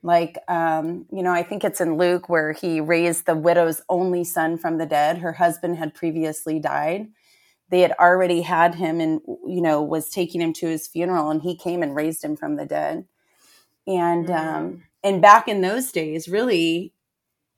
Like, 0.01 0.37
um, 0.47 1.05
you 1.11 1.21
know, 1.21 1.33
I 1.33 1.43
think 1.43 1.65
it's 1.65 1.81
in 1.81 1.97
Luke 1.97 2.29
where 2.29 2.53
he 2.53 2.79
raised 2.79 3.25
the 3.25 3.35
widow's 3.35 3.81
only 3.89 4.23
son 4.23 4.57
from 4.57 4.77
the 4.77 4.85
dead. 4.85 5.17
Her 5.17 5.33
husband 5.33 5.77
had 5.77 5.93
previously 5.93 6.59
died. 6.59 7.09
They 7.69 7.81
had 7.81 7.91
already 7.99 8.43
had 8.43 8.75
him 8.75 9.01
and, 9.01 9.19
you 9.45 9.61
know, 9.61 9.81
was 9.81 10.09
taking 10.09 10.39
him 10.39 10.53
to 10.53 10.67
his 10.67 10.87
funeral, 10.87 11.29
and 11.29 11.41
he 11.41 11.57
came 11.57 11.83
and 11.83 11.95
raised 11.95 12.23
him 12.23 12.37
from 12.37 12.55
the 12.55 12.65
dead. 12.65 13.05
And, 13.87 14.27
mm. 14.27 14.39
um, 14.39 14.83
and 15.03 15.21
back 15.21 15.47
in 15.49 15.61
those 15.61 15.91
days, 15.91 16.29
really, 16.29 16.93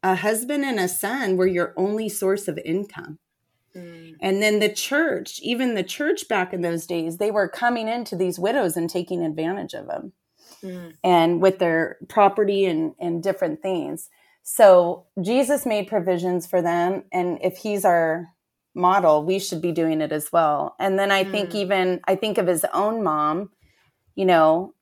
a 0.02 0.16
husband 0.16 0.64
and 0.64 0.80
a 0.80 0.88
son 0.88 1.38
were 1.38 1.46
your 1.46 1.74
only 1.78 2.10
source 2.10 2.48
of 2.48 2.58
income. 2.66 3.20
Mm. 3.78 4.16
And 4.22 4.42
then 4.42 4.60
the 4.60 4.72
church, 4.72 5.40
even 5.42 5.76
the 5.76 5.84
church 5.84 6.28
back 6.28 6.54
in 6.54 6.62
those 6.62 6.86
days, 6.86 7.18
they 7.18 7.32
were 7.32 7.48
coming 7.48 7.88
into 7.88 8.16
these 8.16 8.40
widows 8.40 8.76
and 8.76 8.90
taking 8.90 9.24
advantage 9.24 9.74
of 9.74 9.88
them 9.88 10.14
mm. 10.64 10.94
and 11.04 11.42
with 11.42 11.60
their 11.60 11.98
property 12.10 12.66
and, 12.66 12.94
and 13.00 13.22
different 13.22 13.62
things. 13.62 14.10
So 14.44 15.06
Jesus 15.22 15.66
made 15.66 15.88
provisions 15.88 16.48
for 16.48 16.62
them. 16.62 17.04
And 17.12 17.40
if 17.42 17.58
he's 17.58 17.86
our 17.86 18.30
model, 18.74 19.24
we 19.24 19.40
should 19.40 19.62
be 19.62 19.72
doing 19.72 20.02
it 20.02 20.12
as 20.12 20.32
well. 20.32 20.76
And 20.80 20.98
then 20.98 21.12
I 21.12 21.24
mm. 21.24 21.32
think 21.32 21.54
even, 21.54 22.02
I 22.06 22.16
think 22.16 22.38
of 22.38 22.48
his 22.48 22.66
own 22.74 23.04
mom, 23.04 23.52
you 24.16 24.26
know, 24.26 24.74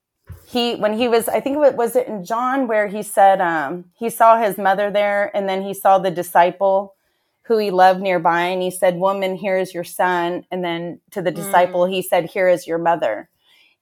he 0.47 0.75
when 0.75 0.93
he 0.93 1.07
was 1.07 1.27
i 1.29 1.39
think 1.39 1.57
it 1.57 1.75
was 1.75 1.95
it 1.95 2.07
in 2.07 2.25
john 2.25 2.67
where 2.67 2.87
he 2.87 3.03
said 3.03 3.39
um, 3.41 3.85
he 3.93 4.09
saw 4.09 4.39
his 4.39 4.57
mother 4.57 4.89
there 4.89 5.35
and 5.35 5.47
then 5.47 5.61
he 5.61 5.73
saw 5.73 5.99
the 5.99 6.11
disciple 6.11 6.94
who 7.47 7.57
he 7.57 7.71
loved 7.71 8.01
nearby 8.01 8.41
and 8.41 8.61
he 8.61 8.71
said 8.71 8.95
woman 8.95 9.35
here 9.35 9.57
is 9.57 9.73
your 9.73 9.83
son 9.83 10.43
and 10.51 10.63
then 10.63 10.99
to 11.11 11.21
the 11.21 11.31
disciple 11.31 11.81
mm. 11.81 11.91
he 11.91 12.01
said 12.01 12.25
here 12.25 12.47
is 12.47 12.67
your 12.67 12.77
mother 12.77 13.29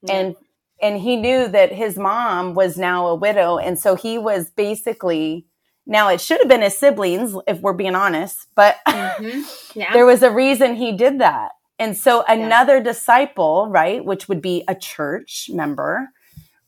yeah. 0.01 0.15
and 0.15 0.35
and 0.81 0.99
he 0.99 1.15
knew 1.15 1.47
that 1.47 1.71
his 1.71 1.97
mom 1.97 2.53
was 2.53 2.77
now 2.77 3.07
a 3.07 3.15
widow 3.15 3.57
and 3.57 3.79
so 3.79 3.95
he 3.95 4.17
was 4.17 4.49
basically 4.49 5.45
now 5.85 6.09
it 6.09 6.21
should 6.21 6.39
have 6.39 6.49
been 6.49 6.61
his 6.61 6.77
siblings 6.77 7.35
if 7.47 7.59
we're 7.61 7.73
being 7.73 7.95
honest 7.95 8.47
but 8.55 8.77
mm-hmm. 8.87 9.79
yeah. 9.79 9.93
there 9.93 10.05
was 10.05 10.23
a 10.23 10.31
reason 10.31 10.75
he 10.75 10.91
did 10.91 11.19
that 11.19 11.51
and 11.79 11.97
so 11.97 12.23
another 12.27 12.77
yeah. 12.77 12.83
disciple 12.83 13.67
right 13.69 14.03
which 14.03 14.27
would 14.27 14.41
be 14.41 14.63
a 14.67 14.75
church 14.75 15.49
member 15.51 16.09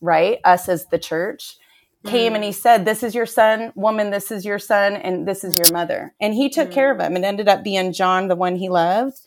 right? 0.00 0.38
Us 0.44 0.68
as 0.68 0.86
the 0.86 0.98
church 0.98 1.56
came 2.06 2.32
mm. 2.32 2.36
and 2.36 2.44
he 2.44 2.50
mm. 2.50 2.54
said, 2.54 2.84
This 2.84 3.02
is 3.02 3.14
your 3.14 3.26
son, 3.26 3.72
woman, 3.74 4.10
this 4.10 4.30
is 4.30 4.44
your 4.44 4.58
son, 4.58 4.94
and 4.94 5.26
this 5.26 5.44
is 5.44 5.56
your 5.56 5.70
mother. 5.72 6.14
And 6.20 6.34
he 6.34 6.48
took 6.48 6.70
mm. 6.70 6.72
care 6.72 6.90
of 6.90 6.98
mm. 6.98 7.06
him. 7.06 7.16
It 7.16 7.24
ended 7.24 7.48
up 7.48 7.62
being 7.62 7.92
John, 7.92 8.28
the 8.28 8.36
one 8.36 8.56
he 8.56 8.68
loved. 8.68 9.20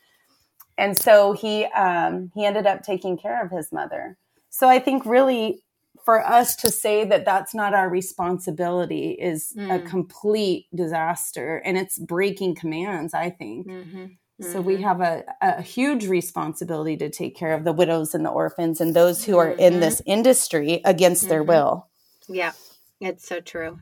And 0.78 0.98
so 0.98 1.34
he 1.34 1.66
um, 1.66 2.32
he 2.34 2.46
ended 2.46 2.66
up 2.66 2.84
taking 2.84 3.18
care 3.18 3.44
of 3.44 3.52
his 3.52 3.72
mother. 3.72 4.18
So 4.50 4.68
I 4.68 4.80
think 4.80 5.06
really 5.06 5.62
for 6.06 6.26
us 6.26 6.56
to 6.56 6.72
say 6.72 7.04
that 7.06 7.26
that's 7.26 7.54
not 7.54 7.74
our 7.74 7.90
responsibility 7.90 9.12
is 9.12 9.54
mm. 9.56 9.76
a 9.76 9.88
complete 9.88 10.66
disaster 10.74 11.62
and 11.66 11.78
it's 11.78 12.00
breaking 12.00 12.56
commands, 12.56 13.14
I 13.14 13.30
think. 13.30 13.68
Mm-hmm. 13.68 14.06
Mm-hmm. 14.42 14.52
So 14.52 14.62
we 14.62 14.76
mm-hmm. 14.76 14.84
have 14.84 15.02
a, 15.02 15.24
a 15.42 15.62
huge 15.62 16.08
responsibility 16.08 16.96
to 16.98 17.10
take 17.10 17.36
care 17.36 17.54
of 17.54 17.66
the 17.66 17.74
widows 17.74 18.16
and 18.16 18.26
the 18.26 18.30
orphans 18.30 18.80
and 18.80 18.96
those 18.96 19.26
who 19.26 19.38
are 19.38 19.52
mm-hmm. 19.52 19.60
in 19.60 19.80
this 19.82 20.02
industry 20.06 20.82
against 20.86 21.24
mm-hmm. 21.24 21.30
their 21.30 21.44
will. 21.44 21.88
Yeah, 22.28 22.54
it's 23.00 23.28
so 23.28 23.40
true. 23.40 23.80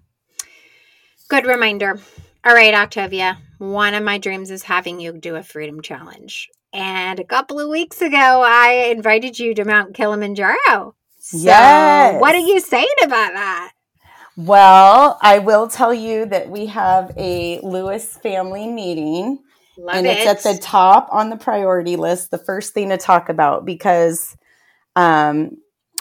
Good 1.29 1.45
reminder. 1.45 1.99
All 2.45 2.53
right, 2.53 2.73
Octavia, 2.73 3.37
one 3.57 3.93
of 3.93 4.03
my 4.03 4.17
dreams 4.17 4.51
is 4.51 4.63
having 4.63 4.99
you 4.99 5.11
do 5.11 5.35
a 5.35 5.43
freedom 5.43 5.81
challenge. 5.81 6.49
And 6.71 7.19
a 7.19 7.25
couple 7.25 7.59
of 7.59 7.69
weeks 7.69 8.01
ago, 8.01 8.43
I 8.45 8.91
invited 8.95 9.37
you 9.39 9.53
to 9.55 9.65
Mount 9.65 9.93
Kilimanjaro. 9.93 10.95
So 11.19 11.37
yes. 11.37 12.21
What 12.21 12.35
are 12.35 12.39
you 12.39 12.59
saying 12.59 12.87
about 13.03 13.33
that? 13.33 13.71
Well, 14.37 15.17
I 15.21 15.39
will 15.39 15.67
tell 15.67 15.93
you 15.93 16.27
that 16.27 16.49
we 16.49 16.67
have 16.67 17.11
a 17.17 17.59
Lewis 17.61 18.17
family 18.17 18.67
meeting 18.67 19.39
Love 19.77 19.95
and 19.95 20.07
it. 20.07 20.19
it's 20.19 20.45
at 20.45 20.53
the 20.53 20.59
top 20.61 21.09
on 21.11 21.29
the 21.29 21.37
priority 21.37 21.95
list, 21.95 22.31
the 22.31 22.37
first 22.37 22.73
thing 22.73 22.89
to 22.89 22.97
talk 22.97 23.29
about 23.29 23.65
because 23.65 24.35
um 24.95 25.57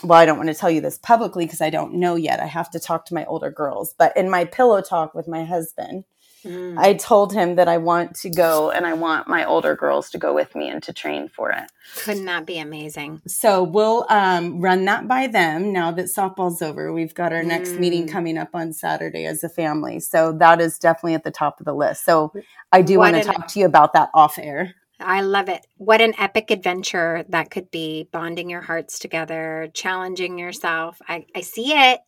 well, 0.07 0.19
I 0.19 0.27
don't 0.27 0.39
want 0.39 0.49
to 0.49 0.55
tell 0.55 0.71
you 0.71 0.81
this 0.81 0.99
publicly 0.99 1.45
because 1.47 1.61
I 1.61 1.71
don't 1.71 1.95
know 1.95 2.15
yet. 2.15 2.41
I 2.41 2.47
have 2.47 2.71
to 2.71 2.81
talk 2.81 3.07
to 3.07 3.15
my 3.15 3.25
older 3.25 3.51
girls. 3.51 3.95
But 3.99 4.17
in 4.17 4.31
my 4.31 4.45
pillow 4.45 4.81
talk 4.81 5.15
with 5.15 5.27
my 5.27 5.45
husband, 5.45 6.05
mm. 6.45 6.79
I 6.79 6.95
told 6.95 7.33
him 7.33 7.57
that 7.57 7.67
I 7.67 7.79
want 7.79 8.15
to 8.17 8.31
go 8.31 8.71
and 8.71 8.87
I 8.87 8.93
want 8.93 9.27
my 9.27 9.45
older 9.45 9.75
girls 9.75 10.11
to 10.11 10.19
go 10.19 10.33
with 10.33 10.55
me 10.55 10.69
and 10.69 10.83
to 10.85 10.93
train 10.93 11.29
for 11.29 11.51
it. 11.51 11.65
Couldn't 11.97 12.27
that 12.27 12.47
be 12.47 12.59
amazing? 12.59 13.21
So 13.27 13.65
we'll 13.65 14.07
um, 14.09 14.61
run 14.61 14.85
that 14.85 15.09
by 15.09 15.27
them 15.27 15.73
now 15.73 15.91
that 15.91 16.07
softball's 16.07 16.63
over. 16.63 16.93
We've 16.93 17.15
got 17.15 17.33
our 17.33 17.43
next 17.43 17.71
mm. 17.71 17.81
meeting 17.81 18.07
coming 18.07 18.39
up 18.39 18.51
on 18.55 18.73
Saturday 18.73 19.27
as 19.27 19.43
a 19.43 19.49
family. 19.49 19.99
So 19.99 20.33
that 20.39 20.61
is 20.61 20.79
definitely 20.79 21.15
at 21.15 21.25
the 21.25 21.33
top 21.33 21.59
of 21.59 21.67
the 21.67 21.75
list. 21.75 22.05
So 22.05 22.33
I 22.71 22.83
do 22.83 22.99
want 22.99 23.17
to 23.17 23.25
talk 23.25 23.49
to 23.49 23.59
you 23.59 23.67
about 23.67 23.93
that 23.95 24.11
off 24.15 24.39
air. 24.39 24.75
I 25.01 25.21
love 25.21 25.49
it. 25.49 25.67
What 25.77 26.01
an 26.01 26.15
epic 26.19 26.51
adventure 26.51 27.25
that 27.29 27.51
could 27.51 27.71
be 27.71 28.09
bonding 28.11 28.51
your 28.51 28.63
hearts 28.63 28.99
together, 28.99 29.69
challenging 29.75 30.39
yourself. 30.39 31.01
I, 31.09 31.27
I 31.35 31.43
see 31.43 31.73
it. 31.73 32.01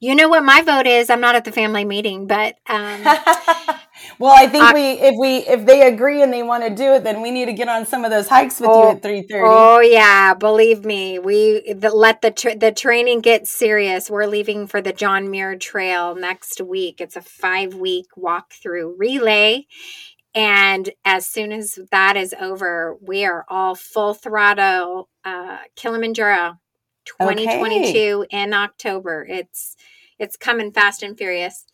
You 0.00 0.14
know 0.14 0.28
what 0.28 0.44
my 0.44 0.62
vote 0.62 0.86
is? 0.86 1.08
I'm 1.10 1.20
not 1.20 1.34
at 1.34 1.44
the 1.44 1.52
family 1.52 1.84
meeting, 1.84 2.26
but 2.26 2.56
um, 2.68 3.02
well, 4.18 4.34
I 4.36 4.46
think 4.46 4.64
I, 4.64 4.74
we 4.74 4.90
if 4.90 5.14
we 5.18 5.36
if 5.38 5.66
they 5.66 5.86
agree 5.86 6.22
and 6.22 6.32
they 6.32 6.42
want 6.42 6.64
to 6.64 6.70
do 6.74 6.92
it, 6.92 7.04
then 7.04 7.22
we 7.22 7.30
need 7.30 7.46
to 7.46 7.52
get 7.52 7.68
on 7.68 7.86
some 7.86 8.04
of 8.04 8.10
those 8.10 8.28
hikes 8.28 8.60
with 8.60 8.68
oh, 8.70 8.82
you 8.90 8.96
at 8.96 9.02
three 9.02 9.22
thirty. 9.22 9.44
Oh 9.46 9.80
yeah, 9.80 10.34
believe 10.34 10.84
me, 10.84 11.18
we 11.18 11.72
the, 11.72 11.90
let 11.90 12.20
the 12.20 12.30
tra- 12.30 12.58
the 12.58 12.72
training 12.72 13.20
get 13.20 13.46
serious. 13.46 14.10
We're 14.10 14.26
leaving 14.26 14.66
for 14.66 14.82
the 14.82 14.92
John 14.92 15.30
Muir 15.30 15.56
Trail 15.56 16.14
next 16.14 16.60
week. 16.60 17.00
It's 17.00 17.16
a 17.16 17.22
five 17.22 17.74
week 17.74 18.06
walk 18.16 18.52
through 18.52 18.96
relay, 18.98 19.66
and 20.34 20.90
as 21.04 21.26
soon 21.26 21.52
as 21.52 21.78
that 21.90 22.16
is 22.16 22.34
over, 22.40 22.96
we 23.00 23.24
are 23.24 23.44
all 23.48 23.74
full 23.74 24.14
throttle 24.14 25.08
uh, 25.24 25.58
Kilimanjaro 25.76 26.58
2022 27.04 28.24
okay. 28.24 28.42
in 28.42 28.54
October. 28.54 29.26
It's 29.28 29.76
it's 30.22 30.36
coming 30.36 30.70
fast 30.70 31.02
and 31.02 31.18
furious. 31.18 31.64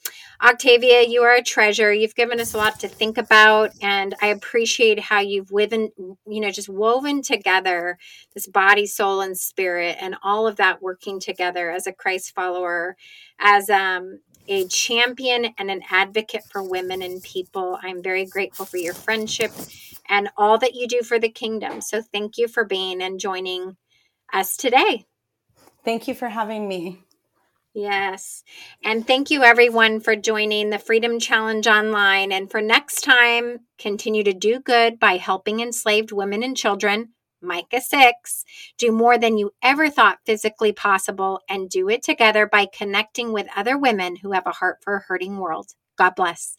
Octavia, 0.43 1.03
you 1.03 1.23
are 1.23 1.35
a 1.35 1.43
treasure. 1.43 1.93
You've 1.93 2.15
given 2.15 2.41
us 2.41 2.55
a 2.55 2.57
lot 2.57 2.81
to 2.81 2.89
think 2.89 3.19
about, 3.19 3.73
and 3.83 4.15
I 4.23 4.29
appreciate 4.29 4.99
how 4.99 5.21
you've 5.21 5.51
woven, 5.51 5.91
you 5.99 6.41
know, 6.41 6.51
just 6.51 6.71
woven 6.71 7.21
together 7.21 7.99
this 8.33 8.47
body, 8.47 8.87
soul, 8.87 9.21
and 9.21 9.37
spirit, 9.37 9.99
and 10.01 10.17
all 10.23 10.47
of 10.47 10.57
that 10.57 10.81
working 10.81 11.21
together 11.21 11.71
as 11.71 11.87
a 11.87 11.93
Christ 11.93 12.35
follower, 12.35 12.97
as 13.39 13.69
um, 13.69 14.21
a 14.49 14.67
champion 14.67 15.55
and 15.59 15.71
an 15.71 15.83
advocate 15.91 16.45
for 16.51 16.63
women 16.63 17.03
and 17.03 17.23
people. 17.23 17.79
I'm 17.83 18.03
very 18.03 18.25
grateful 18.25 18.67
for 18.67 18.79
your 18.79 18.95
friendship 18.95 19.53
and 20.09 20.31
all 20.37 20.59
that 20.59 20.75
you 20.75 20.89
do 20.89 21.03
for 21.03 21.19
the 21.19 21.29
kingdom. 21.29 21.81
So 21.81 22.03
thank 22.03 22.39
you 22.39 22.49
for 22.49 22.65
being 22.65 23.03
and 23.03 23.21
joining 23.21 23.77
us 24.33 24.57
today. 24.57 25.07
Thank 25.85 26.09
you 26.09 26.15
for 26.15 26.29
having 26.29 26.67
me. 26.67 27.03
Yes. 27.75 28.43
And 28.83 29.07
thank 29.07 29.31
you, 29.31 29.43
everyone, 29.43 30.01
for 30.01 30.17
joining 30.17 30.71
the 30.71 30.79
Freedom 30.79 31.21
Challenge 31.21 31.67
online. 31.67 32.33
And 32.33 32.51
for 32.51 32.61
next 32.61 33.03
time, 33.03 33.61
continue 33.79 34.25
to 34.25 34.33
do 34.33 34.59
good 34.59 34.99
by 34.99 35.17
helping 35.17 35.61
enslaved 35.61 36.11
women 36.11 36.43
and 36.43 36.57
children 36.57 37.11
Micah 37.41 37.81
6, 37.81 38.45
do 38.79 38.93
more 38.93 39.19
than 39.19 39.39
you 39.39 39.53
ever 39.63 39.91
thought 39.91 40.19
physically 40.27 40.73
possible, 40.73 41.41
and 41.49 41.71
do 41.71 41.89
it 41.89 42.03
together 42.03 42.47
by 42.47 42.67
connecting 42.67 43.33
with 43.33 43.47
other 43.57 43.79
women 43.79 44.17
who 44.17 44.33
have 44.33 44.47
a 44.47 44.53
heart 44.53 44.79
for 44.83 44.97
a 44.97 45.01
hurting 45.01 45.39
world. 45.39 45.75
God 45.97 46.15
bless. 46.17 46.59